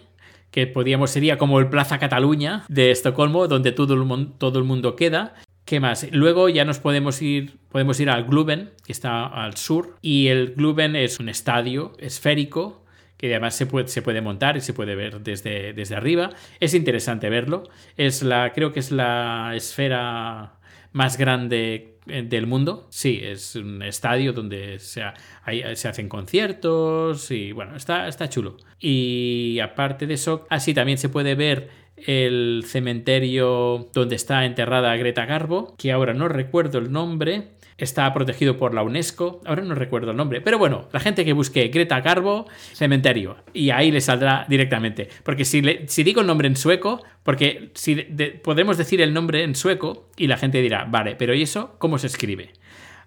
que 0.52 0.68
podríamos 0.68 1.12
sería 1.12 1.38
como 1.38 1.60
el 1.60 1.70
Plaza 1.70 2.00
Cataluña 2.00 2.66
de 2.68 2.92
Estocolmo, 2.92 3.48
donde 3.48 3.72
todo 3.72 3.94
el, 3.94 4.34
todo 4.38 4.60
el 4.60 4.66
mundo 4.66 4.96
queda. 4.96 5.36
¿Qué 5.66 5.80
más? 5.80 6.08
Luego 6.12 6.48
ya 6.48 6.64
nos 6.64 6.80
podemos 6.80 7.22
ir, 7.22 7.58
podemos 7.70 8.00
ir 8.00 8.10
al 8.10 8.24
Gluben, 8.24 8.72
que 8.86 8.94
está 8.94 9.28
al 9.28 9.58
sur, 9.58 9.98
y 10.02 10.28
el 10.28 10.54
Gluben 10.56 10.96
es 10.96 11.20
un 11.20 11.28
estadio 11.28 11.92
esférico 12.00 12.86
que 13.18 13.28
además 13.28 13.56
se 13.56 13.66
puede, 13.66 13.88
se 13.88 14.02
puede 14.02 14.22
montar 14.22 14.58
y 14.58 14.62
se 14.62 14.74
puede 14.74 14.96
ver 14.96 15.22
desde, 15.22 15.74
desde 15.74 15.96
arriba. 15.96 16.30
Es 16.60 16.74
interesante 16.74 17.30
verlo. 17.30 17.64
Es 17.98 18.24
la, 18.24 18.54
creo 18.54 18.72
que 18.72 18.80
es 18.80 18.92
la 18.92 19.54
esfera 19.56 20.54
más 20.94 21.18
grande 21.18 21.98
eh, 22.08 22.24
del 22.24 22.48
mundo. 22.48 22.88
Sí, 22.90 23.20
es 23.24 23.56
un 23.56 23.82
estadio 23.84 24.34
donde 24.34 24.80
se, 24.80 25.04
hacen 25.04 26.10
conciertos 26.10 27.32
y 27.32 27.52
bueno, 27.52 27.76
está, 27.76 28.08
está 28.08 28.30
chulo. 28.30 28.58
Y 28.80 29.60
aparte 29.60 30.08
de 30.08 30.14
eso, 30.14 30.46
así 30.50 30.74
también 30.74 30.98
se 30.98 31.10
puede 31.10 31.36
ver 31.36 31.70
el 31.98 32.64
cementerio 32.66 33.90
donde 33.94 34.16
está 34.16 34.46
enterrada 34.46 34.96
Greta 34.96 35.26
Garbo, 35.26 35.76
que 35.78 35.92
ahora 35.92 36.14
no 36.14 36.28
recuerdo 36.28 36.78
el 36.78 36.92
nombre, 36.92 37.50
está 37.78 38.12
protegido 38.14 38.58
por 38.58 38.74
la 38.74 38.84
UNESCO, 38.84 39.42
ahora 39.46 39.64
no 39.64 39.76
recuerdo 39.76 40.12
el 40.12 40.18
nombre, 40.18 40.42
pero 40.42 40.58
bueno, 40.58 40.88
la 40.92 41.00
gente 41.00 41.24
que 41.26 41.34
busque 41.34 41.68
Greta 41.68 42.02
Garbo, 42.02 42.48
cementerio, 42.74 43.38
y 43.54 43.70
ahí 43.70 43.92
le 43.92 44.02
saldrá 44.02 44.46
directamente, 44.50 45.10
porque 45.24 45.46
si, 45.46 45.62
si 45.88 46.04
digo 46.04 46.22
el 46.22 46.28
nombre 46.28 46.48
en 46.48 46.56
sueco, 46.56 47.04
porque 47.24 47.72
si 47.76 47.96
podemos 48.44 48.78
decir 48.78 49.02
el 49.02 49.14
nombre 49.14 49.44
en 49.44 49.56
sueco 49.56 50.10
y 50.18 50.28
la 50.28 50.38
gente 50.38 50.62
dirá, 50.62 50.86
vale, 50.86 51.16
pero 51.16 51.34
¿y 51.34 51.44
eso 51.44 51.76
cómo 51.78 51.98
se 51.98 52.08
escribe? 52.08 52.54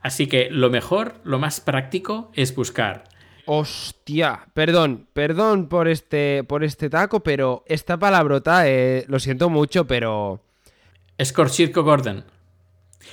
Así 0.03 0.27
que 0.27 0.49
lo 0.51 0.71
mejor, 0.71 1.21
lo 1.25 1.39
más 1.39 1.61
práctico 1.61 2.31
es 2.35 2.55
buscar 2.55 3.05
Hostia, 3.53 4.47
perdón, 4.55 5.09
perdón 5.13 5.69
por 5.69 5.89
este, 5.89 6.45
por 6.45 6.63
este 6.63 6.89
taco, 6.89 7.19
pero 7.19 7.65
esta 7.67 7.99
palabrota, 7.99 8.69
eh, 8.69 9.05
lo 9.09 9.19
siento 9.19 9.51
mucho, 9.51 9.89
pero... 9.89 10.41
Scorchirco 11.21 11.83
Gordon. 11.83 12.25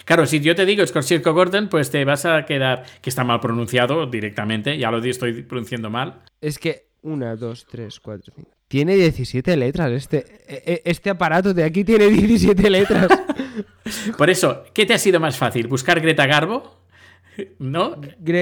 Claro, 0.06 0.26
si 0.26 0.40
yo 0.40 0.56
te 0.56 0.66
digo 0.66 0.86
Scorchirco 0.86 1.34
Gordon, 1.34 1.70
pues 1.70 1.92
te 1.92 2.04
vas 2.06 2.26
a 2.26 2.46
quedar 2.46 2.86
que 3.02 3.10
está 3.10 3.24
mal 3.24 3.40
pronunciado 3.40 4.06
directamente, 4.06 4.78
ya 4.78 4.92
lo 4.92 5.04
estoy 5.04 5.44
pronunciando 5.44 5.90
mal. 5.90 6.22
Es 6.42 6.60
que, 6.60 6.88
una, 7.02 7.36
dos, 7.36 7.66
tres, 7.70 8.00
cuatro, 8.00 8.34
cinco. 8.36 8.52
Tiene 8.68 8.96
17 8.96 9.56
letras. 9.56 9.92
Este, 9.92 10.26
e, 10.48 10.74
e, 10.74 10.82
este 10.86 11.10
aparato 11.10 11.54
de 11.54 11.64
aquí 11.64 11.84
tiene 11.84 12.08
17 12.08 12.70
letras. 12.70 13.08
Por 14.18 14.30
eso, 14.30 14.66
¿qué 14.74 14.86
te 14.86 14.94
ha 14.94 14.98
sido 14.98 15.20
más 15.20 15.38
fácil? 15.38 15.68
¿Buscar 15.68 16.02
Greta 16.02 16.26
Garbo? 16.26 16.78
¿No? 17.60 17.96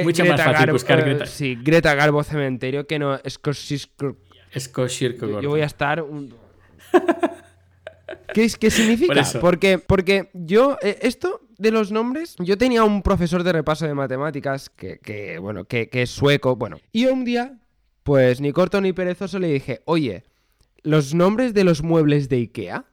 Mucho 0.04 0.26
más 0.26 0.42
fácil 0.42 0.72
buscar 0.72 1.02
Greta. 1.02 1.26
Sí, 1.26 1.58
Greta 1.62 1.94
Garbo 1.94 2.24
Cementerio 2.24 2.88
que 2.88 2.98
no 2.98 3.20
Scorchirco. 3.28 4.16
Gordon. 5.20 5.42
Yo 5.42 5.50
voy 5.50 5.62
a 5.62 5.66
estar 5.66 6.02
un... 6.02 6.34
¿Qué, 8.34 8.50
¿Qué, 8.60 8.72
significa? 8.72 9.24
porque, 9.40 9.80
porque 9.80 10.30
yo, 10.34 10.78
eh, 10.82 11.00
esto 11.02 11.42
de 11.58 11.72
los 11.72 11.92
nombres, 11.92 12.36
yo 12.40 12.58
tenía 12.58 12.84
un 12.84 13.02
profesor 13.02 13.44
de 13.44 13.54
repaso 13.54 13.86
de 13.86 13.94
matemáticas 13.94 14.70
que, 14.70 15.38
bueno, 15.42 15.66
que, 15.66 15.90
es 15.92 16.10
sueco, 16.10 16.56
bueno. 16.56 16.78
Y 16.92 17.06
un 17.06 17.26
día, 17.26 17.60
pues 18.04 18.42
ni 18.42 18.52
corto 18.52 18.82
ni 18.82 18.94
perezoso 18.94 19.40
le 19.40 19.48
dije, 19.48 19.82
oye, 19.86 20.24
los 20.84 21.14
nombres 21.14 21.54
de 21.54 21.64
los 21.64 21.82
muebles 21.82 22.30
de 22.30 22.38
Ikea, 22.38 22.86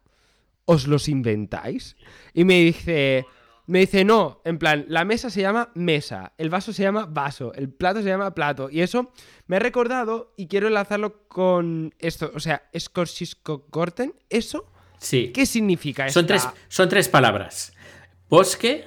¿os 0.64 0.87
los 0.87 1.09
inventáis? 1.09 1.97
Y 2.35 2.45
me 2.45 2.61
dice... 2.61 3.27
Me 3.64 3.79
dice, 3.79 4.05
no, 4.05 4.41
en 4.45 4.59
plan, 4.59 4.85
la 4.89 5.05
mesa 5.05 5.31
se 5.31 5.41
llama 5.41 5.70
mesa, 5.75 6.33
el 6.37 6.51
vaso 6.51 6.73
se 6.73 6.83
llama 6.83 7.07
vaso, 7.07 7.55
el 7.55 7.70
plato 7.70 8.03
se 8.03 8.09
llama 8.09 8.35
plato. 8.35 8.68
Y 8.68 8.81
eso 8.81 9.12
me 9.47 9.57
ha 9.57 9.61
recordado 9.61 10.35
y 10.37 10.49
quiero 10.49 10.66
enlazarlo 10.66 11.29
con 11.29 11.95
esto. 12.01 12.33
O 12.35 12.41
sea, 12.41 12.68
Scorsisco 12.77 13.66
Corten, 13.70 14.14
eso 14.31 14.72
Sí. 15.03 15.32
¿Qué 15.34 15.46
significa 15.46 16.09
son 16.09 16.26
tres 16.26 16.48
Son 16.68 16.88
tres 16.88 17.09
palabras. 17.09 17.72
Bosque, 18.28 18.84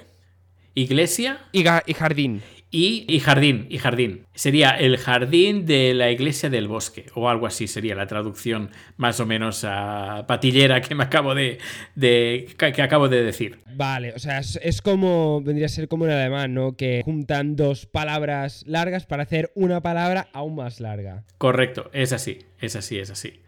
iglesia 0.74 1.40
y, 1.52 1.62
jardín. 1.94 2.42
Y, 2.70 3.20
jardín, 3.20 3.66
y 3.70 3.78
jardín. 3.78 4.26
Sería 4.34 4.70
el 4.70 4.96
jardín 4.96 5.66
de 5.66 5.94
la 5.94 6.10
iglesia 6.10 6.50
del 6.50 6.68
bosque, 6.68 7.06
o 7.14 7.28
algo 7.28 7.46
así 7.46 7.68
sería 7.68 7.94
la 7.94 8.06
traducción 8.06 8.70
más 8.96 9.20
o 9.20 9.26
menos 9.26 9.62
a 9.64 10.24
patillera 10.26 10.80
que 10.80 10.94
me 10.94 11.04
acabo 11.04 11.34
de, 11.34 11.58
que, 11.96 12.82
acabo 12.82 13.08
de 13.08 13.22
decir. 13.22 13.60
Vale, 13.74 14.12
o 14.14 14.18
sea, 14.18 14.40
es, 14.40 14.82
como, 14.82 15.40
vendría 15.42 15.66
a 15.66 15.70
ser 15.70 15.86
como 15.86 16.06
en 16.06 16.12
alemán, 16.12 16.54
¿no? 16.54 16.76
Que 16.76 17.02
juntan 17.04 17.56
dos 17.56 17.86
palabras 17.86 18.64
largas 18.66 19.06
para 19.06 19.22
hacer 19.22 19.52
una 19.54 19.80
palabra 19.80 20.28
aún 20.32 20.56
más 20.56 20.80
larga. 20.80 21.24
Correcto, 21.38 21.90
es 21.92 22.12
así, 22.12 22.38
es 22.60 22.74
así, 22.74 22.98
es 22.98 23.10
así. 23.10 23.40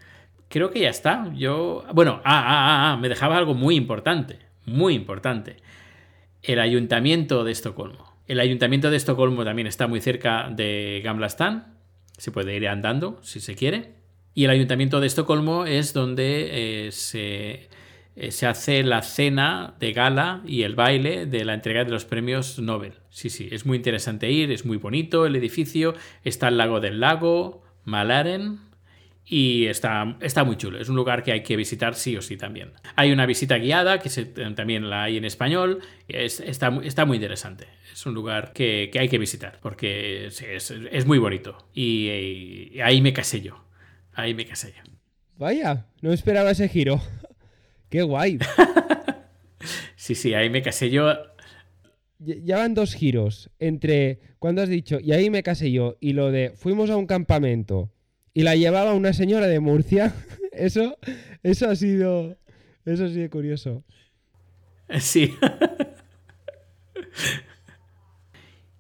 Creo 0.49 0.71
que 0.71 0.81
ya 0.81 0.91
está. 0.91 1.33
Yo, 1.35 1.85
bueno, 1.93 2.21
ah, 2.25 2.41
ah, 2.41 2.45
ah, 2.47 2.93
ah 2.93 2.97
me 2.97 3.09
dejaba 3.09 3.37
algo 3.37 3.55
muy 3.55 3.77
importante, 3.77 4.39
muy 4.65 4.95
importante. 4.95 5.57
El 6.43 6.61
ayuntamiento 6.61 7.45
de 7.45 7.53
Estocolmo. 7.53 8.17
El 8.27 8.41
ayuntamiento 8.41 8.91
de 8.91 8.97
Estocolmo 8.97 9.45
también 9.45 9.67
está 9.67 9.87
muy 9.87 10.01
cerca 10.01 10.51
de 10.51 11.01
Gamla 11.05 11.29
Se 11.31 12.31
puede 12.31 12.57
ir 12.57 12.69
andando 12.69 13.19
si 13.23 13.41
se 13.41 13.55
quiere. 13.55 13.95
Y 14.35 14.45
el 14.45 14.51
ayuntamiento 14.51 15.01
de 15.01 15.07
Estocolmo 15.07 15.65
es 15.65 15.93
donde 15.93 16.87
eh, 16.87 16.93
se, 16.93 17.69
eh, 18.17 18.31
se, 18.31 18.47
hace 18.47 18.83
la 18.85 19.03
cena 19.03 19.75
de 19.81 19.93
gala 19.93 20.43
y 20.47 20.63
el 20.63 20.75
baile 20.75 21.27
de 21.27 21.45
la 21.45 21.55
entrega 21.55 21.85
de 21.85 21.91
los 21.91 22.05
premios 22.05 22.59
Nobel. 22.59 22.95
Sí, 23.11 23.31
sí, 23.31 23.49
es 23.51 23.67
muy 23.67 23.77
interesante 23.77 24.31
ir, 24.31 24.53
es 24.53 24.65
muy 24.65 24.77
bonito 24.77 25.27
el 25.27 25.35
edificio. 25.35 25.95
Está 26.23 26.49
el 26.49 26.59
lago 26.59 26.81
del 26.81 27.01
lago, 27.01 27.63
Malaren, 27.85 28.61
y 29.29 29.67
está, 29.67 30.17
está 30.21 30.45
muy 30.45 30.57
chulo. 30.57 30.81
Es 30.81 30.89
un 30.89 30.97
lugar 30.97 31.23
que 31.23 31.33
hay 31.33 31.43
que 31.43 31.57
visitar 31.57 31.95
sí 31.95 32.17
o 32.17 32.23
sí 32.23 32.37
también. 32.37 32.73
Hay 32.97 33.13
una 33.13 33.27
visita 33.27 33.59
guiada 33.59 33.99
que 33.99 34.09
también 34.55 34.89
la 34.89 35.05
hay 35.05 35.17
en 35.17 35.25
español. 35.25 35.81
está, 36.09 36.73
está 36.83 37.05
muy 37.05 37.17
interesante 37.17 37.67
es 37.99 38.07
un 38.07 38.15
lugar 38.15 38.53
que, 38.53 38.91
hay 38.97 39.09
que 39.09 39.19
visitar 39.19 39.59
porque 39.61 40.27
es, 40.27 41.07
muy 41.07 41.19
bonito. 41.19 41.69
Y, 41.75 42.79
ahí 42.81 43.03
me 43.03 43.13
casé 43.13 43.41
yo. 43.41 43.65
Ahí 44.13 44.35
me 44.35 44.47
casé 44.47 44.73
yo. 44.77 44.93
Vaya, 45.37 45.87
no 46.01 46.13
esperaba 46.13 46.53
ese 46.53 46.69
giro. 46.69 47.01
Qué 47.91 48.03
guay. 48.03 48.39
sí, 49.97 50.15
sí, 50.15 50.33
ahí 50.35 50.49
me 50.49 50.63
casé 50.63 50.91
yo. 50.91 51.13
Ya 52.21 52.59
van 52.59 52.75
dos 52.75 52.95
giros 52.95 53.51
entre 53.59 54.21
cuando 54.39 54.63
has 54.63 54.69
dicho 54.69 54.99
y 55.01 55.13
ahí 55.13 55.31
me 55.31 55.43
casé 55.43 55.71
yo 55.73 55.97
y 56.01 56.13
lo 56.13 56.33
de 56.33 56.53
fuimos 56.57 56.91
a 56.91 56.97
un 56.97 57.07
campamento 57.07 57.93
y 58.39 58.43
la 58.45 58.55
llevaba 58.55 58.95
una 58.95 59.13
señora 59.13 59.49
de 59.49 59.59
Murcia. 59.59 60.15
Eso, 60.53 60.97
eso 61.43 61.69
ha 61.69 61.77
sido, 61.77 62.37
eso 62.85 63.05
ha 63.05 63.09
sido 63.09 63.29
curioso. 63.31 63.85
Sí. 65.01 65.37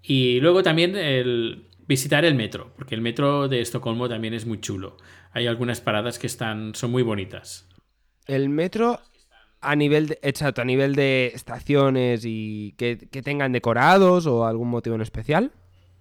Y 0.03 0.41
luego 0.41 0.63
también 0.63 0.97
el 0.97 1.67
visitar 1.87 2.25
el 2.25 2.35
metro, 2.35 2.73
porque 2.77 2.95
el 2.95 3.03
metro 3.03 3.47
de 3.47 3.61
Estocolmo 3.61 4.09
también 4.09 4.33
es 4.33 4.47
muy 4.47 4.59
chulo. 4.59 4.97
Hay 5.33 5.47
algunas 5.47 5.83
paradas 5.83 6.19
que 6.19 6.27
están, 6.27 6.75
son 6.75 6.91
muy 6.93 7.03
bonitas. 7.03 7.69
El 8.27 8.49
metro 8.49 9.01
a 9.61 9.77
nivel 9.77 10.09
de, 10.09 10.19
exacto, 10.23 10.63
a 10.63 10.65
nivel 10.65 10.95
de 10.95 11.33
estaciones 11.35 12.23
y 12.25 12.73
que, 12.79 12.97
tengan 12.97 13.53
decorados 13.53 14.27
o 14.27 14.47
algún 14.47 14.69
motivo 14.69 14.97
en 14.97 15.03
especial. 15.03 15.53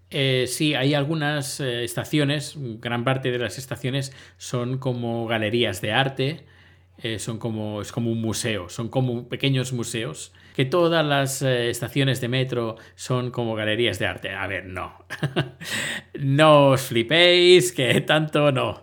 Eh, 0.09 0.45
sí, 0.47 0.73
hay 0.73 0.93
algunas 0.93 1.59
eh, 1.59 1.83
estaciones, 1.83 2.55
gran 2.57 3.03
parte 3.03 3.29
de 3.31 3.39
las 3.39 3.57
estaciones 3.57 4.13
son 4.37 4.77
como 4.77 5.27
galerías 5.27 5.81
de 5.81 5.91
arte, 5.91 6.45
eh, 6.99 7.19
son 7.19 7.37
como, 7.39 7.81
es 7.81 7.91
como 7.91 8.11
un 8.11 8.21
museo, 8.21 8.69
son 8.69 8.87
como 8.87 9.27
pequeños 9.27 9.73
museos 9.73 10.33
que 10.55 10.65
todas 10.65 11.05
las 11.05 11.43
estaciones 11.43 12.19
de 12.19 12.29
metro 12.29 12.77
son 12.95 13.29
como 13.29 13.53
galerías 13.53 13.99
de 13.99 14.07
arte. 14.07 14.31
A 14.31 14.47
ver, 14.47 14.65
no. 14.65 15.05
no 16.19 16.69
os 16.69 16.81
flipéis, 16.81 17.71
que 17.71 18.01
tanto 18.01 18.51
no. 18.51 18.81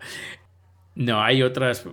No, 0.94 1.20
hay 1.20 1.42
otras. 1.42 1.84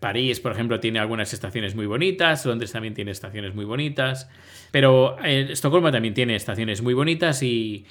París, 0.00 0.40
por 0.40 0.50
ejemplo, 0.50 0.80
tiene 0.80 0.98
algunas 0.98 1.32
estaciones 1.32 1.76
muy 1.76 1.86
bonitas. 1.86 2.44
Londres 2.46 2.72
también 2.72 2.94
tiene 2.94 3.12
estaciones 3.12 3.54
muy 3.54 3.64
bonitas. 3.64 4.28
Pero 4.72 5.16
Estocolmo 5.22 5.92
también 5.92 6.14
tiene 6.14 6.34
estaciones 6.34 6.82
muy 6.82 6.94
bonitas 6.94 7.40
y, 7.44 7.86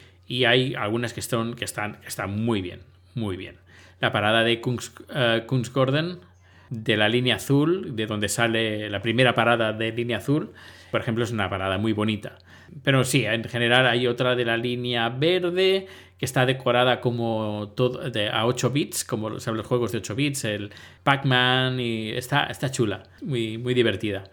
hay 0.46 0.76
algunas 0.76 1.14
que, 1.14 1.20
están, 1.20 1.54
que, 1.54 1.66
están, 1.66 1.98
están 2.06 2.44
muy 2.44 2.62
bien. 2.62 2.82
Muy 3.16 3.38
bien. 3.38 3.56
La 4.00 4.12
parada 4.12 4.44
de 4.44 4.62
Kungs, 4.62 4.94
Kungsgården, 5.48 6.20
de 6.70 6.98
la 6.98 7.10
línea 7.10 7.36
azul, 7.36 7.96
de 7.96 8.06
donde 8.06 8.30
sale 8.30 8.90
la 8.90 9.02
primera 9.02 9.34
parada 9.34 9.74
de 9.74 9.92
línea 9.92 10.18
azul, 10.18 10.52
por 10.92 11.02
ejemplo, 11.02 11.24
es 11.24 11.32
una 11.32 11.50
parada 11.50 11.78
muy 11.78 11.94
bonita. 11.94 12.38
Pero 12.84 13.04
sí, 13.04 13.26
en 13.26 13.44
general 13.46 13.88
hay 13.88 14.08
otra 14.08 14.36
de 14.36 14.46
la 14.46 14.58
línea 14.58 15.10
verde 15.10 15.88
que 16.18 16.26
está 16.26 16.46
decorada 16.46 17.00
como 17.00 17.74
todo 17.76 18.02
a 18.32 18.46
8 18.46 18.70
bits, 18.72 19.06
como 19.06 19.30
los, 19.30 19.46
los 19.48 19.66
juegos 19.66 19.92
de 19.92 20.00
8 20.00 20.16
bits, 20.16 20.46
el 20.46 20.72
Pac-Man, 21.04 21.80
y 21.80 22.10
está, 22.10 22.46
está 22.46 22.72
chula, 22.72 23.04
muy, 23.22 23.58
muy 23.58 23.74
divertida. 23.74 24.24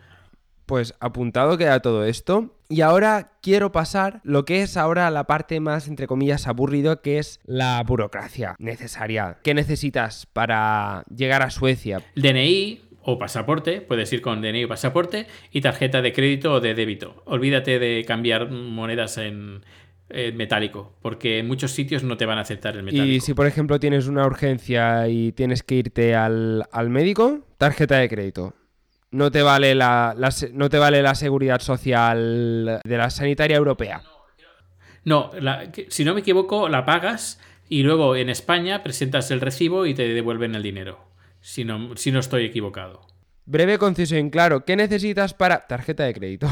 Pues 0.67 0.95
apuntado 1.01 1.59
queda 1.59 1.81
todo 1.81 2.05
esto. 2.05 2.57
Y 2.69 2.81
ahora 2.81 3.33
quiero 3.43 3.73
pasar 3.73 4.21
lo 4.25 4.45
que 4.45 4.63
es 4.63 4.77
ahora 4.77 5.11
la 5.11 5.25
parte 5.25 5.61
más, 5.61 5.87
entre 5.87 6.07
comillas, 6.07 6.47
aburrido, 6.47 7.03
que 7.03 7.19
es 7.19 7.41
la 7.45 7.83
burocracia 7.83 8.57
necesaria. 8.59 9.39
¿Qué 9.43 9.55
necesitas 9.55 10.27
para 10.27 11.05
llegar 11.15 11.43
a 11.43 11.51
Suecia? 11.51 12.01
DNI, 12.17 12.81
o 13.05 13.19
pasaporte, 13.19 13.81
puedes 13.83 14.13
ir 14.13 14.23
con 14.23 14.41
DNI 14.41 14.65
o 14.65 14.69
pasaporte, 14.69 15.27
y 15.53 15.61
tarjeta 15.61 16.03
de 16.03 16.13
crédito 16.13 16.55
o 16.55 16.61
de 16.61 16.75
débito. 16.75 17.23
Olvídate 17.27 17.79
de 17.79 18.05
cambiar 18.07 18.51
monedas 18.51 19.19
en, 19.19 19.63
metálico, 20.35 20.95
porque 21.03 21.39
en 21.39 21.47
muchos 21.47 21.73
sitios 21.73 22.03
no 22.03 22.17
te 22.17 22.25
van 22.25 22.39
a 22.39 22.43
aceptar 22.43 22.77
el 22.77 22.83
metálico. 22.83 23.07
Y 23.07 23.21
si, 23.21 23.35
por 23.35 23.47
ejemplo, 23.47 23.79
tienes 23.79 24.07
una 24.07 24.27
urgencia 24.27 25.09
y 25.09 25.33
tienes 25.33 25.63
que 25.63 25.77
irte 25.77 26.15
al, 26.15 26.67
médico, 26.89 27.41
tarjeta 27.59 27.99
de 27.99 28.09
crédito. 28.09 28.55
No 29.15 29.31
te, 29.31 29.43
vale 29.43 29.75
la, 29.75 30.15
no 30.53 30.69
te 30.69 30.79
vale 30.79 31.03
la 31.03 31.15
seguridad 31.15 31.61
social 31.61 32.81
de 32.85 32.97
la 32.97 33.11
sanitaria 33.11 33.57
europea. 33.57 34.03
No, 35.05 35.31
si 35.89 36.05
no 36.05 36.15
me 36.15 36.21
equivoco, 36.21 36.69
la 36.69 36.85
pagas 36.85 37.41
y 37.69 37.83
luego 37.83 38.17
en 38.17 38.29
España 38.29 38.83
presentas 38.83 39.31
el 39.31 39.41
recibo 39.41 39.87
y 39.87 39.95
te 39.95 40.09
devuelven 40.09 40.55
el 40.55 40.63
dinero 40.63 41.15
si 41.45 41.63
no, 41.63 41.95
si 41.97 42.11
no 42.11 42.21
estoy 42.21 42.47
equivocado. 42.47 43.03
Breve, 43.45 43.77
conciso 43.77 44.17
y 44.17 44.31
claro. 44.31 44.65
¿Qué 44.65 44.77
necesitas 44.77 45.35
para 45.35 45.67
tarjeta 45.67 46.05
de 46.05 46.15
crédito? 46.15 46.49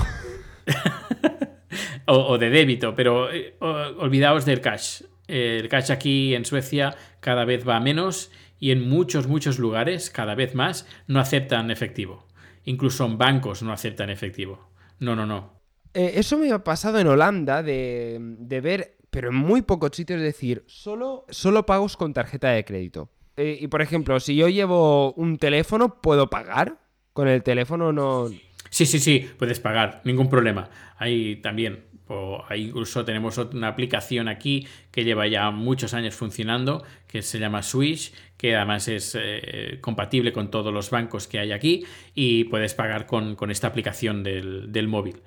o, 2.07 2.37
de 2.37 2.51
débito, 2.51 2.95
pero 2.95 3.33
eh, 3.33 3.57
olvidaos 3.59 4.45
del 4.45 4.61
cash. 4.61 5.03
El 5.27 5.71
cash 5.71 5.91
aquí 5.91 6.35
en 6.35 6.45
Suecia 6.45 6.95
cada 7.21 7.47
vez 7.47 7.67
va 7.67 7.81
menos 7.81 8.31
y 8.61 8.71
en 8.71 8.87
muchos, 8.87 9.27
muchos 9.27 9.59
lugares, 9.59 10.11
cada 10.11 10.35
vez 10.35 10.55
más, 10.55 10.87
no 11.07 11.21
aceptan 11.21 11.71
efectivo. 11.71 12.27
Incluso 12.65 13.05
en 13.07 13.19
bancos 13.19 13.63
no 13.63 13.73
aceptan 13.73 14.11
efectivo. 14.11 14.71
No, 14.99 15.17
no, 15.17 15.27
no. 15.27 15.61
Eh, 15.95 16.13
eso 16.17 16.39
me 16.39 16.51
ha 16.53 16.65
pasado 16.65 16.99
en 16.99 17.07
Holanda 17.07 17.63
de, 17.63 18.19
de, 18.21 18.61
ver, 18.61 18.97
pero 19.11 19.29
en 19.29 19.35
muy 19.35 19.63
pocos 19.63 19.91
sitios, 19.95 20.21
decir, 20.21 20.65
solo, 20.67 21.27
solo 21.29 21.67
pagos 21.67 21.97
con 21.97 22.15
tarjeta 22.15 22.51
de 22.51 22.65
crédito. 22.65 23.11
Eh, 23.37 23.59
y 23.61 23.69
por 23.69 23.83
ejemplo, 23.83 24.19
si 24.21 24.37
yo 24.37 24.49
llevo 24.49 25.13
un 25.15 25.39
teléfono, 25.39 26.01
¿puedo 26.01 26.31
pagar? 26.31 26.79
Con 27.13 27.29
el 27.29 27.43
teléfono 27.43 27.93
no. 27.93 28.29
Sí, 28.71 28.87
sí, 28.87 28.99
sí, 28.99 29.29
puedes 29.39 29.61
pagar, 29.61 30.01
ningún 30.05 30.31
problema. 30.31 30.71
Ahí 30.97 31.37
también. 31.37 31.85
O 32.09 32.44
incluso 32.55 33.05
tenemos 33.05 33.38
una 33.38 33.68
aplicación 33.68 34.28
aquí 34.28 34.66
que 34.90 35.05
lleva 35.05 35.26
ya 35.28 35.50
muchos 35.50 35.94
años 35.94 36.14
funcionando, 36.14 36.84
que 37.07 37.22
se 37.22 37.38
llama 37.38 37.62
Swish, 37.62 38.12
que 38.36 38.57
además 38.57 38.88
es 38.88 39.16
eh, 39.18 39.78
compatible 39.80 40.32
con 40.32 40.50
todos 40.50 40.72
los 40.74 40.90
bancos 40.90 41.28
que 41.28 41.38
hay 41.38 41.53
aquí 41.53 41.84
y 42.14 42.44
puedes 42.44 42.74
pagar 42.74 43.07
con, 43.07 43.36
esta 43.50 43.68
aplicación 43.68 44.22
del, 44.22 44.88
móvil. 44.88 45.22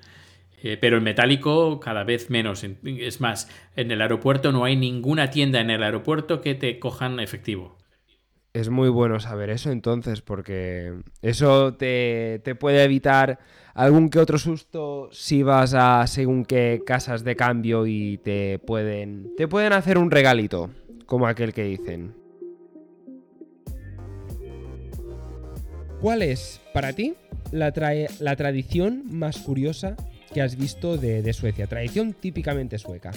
Eh, 0.62 0.76
pero 0.80 0.96
el 0.96 1.02
metálico 1.02 1.80
cada 1.80 2.04
vez 2.04 2.30
menos. 2.30 2.64
Es 2.84 3.20
más, 3.20 3.50
en 3.74 3.90
el 3.90 4.02
aeropuerto 4.02 4.52
no 4.52 4.64
hay 4.64 4.76
ninguna 4.76 5.30
tienda 5.30 5.60
en 5.60 5.70
el 5.70 5.82
aeropuerto 5.82 6.40
que 6.40 6.54
te 6.54 6.78
cojan 6.78 7.20
efectivo 7.20 7.76
es 8.56 8.70
muy 8.70 8.88
bueno 8.88 9.20
saber 9.20 9.50
eso 9.50 9.70
entonces, 9.70 10.22
porque 10.22 10.94
eso 11.20 11.74
te, 11.74 12.40
puede 12.58 12.84
evitar 12.84 13.38
algún 13.74 14.08
que 14.08 14.18
otro 14.18 14.38
susto 14.38 15.10
si 15.12 15.42
vas 15.42 15.74
a 15.74 16.06
según 16.06 16.46
qué 16.46 16.82
casas 16.86 17.22
de 17.22 17.36
cambio 17.36 17.86
y 17.86 18.18
te 18.18 18.58
pueden, 18.58 19.34
te 19.36 19.46
pueden 19.46 19.74
hacer 19.74 19.98
un 19.98 20.10
regalito, 20.10 20.70
como 21.04 21.26
aquel 21.26 21.52
que 21.52 21.64
dicen. 21.64 22.14
¿Cuál 26.00 26.22
es 26.22 26.62
para 26.72 26.94
ti 26.94 27.14
la, 27.52 27.74
la 28.20 28.36
tradición 28.36 29.04
más 29.10 29.38
curiosa 29.38 29.96
que 30.32 30.40
has 30.40 30.56
visto 30.56 30.96
de, 30.96 31.20
de 31.20 31.32
Suecia? 31.34 31.66
Tradición 31.66 32.14
típicamente 32.14 32.78
sueca. 32.78 33.12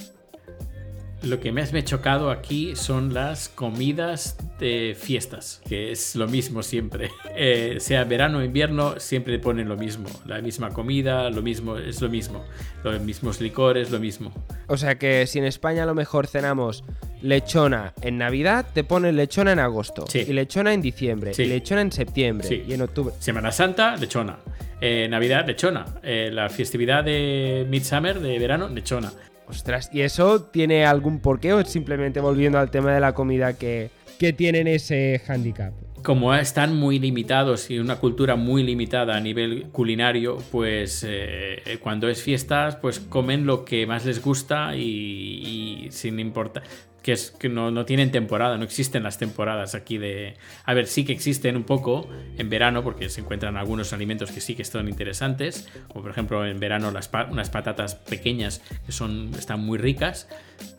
Lo 1.23 1.39
que 1.39 1.51
más 1.51 1.73
me 1.73 1.79
ha 1.79 1.83
chocado 1.83 2.31
aquí 2.31 2.75
son 2.75 3.13
las 3.13 3.49
comidas 3.49 4.37
de 4.59 4.95
fiestas, 4.97 5.61
que 5.67 5.91
es 5.91 6.15
lo 6.15 6.27
mismo 6.27 6.63
siempre. 6.63 7.11
Eh, 7.41 7.77
sea 7.79 8.03
verano 8.03 8.39
o 8.39 8.43
invierno, 8.43 8.99
siempre 8.99 9.39
ponen 9.39 9.69
lo 9.69 9.77
mismo. 9.77 10.09
La 10.25 10.41
misma 10.41 10.71
comida, 10.71 11.29
lo 11.29 11.41
mismo, 11.41 11.77
es 11.77 12.01
lo 12.01 12.09
mismo. 12.09 12.43
Los 12.83 12.99
mismos 12.99 13.39
licores, 13.39 13.91
lo 13.91 13.99
mismo. 13.99 14.33
O 14.67 14.75
sea 14.75 14.97
que 14.97 15.25
si 15.25 15.39
en 15.39 15.45
España 15.45 15.83
a 15.83 15.85
lo 15.85 15.95
mejor 15.95 16.27
cenamos 16.27 16.83
lechona 17.21 17.93
en 18.01 18.17
Navidad, 18.17 18.65
te 18.73 18.83
ponen 18.83 19.15
lechona 19.15 19.53
en 19.53 19.59
agosto. 19.59 20.05
Sí. 20.07 20.25
Y 20.27 20.33
lechona 20.33 20.73
en 20.73 20.81
diciembre. 20.81 21.33
Sí. 21.33 21.43
Y 21.43 21.45
lechona 21.45 21.81
en 21.81 21.93
septiembre. 21.93 22.45
Sí. 22.45 22.63
Y 22.67 22.73
en 22.73 22.81
octubre. 22.81 23.13
Semana 23.19 23.53
Santa, 23.53 23.95
lechona. 23.95 24.39
Eh, 24.81 25.07
Navidad, 25.09 25.45
lechona. 25.45 25.85
Eh, 26.03 26.29
la 26.31 26.49
festividad 26.49 27.03
de 27.03 27.65
Midsummer, 27.69 28.19
de 28.19 28.39
verano, 28.39 28.67
lechona. 28.69 29.11
Ostras, 29.49 29.89
¿y 29.91 30.01
eso 30.01 30.43
tiene 30.43 30.85
algún 30.85 31.19
porqué 31.19 31.53
o 31.53 31.59
es 31.59 31.69
simplemente 31.69 32.19
volviendo 32.19 32.59
al 32.59 32.69
tema 32.69 32.93
de 32.93 32.99
la 32.99 33.13
comida 33.13 33.57
que, 33.57 33.89
que 34.19 34.31
tienen 34.31 34.67
ese 34.67 35.21
handicap? 35.27 35.73
Como 36.03 36.33
están 36.35 36.75
muy 36.75 36.99
limitados 36.99 37.69
y 37.71 37.79
una 37.79 37.95
cultura 37.97 38.35
muy 38.35 38.63
limitada 38.63 39.17
a 39.17 39.19
nivel 39.19 39.69
culinario, 39.71 40.37
pues 40.51 41.03
eh, 41.05 41.79
cuando 41.81 42.07
es 42.07 42.21
fiestas, 42.21 42.75
pues 42.75 42.99
comen 42.99 43.45
lo 43.45 43.65
que 43.65 43.87
más 43.87 44.05
les 44.05 44.21
gusta 44.21 44.75
y, 44.75 45.85
y 45.85 45.91
sin 45.91 46.19
importar. 46.19 46.63
Que 47.01 47.13
es 47.13 47.31
que 47.31 47.47
no, 47.49 47.71
no 47.71 47.85
tienen 47.85 48.11
temporada, 48.11 48.57
no 48.57 48.63
existen 48.63 49.03
las 49.03 49.17
temporadas 49.17 49.73
aquí 49.75 49.97
de. 49.97 50.35
A 50.65 50.73
ver, 50.73 50.87
sí 50.87 51.05
que 51.05 51.13
existen 51.13 51.55
un 51.55 51.63
poco 51.63 52.09
en 52.37 52.49
verano, 52.49 52.83
porque 52.83 53.09
se 53.09 53.21
encuentran 53.21 53.55
algunos 53.57 53.93
alimentos 53.93 54.31
que 54.31 54.41
sí 54.41 54.55
que 54.55 54.65
son 54.65 54.89
interesantes. 54.89 55.69
Como 55.87 56.03
por 56.03 56.11
ejemplo 56.11 56.45
en 56.45 56.59
verano 56.59 56.91
las 56.91 57.09
unas 57.29 57.49
patatas 57.49 57.95
pequeñas 57.95 58.61
que 58.85 58.91
son, 58.91 59.31
están 59.37 59.61
muy 59.61 59.77
ricas. 59.77 60.27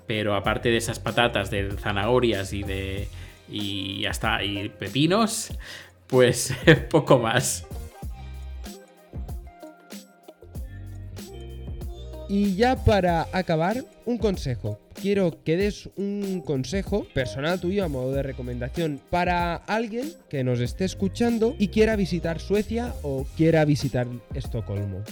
Pero 0.06 0.34
aparte 0.34 0.70
de 0.70 0.76
esas 0.76 0.98
patatas 0.98 1.50
de 1.50 1.70
zanahorias 1.78 2.52
y 2.52 2.62
de. 2.62 3.08
y 3.48 4.04
hasta 4.04 4.44
y 4.44 4.68
pepinos, 4.68 5.52
pues 6.06 6.54
poco 6.90 7.18
más. 7.18 7.66
Y 12.32 12.54
ya 12.54 12.76
para 12.76 13.26
acabar, 13.32 13.84
un 14.06 14.16
consejo. 14.16 14.78
Quiero 15.00 15.42
que 15.44 15.56
des 15.56 15.88
un 15.96 16.42
consejo 16.44 17.06
personal 17.14 17.58
tuyo 17.60 17.84
a 17.84 17.88
modo 17.88 18.12
de 18.12 18.22
recomendación 18.22 19.00
para 19.10 19.54
alguien 19.56 20.06
que 20.28 20.44
nos 20.44 20.60
esté 20.60 20.84
escuchando 20.84 21.54
y 21.58 21.68
quiera 21.68 21.96
visitar 21.96 22.38
Suecia 22.38 22.92
o 23.02 23.26
quiera 23.36 23.64
visitar 23.64 24.06
Estocolmo. 24.34 25.02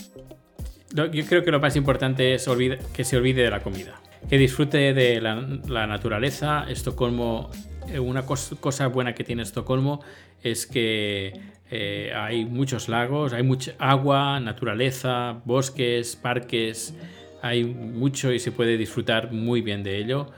Yo 0.95 1.24
creo 1.26 1.43
que 1.45 1.51
lo 1.51 1.61
más 1.61 1.76
importante 1.76 2.34
es 2.34 2.47
que 2.93 3.05
se 3.05 3.16
olvide 3.16 3.43
de 3.43 3.51
la 3.51 3.61
comida. 3.61 4.01
Que 4.28 4.36
disfrute 4.36 4.93
de 4.93 5.20
la, 5.20 5.86
naturaleza. 5.86 6.64
Estocolmo, 6.68 7.51
eh, 7.93 7.99
una 7.99 8.26
cos- 8.26 8.59
cosa 8.61 8.86
buena 8.89 9.14
que 9.14 9.24
tiene 9.24 9.43
Estocolmo 9.43 10.01
es 10.43 10.66
que 10.66 11.32
eh, 11.70 12.12
hay 12.14 12.45
muchos 12.45 12.89
lagos, 12.89 13.32
hay 13.32 13.43
mucha 13.43 13.72
agua, 13.78 14.41
naturaleza, 14.41 15.41
bosques, 15.45 16.16
parques. 16.16 16.95
Hay 17.43 17.64
mucho 17.64 18.32
y 18.32 18.39
se 18.39 18.53
puede 18.53 18.76
disfrutar 18.76 19.32
muy 19.32 19.61
bien 19.61 19.82
de 19.82 19.99
ello. 19.99 20.30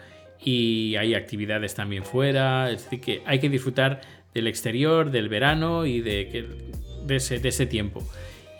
Y 0.42 0.96
hay 0.96 1.14
actividades 1.14 1.74
también 1.74 2.04
fuera. 2.04 2.70
Es 2.70 2.88
que 3.02 3.22
hay 3.26 3.38
que 3.40 3.48
disfrutar 3.48 4.00
del 4.34 4.46
exterior, 4.46 5.10
del 5.10 5.28
verano 5.28 5.86
y 5.86 6.00
de, 6.00 6.72
ese- 7.08 7.66
tiempo 7.66 8.02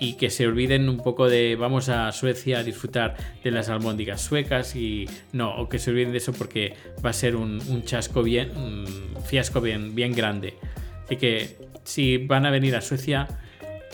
y 0.02 0.14
que 0.14 0.30
se 0.30 0.46
olviden 0.46 0.88
un 0.88 0.96
poco 0.96 1.28
de 1.28 1.56
vamos 1.56 1.90
a 1.90 2.10
Suecia 2.12 2.60
a 2.60 2.62
disfrutar 2.62 3.16
de 3.44 3.50
las 3.50 3.68
albóndigas 3.68 4.22
suecas 4.22 4.74
y 4.74 5.06
no, 5.32 5.54
o 5.56 5.68
que 5.68 5.78
se 5.78 5.90
olviden 5.90 6.12
de 6.12 6.18
eso 6.18 6.32
porque 6.32 6.72
va 7.04 7.10
a 7.10 7.12
ser 7.12 7.36
un, 7.36 7.60
chasco 7.84 8.22
bien, 8.22 8.50
fiasco 9.26 9.60
bien, 9.60 9.94
bien 9.94 10.12
grande. 10.14 10.54
Así 11.04 11.16
que 11.16 11.56
si 11.84 12.16
van 12.16 12.46
a 12.46 12.50
venir 12.50 12.76
a 12.76 12.80
Suecia, 12.80 13.28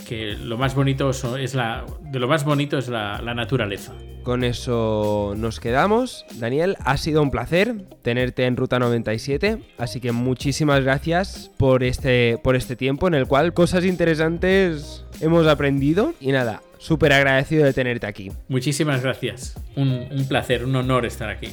que 0.06 0.34
lo 0.34 0.56
más 0.56 0.74
bonito 0.74 1.10
es 1.10 1.54
la, 1.54 1.84
de 2.00 2.18
lo 2.18 2.28
más 2.28 2.44
bonito 2.44 2.78
es 2.78 2.88
la, 2.88 3.20
la 3.22 3.34
naturaleza. 3.34 3.92
Con 4.22 4.42
eso 4.42 5.34
nos 5.36 5.60
quedamos. 5.60 6.24
Daniel, 6.34 6.76
ha 6.84 6.96
sido 6.96 7.22
un 7.22 7.30
placer 7.30 7.74
tenerte 8.02 8.44
en 8.46 8.56
Ruta 8.56 8.78
97, 8.78 9.58
así 9.78 10.00
que 10.00 10.12
muchísimas 10.12 10.82
gracias 10.82 11.50
por 11.56 11.84
este, 11.84 12.38
por 12.42 12.56
este 12.56 12.76
tiempo 12.76 13.06
en 13.06 13.14
el 13.14 13.26
cual 13.26 13.54
cosas 13.54 13.84
interesantes 13.84 15.04
hemos 15.20 15.46
aprendido 15.46 16.14
y 16.20 16.32
nada, 16.32 16.62
súper 16.78 17.12
agradecido 17.12 17.64
de 17.64 17.72
tenerte 17.72 18.06
aquí. 18.06 18.32
Muchísimas 18.48 19.02
gracias. 19.02 19.54
Un, 19.76 20.08
un 20.10 20.26
placer, 20.28 20.64
un 20.64 20.74
honor 20.74 21.06
estar 21.06 21.28
aquí. 21.28 21.50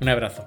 Un 0.00 0.08
abrazo. 0.08 0.46